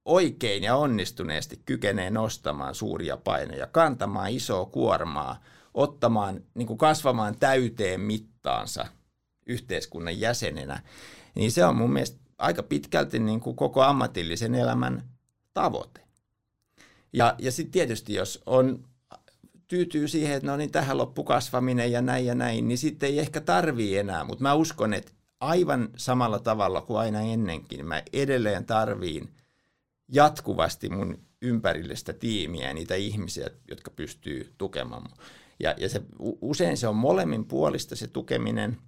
oikein 0.04 0.62
ja 0.62 0.76
onnistuneesti 0.76 1.62
kykenee 1.64 2.10
nostamaan 2.10 2.74
suuria 2.74 3.16
paineja, 3.16 3.66
kantamaan 3.66 4.30
isoa 4.30 4.66
kuormaa, 4.66 5.42
ottamaan, 5.74 6.40
niin 6.54 6.66
kuin 6.66 6.78
kasvamaan 6.78 7.36
täyteen 7.38 8.00
mittaansa 8.00 8.86
yhteiskunnan 9.46 10.20
jäsenenä, 10.20 10.82
niin 11.34 11.52
se 11.52 11.64
on 11.64 11.76
mun 11.76 11.92
mielestä 11.92 12.18
aika 12.38 12.62
pitkälti 12.62 13.18
niin 13.18 13.40
kuin 13.40 13.56
koko 13.56 13.82
ammatillisen 13.82 14.54
elämän 14.54 15.02
tavoite. 15.54 16.00
Ja, 17.12 17.34
ja 17.38 17.52
sitten 17.52 17.72
tietysti, 17.72 18.14
jos 18.14 18.42
on 18.46 18.84
tyytyy 19.68 20.08
siihen, 20.08 20.36
että 20.36 20.46
no 20.46 20.56
niin, 20.56 20.70
tähän 20.70 20.98
loppu 20.98 21.24
kasvaminen 21.24 21.92
ja 21.92 22.02
näin 22.02 22.26
ja 22.26 22.34
näin, 22.34 22.68
niin 22.68 22.78
sitten 22.78 23.08
ei 23.08 23.18
ehkä 23.18 23.40
tarvii 23.40 23.98
enää. 23.98 24.24
Mutta 24.24 24.42
mä 24.42 24.54
uskon, 24.54 24.94
että 24.94 25.12
aivan 25.40 25.88
samalla 25.96 26.38
tavalla 26.38 26.80
kuin 26.80 26.98
aina 26.98 27.20
ennenkin, 27.20 27.86
mä 27.86 28.02
edelleen 28.12 28.64
tarviin 28.64 29.28
jatkuvasti 30.08 30.88
mun 30.88 31.18
ympärille 31.42 31.96
sitä 31.96 32.12
tiimiä 32.12 32.68
ja 32.68 32.74
niitä 32.74 32.94
ihmisiä, 32.94 33.50
jotka 33.68 33.90
pystyy 33.90 34.52
tukemaan. 34.58 35.10
Ja, 35.60 35.74
ja 35.78 35.88
se, 35.88 36.02
usein 36.40 36.76
se 36.76 36.88
on 36.88 36.96
molemmin 36.96 37.44
puolista 37.44 37.96
se 37.96 38.06
tukeminen, 38.06 38.78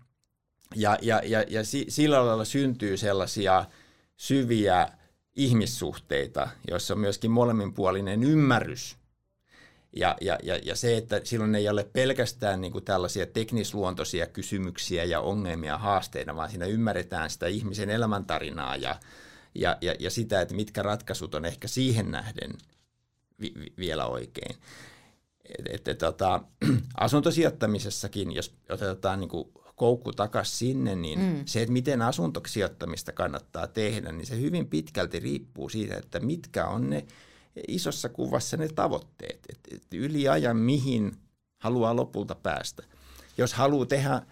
ja, 0.75 0.99
ja, 1.03 1.23
ja, 1.25 1.45
ja 1.49 1.61
sillä 1.89 2.27
lailla 2.27 2.45
syntyy 2.45 2.97
sellaisia 2.97 3.65
syviä 4.17 4.89
ihmissuhteita, 5.37 6.49
joissa 6.71 6.95
on 6.95 7.01
myöskin 7.01 7.31
molemminpuolinen 7.31 8.23
ymmärrys. 8.23 8.97
Ja, 9.97 10.17
ja, 10.21 10.39
ja, 10.43 10.57
ja 10.63 10.77
se, 10.77 10.97
että 10.97 11.21
silloin 11.25 11.55
ei 11.55 11.69
ole 11.69 11.85
pelkästään 11.93 12.61
niin 12.61 12.73
kuin 12.73 12.85
tällaisia 12.85 13.27
teknisluontoisia 13.27 14.27
kysymyksiä 14.27 15.05
ja 15.05 15.21
ongelmia 15.21 15.79
haasteina, 15.79 16.37
vaan 16.37 16.51
siinä 16.51 16.67
ymmärretään 16.67 17.31
sitä 17.31 17.47
ihmisen 17.47 17.91
elämäntarinaa 17.91 18.77
ja, 18.77 19.01
ja, 19.55 19.77
ja, 19.81 19.95
ja 19.99 20.11
sitä, 20.11 20.41
että 20.41 20.55
mitkä 20.55 20.83
ratkaisut 20.83 21.35
on 21.35 21.45
ehkä 21.45 21.69
siihen 21.69 22.11
nähden 22.11 22.51
vi, 23.41 23.53
vi, 23.59 23.73
vielä 23.79 24.07
oikein. 24.07 24.57
Et, 25.69 25.89
et, 25.89 25.99
tota, 25.99 26.43
asuntosijoittamisessakin, 26.95 28.33
jos 28.33 28.55
otetaan 28.69 29.21
niin 29.21 29.31
kuin 29.31 29.49
koukku 29.79 30.13
takaisin 30.13 30.57
sinne, 30.57 30.97
niin 30.97 31.19
mm. 31.19 31.43
se, 31.47 31.63
että 31.63 31.73
miten 31.73 32.03
asuntosijoittamista 32.03 33.13
kannattaa 33.13 33.67
tehdä, 33.67 34.13
niin 34.13 34.27
se 34.27 34.41
hyvin 34.41 34.67
pitkälti 34.67 35.21
riippuu 35.21 35.69
siitä, 35.69 35.97
että 35.97 36.21
mitkä 36.21 36.67
on 36.67 36.91
ne 36.91 37.07
isossa 37.69 38.09
kuvassa 38.09 38.57
ne 38.57 38.69
tavoitteet. 38.69 39.47
Et, 39.49 39.61
et 39.73 39.95
yli 39.95 40.29
ajan 40.29 40.57
mihin 40.57 41.17
haluaa 41.59 41.97
lopulta 41.97 42.35
päästä. 42.35 42.83
Jos 43.39 43.55
haluaa 43.55 43.87
tehdä 43.87 44.23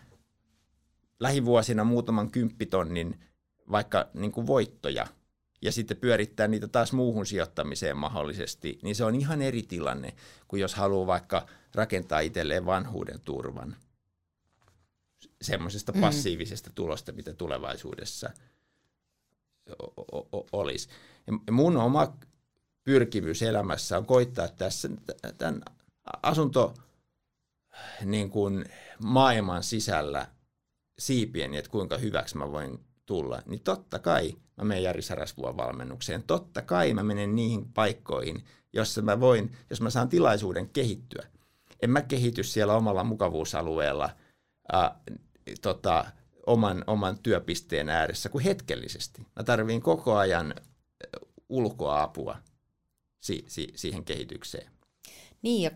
lähivuosina 1.20 1.84
muutaman 1.84 2.30
kymppitonnin 2.30 3.20
vaikka 3.70 4.08
niin 4.14 4.32
kuin 4.32 4.46
voittoja 4.46 5.06
ja 5.62 5.72
sitten 5.72 5.96
pyörittää 5.96 6.48
niitä 6.48 6.68
taas 6.68 6.92
muuhun 6.92 7.26
sijoittamiseen 7.26 7.96
mahdollisesti, 7.96 8.78
niin 8.82 8.94
se 8.94 9.04
on 9.04 9.14
ihan 9.14 9.42
eri 9.42 9.62
tilanne 9.62 10.12
kuin 10.48 10.60
jos 10.60 10.74
haluaa 10.74 11.06
vaikka 11.06 11.46
rakentaa 11.74 12.20
itselleen 12.20 12.66
vanhuuden 12.66 13.20
turvan– 13.20 13.76
semmoisesta 15.46 15.92
mm. 15.92 16.00
passiivisesta 16.00 16.70
tulosta, 16.74 17.12
mitä 17.12 17.32
tulevaisuudessa 17.32 18.30
olisi. 20.52 20.88
Ja 21.46 21.52
mun 21.52 21.76
oma 21.76 22.16
pyrkimys 22.84 23.42
elämässä 23.42 23.98
on 23.98 24.06
koittaa 24.06 24.48
tässä 24.48 24.88
tämän 25.38 25.62
asunto 26.22 26.74
niin 28.04 28.30
kuin 28.30 28.64
maailman 29.02 29.62
sisällä 29.62 30.26
siipien, 30.98 31.54
että 31.54 31.70
kuinka 31.70 31.98
hyväksi 31.98 32.36
mä 32.36 32.52
voin 32.52 32.80
tulla, 33.06 33.42
niin 33.46 33.60
totta 33.60 33.98
kai 33.98 34.36
mä 34.56 34.64
menen 34.64 34.82
Jari 34.82 35.02
Sarasvuon 35.02 35.56
valmennukseen. 35.56 36.22
Totta 36.22 36.62
kai 36.62 36.94
mä 36.94 37.02
menen 37.02 37.34
niihin 37.34 37.72
paikkoihin, 37.72 38.44
jossa 38.72 39.02
mä 39.02 39.20
voin, 39.20 39.56
jos 39.70 39.80
mä 39.80 39.90
saan 39.90 40.08
tilaisuuden 40.08 40.68
kehittyä. 40.68 41.26
En 41.82 41.90
mä 41.90 42.02
kehity 42.02 42.42
siellä 42.42 42.74
omalla 42.74 43.04
mukavuusalueella 43.04 44.10
äh, 44.74 44.90
tota, 45.62 46.04
oman, 46.46 46.84
oman 46.86 47.18
työpisteen 47.18 47.88
ääressä 47.88 48.28
kuin 48.28 48.44
hetkellisesti. 48.44 49.22
Mä 49.36 49.42
tarviin 49.42 49.82
koko 49.82 50.16
ajan 50.16 50.54
ulkoa 51.48 52.02
apua 52.02 52.36
si, 53.20 53.44
si, 53.48 53.68
siihen 53.74 54.04
kehitykseen. 54.04 54.70
Niin 55.42 55.62
ja 55.62 55.70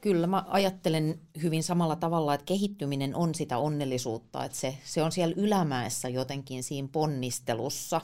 kyllä 0.00 0.26
mä 0.26 0.44
ajattelen 0.48 1.20
hyvin 1.42 1.62
samalla 1.62 1.96
tavalla, 1.96 2.34
että 2.34 2.46
kehittyminen 2.46 3.16
on 3.16 3.34
sitä 3.34 3.58
onnellisuutta, 3.58 4.44
että 4.44 4.58
se, 4.58 4.78
se 4.84 5.02
on 5.02 5.12
siellä 5.12 5.34
ylämäessä 5.38 6.08
jotenkin 6.08 6.62
siinä 6.62 6.88
ponnistelussa. 6.92 8.00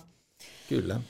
Kyllä. 0.69 1.01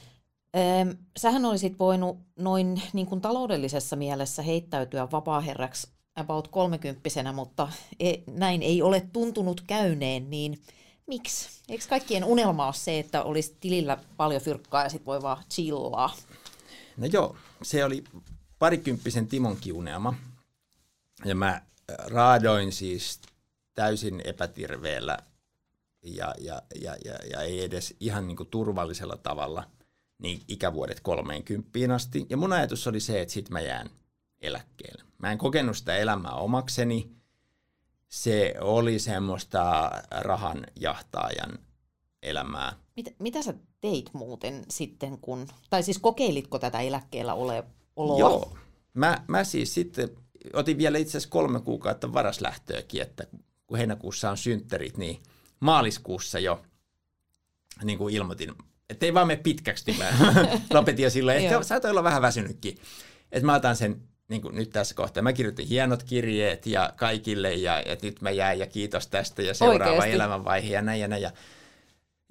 Sähän 1.19 1.45
olisit 1.45 1.79
voinut 1.79 2.19
noin 2.37 2.83
niin 2.93 3.07
kuin 3.07 3.21
taloudellisessa 3.21 3.97
mielessä 3.97 4.43
heittäytyä 4.43 5.09
vapaaherraksi 5.13 5.89
about 6.17 6.49
kolmekymppisenä, 6.49 7.33
mutta 7.33 7.73
e, 8.01 8.15
näin 8.27 8.63
ei 8.63 8.83
ole 8.83 9.07
tuntunut 9.13 9.61
käyneen, 9.61 10.31
niin 10.31 10.61
miksi? 11.07 11.49
Eikö 11.69 11.85
kaikkien 11.89 12.25
unelma 12.25 12.67
ole 12.67 12.75
se, 12.75 12.99
että 12.99 13.23
olisi 13.23 13.57
tilillä 13.61 13.99
paljon 14.17 14.43
fyrkkaa 14.43 14.83
ja 14.83 14.89
sitten 14.89 15.07
voi 15.07 15.23
vaan 15.23 15.45
chillaa? 15.51 16.17
No 16.97 17.07
joo, 17.07 17.37
se 17.63 17.85
oli 17.85 18.05
parikymppisen 18.59 19.27
Timonkin 19.27 19.73
unelma. 19.73 20.15
Ja 21.25 21.35
mä 21.35 21.49
äh, 21.49 21.63
raadoin 22.07 22.73
siis 22.73 23.21
täysin 23.75 24.23
epätirveellä 24.25 25.19
ja, 26.03 26.35
ja, 26.39 26.63
ja, 26.81 26.97
ja, 27.05 27.15
ja 27.31 27.41
ei 27.41 27.65
edes 27.65 27.95
ihan 28.01 28.27
niin 28.27 28.37
kuin 28.37 28.49
turvallisella 28.49 29.17
tavalla 29.17 29.65
niin 30.19 30.43
ikävuodet 30.49 31.01
30 31.01 31.95
asti. 31.95 32.27
Ja 32.31 32.37
mun 32.37 32.53
ajatus 32.53 32.87
oli 32.87 33.01
se, 33.01 33.21
että 33.21 33.35
sit 33.35 33.51
mä 33.51 33.61
jään 33.61 33.91
eläkkeelle. 34.41 35.10
Mä 35.21 35.33
en 35.33 35.39
kokenut 35.39 35.77
sitä 35.77 35.97
elämää 35.97 36.33
omakseni. 36.33 37.11
Se 38.09 38.55
oli 38.61 38.99
semmoista 38.99 39.91
rahan 40.11 40.67
jahtaajan 40.81 41.59
elämää. 42.23 42.73
Mitä, 42.97 43.11
mitä 43.19 43.43
sä 43.43 43.55
teit 43.81 44.11
muuten 44.13 44.65
sitten, 44.69 45.19
kun, 45.19 45.47
tai 45.71 45.83
siis 45.83 45.99
kokeilitko 45.99 46.59
tätä 46.59 46.81
eläkkeellä 46.81 47.35
ole, 47.35 47.65
oloa? 47.97 48.19
Joo, 48.19 48.59
mä, 48.95 49.25
mä 49.29 49.45
siis 49.45 49.75
sitten 49.75 50.11
otin 50.53 50.79
vielä 50.79 50.99
itse 50.99 51.11
asiassa 51.11 51.31
kolme 51.31 51.61
kuukautta 51.61 52.13
varaslähtöäkin, 52.13 53.03
että 53.03 53.27
kun 53.67 53.79
heinäkuussa 53.79 54.31
on 54.31 54.37
synttärit, 54.37 54.97
niin 54.97 55.23
maaliskuussa 55.61 56.39
jo 56.39 56.63
niin 57.85 57.99
kuin 57.99 58.15
ilmoitin, 58.15 58.55
että 58.91 59.07
ei 59.07 59.15
vaan 59.15 59.27
mene 59.27 59.41
pitkäksi, 59.43 59.85
niin 59.87 59.99
mä 59.99 60.13
lopetin 60.75 61.03
jo 61.03 61.11
silloin. 61.11 61.37
Ehkä 61.37 61.61
olla 61.91 62.05
vähän 62.05 62.23
väsynytkin. 62.23 62.79
Että 63.33 63.47
mä 63.47 63.55
otan 63.55 63.77
sen 63.77 64.03
niin 64.31 64.43
kuin 64.43 64.55
nyt 64.55 64.71
tässä 64.71 64.95
kohtaa. 64.95 65.23
Mä 65.23 65.33
kirjoitin 65.33 65.69
hienot 65.69 66.03
kirjeet 66.03 66.67
ja 66.67 66.93
kaikille 66.97 67.55
ja 67.55 67.83
että 67.83 68.07
nyt 68.07 68.21
mä 68.21 68.31
jäin 68.31 68.59
ja 68.59 68.67
kiitos 68.67 69.07
tästä 69.07 69.43
ja 69.43 69.55
seuraava 69.55 69.93
Oikeasti. 69.93 70.13
elämänvaihe 70.13 70.73
ja 70.73 70.83
näin 70.83 71.01
ja 71.01 71.09
näin. 71.09 71.23
Ja, 71.23 71.31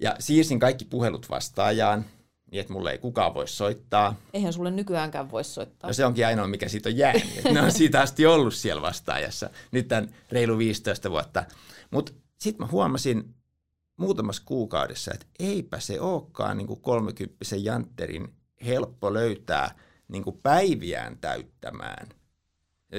ja 0.02 0.16
siirsin 0.20 0.60
kaikki 0.60 0.86
puhelut 0.86 1.30
vastaajaan 1.30 2.06
niin 2.52 2.62
että 2.62 2.74
mulle 2.74 2.92
ei 2.92 2.98
kukaan 2.98 3.34
voi 3.34 3.48
soittaa. 3.48 4.16
Eihän 4.34 4.54
sulle 4.54 4.72
nykyäänkään 4.72 5.32
voi 5.32 5.44
soittaa. 5.44 5.90
No 5.90 5.94
se 5.94 6.06
onkin 6.06 6.28
ainoa, 6.28 6.48
mikä 6.48 6.68
siitä 6.70 6.90
on 6.90 6.98
jäänyt. 6.98 7.24
ne 7.54 7.62
on 7.62 7.72
siitä 7.72 8.02
asti 8.02 8.26
ollut 8.26 8.54
siellä 8.54 8.82
vastaajassa. 8.82 9.50
Nyt 9.72 9.88
tämän 9.88 10.10
reilu 10.32 10.58
15 10.58 11.12
vuotta. 11.12 11.44
Mutta 11.92 12.12
sitten 12.38 12.66
mä 12.66 12.72
huomasin 12.72 13.36
muutamassa 13.98 14.44
kuukaudessa, 14.46 15.12
että 15.14 15.26
eipä 15.40 15.80
se 15.80 16.02
olekaan 16.02 16.58
niin 16.58 16.68
kuin 16.68 16.82
30 16.82 17.46
jantterin 17.64 18.34
helppo 18.66 19.14
löytää 19.14 19.76
niin 20.10 20.24
kuin 20.24 20.40
päiviään 20.44 21.18
täyttämään. 21.18 22.08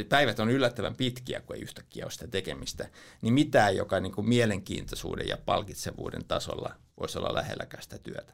Päivät 0.09 0.41
on 0.41 0.51
yllättävän 0.51 0.95
pitkiä, 0.95 1.41
kun 1.41 1.57
ei 1.57 1.63
yhtäkkiä 1.63 2.05
ole 2.05 2.11
sitä 2.11 2.29
tekemistä. 2.29 2.89
Niin 3.23 3.35
mitään, 3.35 3.77
joka 3.77 4.01
niin 4.01 4.13
kuin 4.13 4.29
mielenkiintoisuuden 4.29 5.29
ja 5.29 5.39
palkitsevuuden 5.47 6.25
tasolla 6.25 6.75
voisi 7.01 7.19
olla 7.19 7.35
lähelläkään 7.35 7.83
sitä 7.83 7.99
työtä. 7.99 8.33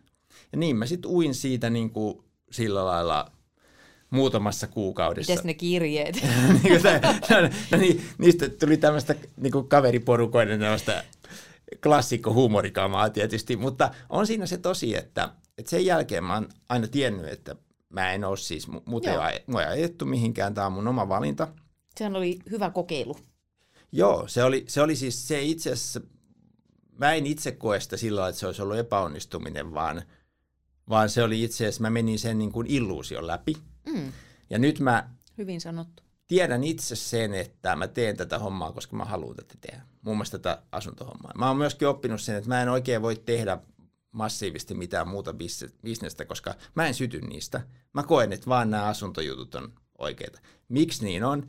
Ja 0.52 0.58
niin 0.58 0.76
mä 0.76 0.86
sitten 0.86 1.10
uin 1.10 1.34
siitä 1.34 1.70
niin 1.70 1.90
kuin 1.90 2.24
sillä 2.50 2.84
lailla 2.84 3.30
muutamassa 4.10 4.66
kuukaudessa. 4.66 5.32
Mites 5.32 5.44
ne 5.44 5.54
kirjeet? 5.54 6.14
niin 6.62 6.82
no, 6.82 7.48
no 7.70 7.78
niin, 7.78 8.04
niistä 8.18 8.48
tuli 8.48 8.76
tämmöistä 8.76 9.14
niin 9.36 9.68
kaveriporukoiden 9.68 10.60
klassikko 11.82 12.32
huumorikamaa 12.32 13.10
tietysti, 13.10 13.56
mutta 13.56 13.90
on 14.08 14.26
siinä 14.26 14.46
se 14.46 14.58
tosi, 14.58 14.96
että, 14.96 15.28
että 15.58 15.70
sen 15.70 15.86
jälkeen 15.86 16.24
mä 16.24 16.34
oon 16.34 16.48
aina 16.68 16.86
tiennyt, 16.86 17.26
että 17.26 17.56
mä 17.88 18.12
en 18.12 18.24
ole 18.24 18.36
siis, 18.36 18.68
mut 18.84 19.06
ei 19.06 19.16
ole 19.16 19.66
ajettu 19.66 20.06
mihinkään, 20.06 20.54
tämä 20.54 20.66
on 20.66 20.72
mun 20.72 20.88
oma 20.88 21.08
valinta. 21.08 21.48
Sehän 21.96 22.16
oli 22.16 22.38
hyvä 22.50 22.70
kokeilu. 22.70 23.16
Joo, 23.92 24.28
se 24.28 24.44
oli, 24.44 24.64
se 24.68 24.82
oli 24.82 24.96
siis 24.96 25.28
se 25.28 25.42
itse 25.42 25.72
asiassa, 25.72 26.00
mä 26.98 27.12
en 27.12 27.26
itse 27.26 27.52
koe 27.52 27.80
sitä 27.80 27.96
sillä 27.96 28.28
että 28.28 28.38
se 28.38 28.46
olisi 28.46 28.62
ollut 28.62 28.76
epäonnistuminen, 28.76 29.74
vaan, 29.74 30.02
vaan 30.88 31.08
se 31.08 31.22
oli 31.22 31.42
itse 31.42 31.64
asiassa, 31.64 31.82
mä 31.82 31.90
menin 31.90 32.18
sen 32.18 32.38
niin 32.38 32.52
kuin 32.52 32.66
illuusion 32.66 33.26
läpi. 33.26 33.56
Mm. 33.86 34.12
Ja 34.50 34.58
nyt 34.58 34.80
mä... 34.80 35.10
Hyvin 35.38 35.60
sanottu. 35.60 36.02
Tiedän 36.28 36.64
itse 36.64 36.96
sen, 36.96 37.34
että 37.34 37.76
mä 37.76 37.88
teen 37.88 38.16
tätä 38.16 38.38
hommaa, 38.38 38.72
koska 38.72 38.96
mä 38.96 39.04
haluan 39.04 39.36
tätä 39.36 39.54
tehdä. 39.60 39.82
Muun 40.02 40.16
muassa 40.16 40.38
tätä 40.38 40.62
asuntohommaa. 40.72 41.32
Mä 41.38 41.48
oon 41.48 41.56
myöskin 41.56 41.88
oppinut 41.88 42.20
sen, 42.20 42.36
että 42.36 42.48
mä 42.48 42.62
en 42.62 42.68
oikein 42.68 43.02
voi 43.02 43.16
tehdä 43.16 43.58
massiivisesti 44.12 44.74
mitään 44.74 45.08
muuta 45.08 45.34
bisnestä, 45.82 46.24
koska 46.24 46.54
mä 46.74 46.86
en 46.86 46.94
syty 46.94 47.20
niistä. 47.20 47.66
Mä 47.92 48.02
koen, 48.02 48.32
että 48.32 48.46
vaan 48.46 48.70
nämä 48.70 48.84
asuntojutut 48.84 49.54
on 49.54 49.72
oikeita. 49.98 50.40
Miksi 50.68 51.04
niin 51.04 51.24
on? 51.24 51.46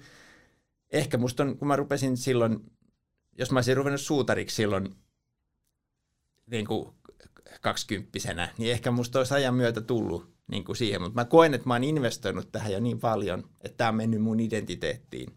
Ehkä 0.92 1.18
musta 1.18 1.44
on, 1.44 1.58
kun 1.58 1.68
mä 1.68 1.76
rupesin 1.76 2.18
silloin, 2.18 2.72
jos 3.38 3.52
mä 3.52 3.58
olisin 3.58 3.78
ruvennut 3.78 4.02
suutariksi 4.02 4.56
silloin 4.56 4.96
niin 6.46 6.66
kuin 6.66 6.94
kaksikymppisenä, 7.62 8.50
niin 8.58 8.72
ehkä 8.72 8.92
musta 8.92 9.20
olisi 9.20 9.34
ajan 9.34 9.56
myötä 9.56 9.82
tullut 9.82 10.34
niin 10.48 10.64
kuin 10.64 10.76
siihen. 10.76 11.02
Mutta 11.02 11.22
mä 11.22 11.26
koen, 11.26 11.54
että 11.54 11.68
mä 11.68 11.74
oon 11.74 11.84
investoinut 11.84 12.52
tähän 12.52 12.72
jo 12.72 12.80
niin 12.80 13.00
paljon, 13.00 13.50
että 13.62 13.78
tämä 13.78 13.88
on 13.88 13.96
mennyt 13.96 14.22
mun 14.22 14.40
identiteettiin. 14.40 15.34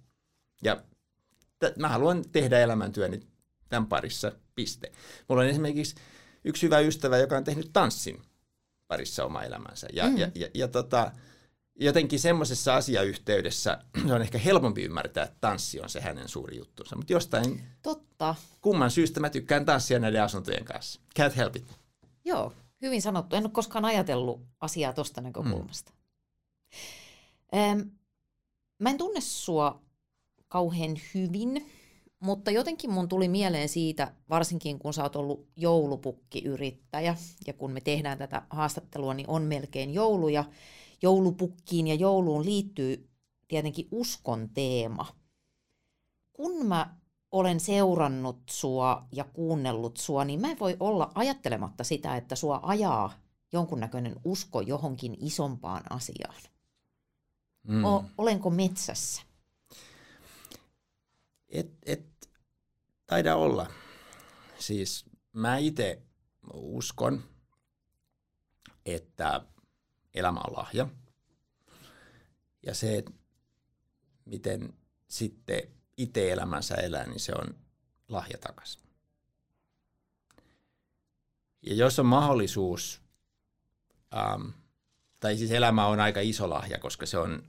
Ja 0.62 0.82
t- 1.58 1.76
mä 1.76 1.88
haluan 1.88 2.24
tehdä 2.32 2.58
elämäntyöni 2.58 3.20
tämän 3.68 3.86
parissa, 3.86 4.32
piste. 4.54 4.92
Mulla 5.28 5.42
on 5.42 5.48
esimerkiksi 5.48 5.94
yksi 6.44 6.62
hyvä 6.62 6.78
ystävä, 6.78 7.18
joka 7.18 7.36
on 7.36 7.44
tehnyt 7.44 7.70
tanssin 7.72 8.22
parissa 8.88 9.24
oma 9.24 9.42
elämänsä. 9.42 9.86
Ja, 9.92 10.06
mm. 10.06 10.18
ja, 10.18 10.30
ja, 10.34 10.48
ja 10.54 10.68
tota, 10.68 11.12
jotenkin 11.80 12.20
semmoisessa 12.20 12.76
asiayhteydessä 12.76 13.78
se 14.06 14.14
on 14.14 14.22
ehkä 14.22 14.38
helpompi 14.38 14.82
ymmärtää, 14.82 15.24
että 15.24 15.36
tanssi 15.40 15.80
on 15.80 15.88
se 15.88 16.00
hänen 16.00 16.28
suuri 16.28 16.56
juttunsa. 16.56 16.96
Mutta 16.96 17.12
jostain 17.12 17.64
Totta. 17.82 18.34
kumman 18.60 18.90
syystä 18.90 19.20
mä 19.20 19.30
tykkään 19.30 19.64
tanssia 19.64 19.98
näiden 19.98 20.22
asuntojen 20.22 20.64
kanssa. 20.64 21.00
Can't 21.18 21.36
help 21.36 21.56
it. 21.56 21.78
Joo, 22.24 22.52
hyvin 22.82 23.02
sanottu. 23.02 23.36
En 23.36 23.44
ole 23.44 23.50
koskaan 23.52 23.84
ajatellut 23.84 24.40
asiaa 24.60 24.92
tuosta 24.92 25.20
näkökulmasta. 25.20 25.92
Mm. 27.52 27.90
mä 28.78 28.90
en 28.90 28.98
tunne 28.98 29.20
sua 29.20 29.80
kauhean 30.48 30.96
hyvin, 31.14 31.70
mutta 32.20 32.50
jotenkin 32.50 32.90
mun 32.90 33.08
tuli 33.08 33.28
mieleen 33.28 33.68
siitä, 33.68 34.14
varsinkin 34.30 34.78
kun 34.78 34.94
sä 34.94 35.02
oot 35.02 35.16
ollut 35.16 35.48
joulupukkiyrittäjä, 35.56 37.16
ja 37.46 37.52
kun 37.52 37.70
me 37.70 37.80
tehdään 37.80 38.18
tätä 38.18 38.42
haastattelua, 38.50 39.14
niin 39.14 39.28
on 39.28 39.42
melkein 39.42 39.94
joulu, 39.94 40.28
ja 40.28 40.44
joulupukkiin 41.02 41.86
ja 41.86 41.94
jouluun 41.94 42.44
liittyy 42.44 43.08
tietenkin 43.48 43.88
uskon 43.90 44.48
teema. 44.54 45.06
Kun 46.32 46.66
mä 46.66 46.96
olen 47.32 47.60
seurannut 47.60 48.42
sua 48.50 49.06
ja 49.12 49.24
kuunnellut 49.24 49.96
sua, 49.96 50.24
niin 50.24 50.40
mä 50.40 50.50
en 50.50 50.58
voi 50.58 50.76
olla 50.80 51.12
ajattelematta 51.14 51.84
sitä, 51.84 52.16
että 52.16 52.36
sua 52.36 52.60
ajaa 52.62 53.12
jonkunnäköinen 53.52 54.20
usko 54.24 54.60
johonkin 54.60 55.16
isompaan 55.20 55.82
asiaan. 55.90 56.42
Mm. 57.68 57.84
O, 57.84 58.04
olenko 58.18 58.50
metsässä? 58.50 59.22
Et, 61.48 61.70
et 61.86 62.09
taida 63.10 63.36
olla. 63.36 63.66
Siis 64.58 65.04
mä 65.32 65.56
itse 65.56 66.02
uskon, 66.52 67.24
että 68.86 69.40
elämä 70.14 70.40
on 70.40 70.56
lahja. 70.56 70.88
Ja 72.62 72.74
se, 72.74 73.04
miten 74.24 74.74
sitten 75.08 75.62
itse 75.96 76.32
elämänsä 76.32 76.74
elää, 76.74 77.06
niin 77.06 77.20
se 77.20 77.32
on 77.34 77.54
lahja 78.08 78.38
takaisin. 78.38 78.82
Ja 81.62 81.74
jos 81.74 81.98
on 81.98 82.06
mahdollisuus, 82.06 83.02
ähm, 84.16 84.48
tai 85.20 85.36
siis 85.36 85.50
elämä 85.50 85.86
on 85.86 86.00
aika 86.00 86.20
iso 86.20 86.50
lahja, 86.50 86.78
koska 86.78 87.06
se 87.06 87.18
on, 87.18 87.42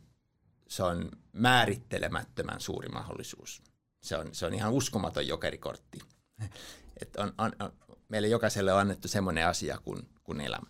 se 0.67 0.83
on 0.83 1.11
määrittelemättömän 1.33 2.61
suuri 2.61 2.89
mahdollisuus. 2.89 3.70
Se 4.01 4.17
on, 4.17 4.29
se 4.31 4.45
on 4.45 4.53
ihan 4.53 4.73
uskomaton 4.73 5.27
jokerikortti. 5.27 5.99
Et 7.01 7.15
on, 7.15 7.33
on, 7.37 7.51
on, 7.59 7.73
meille 8.09 8.27
jokaiselle 8.27 8.73
on 8.73 8.79
annettu 8.79 9.07
semmoinen 9.07 9.47
asia 9.47 9.77
kuin, 9.83 10.09
kuin 10.23 10.41
elämä. 10.41 10.67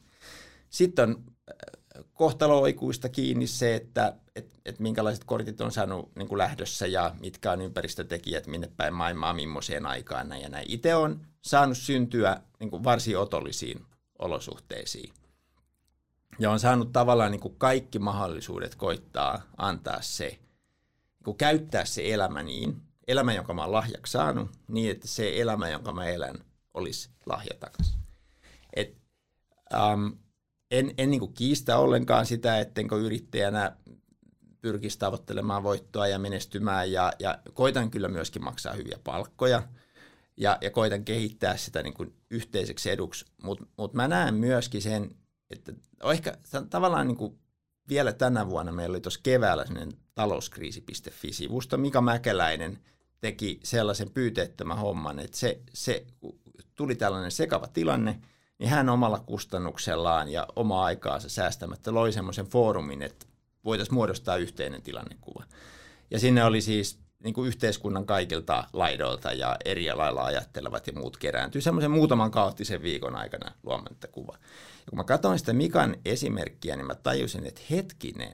Sitten 0.70 1.10
on 1.10 1.24
kohtaloikuista 2.14 3.10
kiinni 3.10 3.48
se, 3.48 3.76
että 3.76 4.16
et, 4.36 4.60
et 4.66 4.80
minkälaiset 4.80 5.24
kortit 5.24 5.62
on 5.62 5.72
saanut 5.72 6.16
niin 6.16 6.28
kuin 6.28 6.38
lähdössä 6.38 6.88
ja 6.88 7.16
mitkä 7.20 7.52
on 7.52 7.62
ympäristötekijät, 7.62 8.48
minne 8.48 8.72
päin 8.78 8.94
maailmaa, 8.94 9.34
millaiseen 9.34 9.86
aikaan 9.86 10.30
näin 10.30 10.42
ja 10.42 10.50
näin. 10.50 10.72
Itse 10.72 10.96
on 10.96 11.26
saanut 11.42 11.78
syntyä 11.78 12.42
niin 12.60 12.70
kuin 12.70 12.84
varsin 12.84 13.18
otollisiin 13.18 13.86
olosuhteisiin. 14.20 15.14
Ja 16.40 16.52
on 16.52 16.60
saanut 16.60 16.92
tavallaan 16.92 17.32
niin 17.32 17.42
kuin 17.42 17.56
kaikki 17.58 18.00
mahdollisuudet 18.00 18.76
koittaa 18.76 19.42
antaa 19.58 20.02
se, 20.02 20.28
niin 20.28 21.24
kuin 21.24 21.38
käyttää 21.38 21.86
se 21.86 22.14
elämä 22.14 22.44
niin, 22.44 22.82
elämä, 23.08 23.34
jonka 23.34 23.54
mä 23.54 23.62
oon 23.62 23.72
lahjaksi 23.72 24.12
saanut, 24.12 24.50
niin 24.68 24.92
että 24.92 25.08
se 25.08 25.42
elämä, 25.42 25.70
jonka 25.70 25.94
mä 25.94 26.06
elän, 26.06 26.36
olisi 26.74 27.10
lahja 27.26 27.56
takaisin. 27.60 28.00
Et, 28.74 28.98
um, 29.94 30.18
en, 30.72 30.94
en 30.98 31.12
niin 31.12 31.34
kiistä 31.34 31.78
ollenkaan 31.78 32.26
sitä, 32.26 32.60
ettenkö 32.60 32.96
yrittäjänä 32.96 33.78
pyrkisi 34.62 35.00
tavoittelemaan 35.00 35.64
voittoa 35.64 36.08
ja 36.08 36.20
menestymään 36.20 36.92
ja, 36.92 37.14
ja 37.20 37.40
koitan 37.54 37.92
kyllä 37.92 38.08
myöskin 38.08 38.44
maksaa 38.44 38.74
hyviä 38.74 39.00
palkkoja 39.04 39.64
ja, 40.38 40.58
ja 40.62 40.72
koitan 40.72 41.06
kehittää 41.06 41.58
sitä 41.58 41.84
niin 41.84 41.94
kuin 41.94 42.16
yhteiseksi 42.30 42.90
eduksi, 42.90 43.26
mutta 43.44 43.66
mut 43.78 43.94
mä 43.94 44.08
näen 44.08 44.34
myöskin 44.36 44.82
sen, 44.82 45.16
että 45.50 45.74
ehkä 46.12 46.38
tavallaan 46.70 47.08
niin 47.08 47.18
kuin 47.18 47.40
vielä 47.90 48.14
tänä 48.14 48.50
vuonna 48.50 48.72
meillä 48.72 48.94
oli 48.94 49.02
tuossa 49.02 49.20
keväällä 49.24 49.66
sellainen 50.12 50.16
talouskriisi.fi-sivusto, 50.16 51.78
Mika 51.78 52.02
Mäkeläinen 52.02 52.80
teki 53.22 53.60
sellaisen 53.64 54.12
pyyteettömän 54.12 54.78
homman, 54.78 55.20
että 55.20 55.38
se, 55.38 55.60
se 55.74 56.06
tuli 56.76 56.96
tällainen 56.96 57.32
sekava 57.32 57.68
tilanne– 57.68 58.20
niin 58.62 58.70
hän 58.70 58.90
omalla 58.90 59.20
kustannuksellaan 59.20 60.30
ja 60.30 60.48
omaa 60.56 60.86
aikaansa 60.86 61.30
säästämättä 61.30 61.94
loi 61.94 62.12
semmoisen 62.12 62.46
foorumin, 62.46 63.02
että 63.02 63.26
voitaisiin 63.66 63.94
muodostaa 63.94 64.38
yhteinen 64.38 64.82
tilannekuva. 64.82 65.44
Ja 66.12 66.20
sinne 66.20 66.44
oli 66.44 66.62
siis 66.62 67.00
niin 67.24 67.34
kuin 67.34 67.48
yhteiskunnan 67.48 68.06
kaikilta 68.06 68.68
laidoilta 68.74 69.34
ja 69.34 69.58
eri 69.66 69.94
lailla 69.94 70.24
ajattelevat 70.24 70.88
ja 70.88 70.94
muut 70.94 71.18
kerääntyi 71.18 71.62
semmoisen 71.62 71.92
muutaman 71.92 72.32
kaoottisen 72.32 72.82
viikon 72.82 73.16
aikana 73.16 73.52
luomaan 73.64 73.96
tätä 73.96 74.14
kuvaa. 74.14 74.38
Ja 74.78 74.90
kun 74.90 74.98
mä 74.98 75.04
katsoin 75.04 75.40
sitä 75.40 75.54
Mikan 75.54 75.96
esimerkkiä, 76.06 76.76
niin 76.76 76.88
mä 76.88 76.96
tajusin, 76.96 77.46
että 77.46 77.62
hetkinen, 77.70 78.34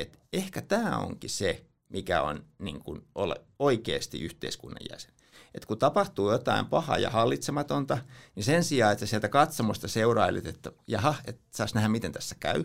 että 0.00 0.18
ehkä 0.32 0.62
tämä 0.62 0.96
onkin 0.96 1.30
se, 1.30 1.64
mikä 1.88 2.22
on 2.22 2.44
niin 2.58 2.80
kuin 2.80 3.06
ole 3.14 3.34
oikeasti 3.58 4.20
yhteiskunnan 4.20 4.86
jäsen. 4.90 5.12
että 5.54 5.66
kun 5.66 5.78
tapahtuu 5.78 6.32
jotain 6.32 6.66
pahaa 6.66 6.98
ja 6.98 7.10
hallitsematonta, 7.10 7.98
niin 8.34 8.44
sen 8.44 8.64
sijaan, 8.64 8.92
että 8.92 9.06
sieltä 9.06 9.28
katsomosta 9.28 9.88
seurailit, 9.88 10.46
että 10.46 10.72
jaha, 10.86 11.14
että 11.24 11.42
saas 11.50 11.74
nähdä, 11.74 11.88
miten 11.88 12.12
tässä 12.12 12.36
käy, 12.40 12.64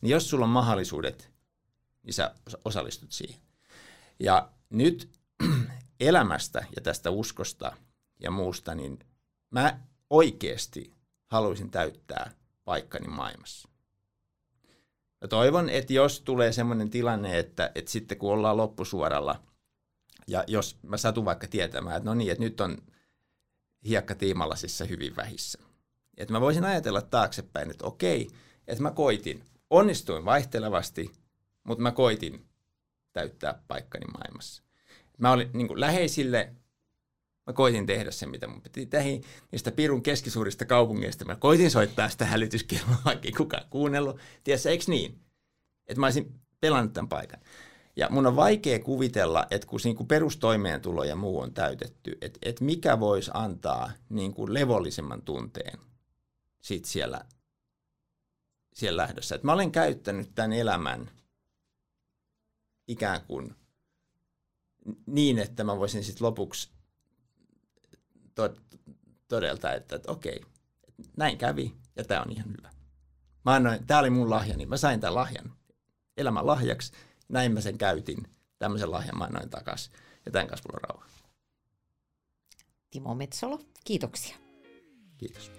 niin 0.00 0.10
jos 0.10 0.30
sulla 0.30 0.44
on 0.44 0.50
mahdollisuudet, 0.50 1.30
niin 2.02 2.14
sä 2.14 2.34
osallistut 2.64 3.12
siihen. 3.12 3.40
Ja 4.20 4.50
nyt 4.70 5.10
elämästä 6.00 6.64
ja 6.76 6.82
tästä 6.82 7.10
uskosta 7.10 7.76
ja 8.20 8.30
muusta, 8.30 8.74
niin 8.74 8.98
mä 9.50 9.80
oikeasti 10.10 10.92
haluaisin 11.26 11.70
täyttää 11.70 12.30
paikkani 12.64 13.08
maailmassa. 13.08 13.68
Mä 15.24 15.28
toivon, 15.28 15.68
että 15.68 15.92
jos 15.92 16.20
tulee 16.20 16.52
sellainen 16.52 16.90
tilanne, 16.90 17.38
että, 17.38 17.72
että 17.74 17.90
sitten 17.90 18.18
kun 18.18 18.32
ollaan 18.32 18.56
loppusuoralla, 18.56 19.42
ja 20.26 20.44
jos 20.46 20.78
mä 20.82 20.96
satun 20.96 21.24
vaikka 21.24 21.46
tietämään, 21.46 21.96
että 21.96 22.10
no 22.10 22.14
niin, 22.14 22.32
että 22.32 22.44
nyt 22.44 22.60
on 22.60 22.78
hiekka 23.88 24.14
tiimalasissa 24.14 24.84
hyvin 24.84 25.16
vähissä. 25.16 25.58
Että 26.16 26.32
mä 26.32 26.40
voisin 26.40 26.64
ajatella 26.64 27.02
taaksepäin, 27.02 27.70
että 27.70 27.86
okei, 27.86 28.30
että 28.66 28.82
mä 28.82 28.90
koitin, 28.90 29.44
onnistuin 29.70 30.24
vaihtelevasti, 30.24 31.12
mutta 31.64 31.82
mä 31.82 31.92
koitin 31.92 32.46
täyttää 33.12 33.62
paikkani 33.68 34.06
maailmassa. 34.06 34.62
Mä 35.18 35.32
olin 35.32 35.50
niin 35.52 35.68
kuin 35.68 35.80
läheisille, 35.80 36.52
mä 37.46 37.52
koitin 37.52 37.86
tehdä 37.86 38.10
sen, 38.10 38.30
mitä 38.30 38.46
mun 38.46 38.62
piti 38.62 38.86
tehdä. 38.86 39.26
Niistä 39.52 39.72
Pirun 39.72 40.02
keskisuurista 40.02 40.64
kaupungeista 40.64 41.24
mä 41.24 41.36
koitin 41.36 41.70
soittaa 41.70 42.08
sitä 42.08 42.24
hälytyskelloa, 42.24 42.96
vaikka 43.04 43.26
ei 43.26 43.32
kukaan 43.32 43.66
kuunnellut. 43.70 44.18
Tiedätkö, 44.44 44.70
eikö 44.70 44.84
niin? 44.88 45.20
Että 45.86 46.00
mä 46.00 46.06
olisin 46.06 46.40
pelannut 46.60 46.92
tämän 46.92 47.08
paikan. 47.08 47.40
Ja 47.96 48.08
mun 48.10 48.26
on 48.26 48.36
vaikea 48.36 48.78
kuvitella, 48.78 49.46
että 49.50 49.66
kun 49.66 49.80
niin 49.84 49.96
kuin 49.96 50.06
perustoimeentulo 50.06 51.04
ja 51.04 51.16
muu 51.16 51.40
on 51.40 51.54
täytetty, 51.54 52.18
että, 52.20 52.38
että 52.42 52.64
mikä 52.64 53.00
voisi 53.00 53.30
antaa 53.34 53.92
niin 54.08 54.34
kuin 54.34 54.54
levollisemman 54.54 55.22
tunteen 55.22 55.78
sit 56.60 56.84
siellä, 56.84 57.24
siellä 58.74 59.02
lähdössä. 59.02 59.34
Että 59.34 59.46
mä 59.46 59.52
olen 59.52 59.72
käyttänyt 59.72 60.34
tämän 60.34 60.52
elämän 60.52 61.10
ikään 62.88 63.20
kuin 63.26 63.54
niin, 65.06 65.38
että 65.38 65.64
mä 65.64 65.78
voisin 65.78 66.04
sitten 66.04 66.26
lopuksi 66.26 66.70
todelta, 69.28 69.72
että, 69.72 69.96
että 69.96 70.12
okei, 70.12 70.40
näin 71.16 71.38
kävi 71.38 71.74
ja 71.96 72.04
tämä 72.04 72.22
on 72.22 72.32
ihan 72.32 72.50
hyvä. 72.58 72.70
Mä 73.44 73.54
annoin, 73.54 73.86
tämä 73.86 74.00
oli 74.00 74.10
mun 74.10 74.30
lahja, 74.30 74.56
niin 74.56 74.68
mä 74.68 74.76
sain 74.76 75.00
tämän 75.00 75.14
lahjan 75.14 75.52
elämän 76.16 76.46
lahjaksi. 76.46 76.92
Näin 77.28 77.52
mä 77.52 77.60
sen 77.60 77.78
käytin. 77.78 78.28
Tämmöisen 78.58 78.90
lahjan 78.90 79.18
mä 79.18 79.24
annoin 79.24 79.50
takaisin. 79.50 79.92
Ja 80.26 80.32
tämän 80.32 80.48
kanssa 80.48 80.68
mulla 80.68 80.80
on 80.82 80.90
rauha. 80.90 81.06
Timo 82.90 83.14
Metsolo, 83.14 83.60
kiitoksia. 83.84 84.36
Kiitos. 85.18 85.53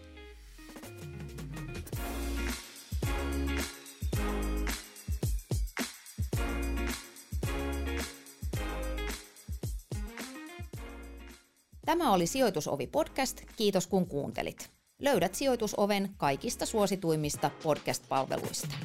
Tämä 11.85 12.13
oli 12.13 12.27
Sijoitusovi 12.27 12.87
podcast. 12.87 13.41
Kiitos 13.55 13.87
kun 13.87 14.07
kuuntelit. 14.07 14.69
Löydät 15.01 15.35
Sijoitusoven 15.35 16.09
kaikista 16.17 16.65
suosituimmista 16.65 17.51
podcast-palveluista. 17.63 18.75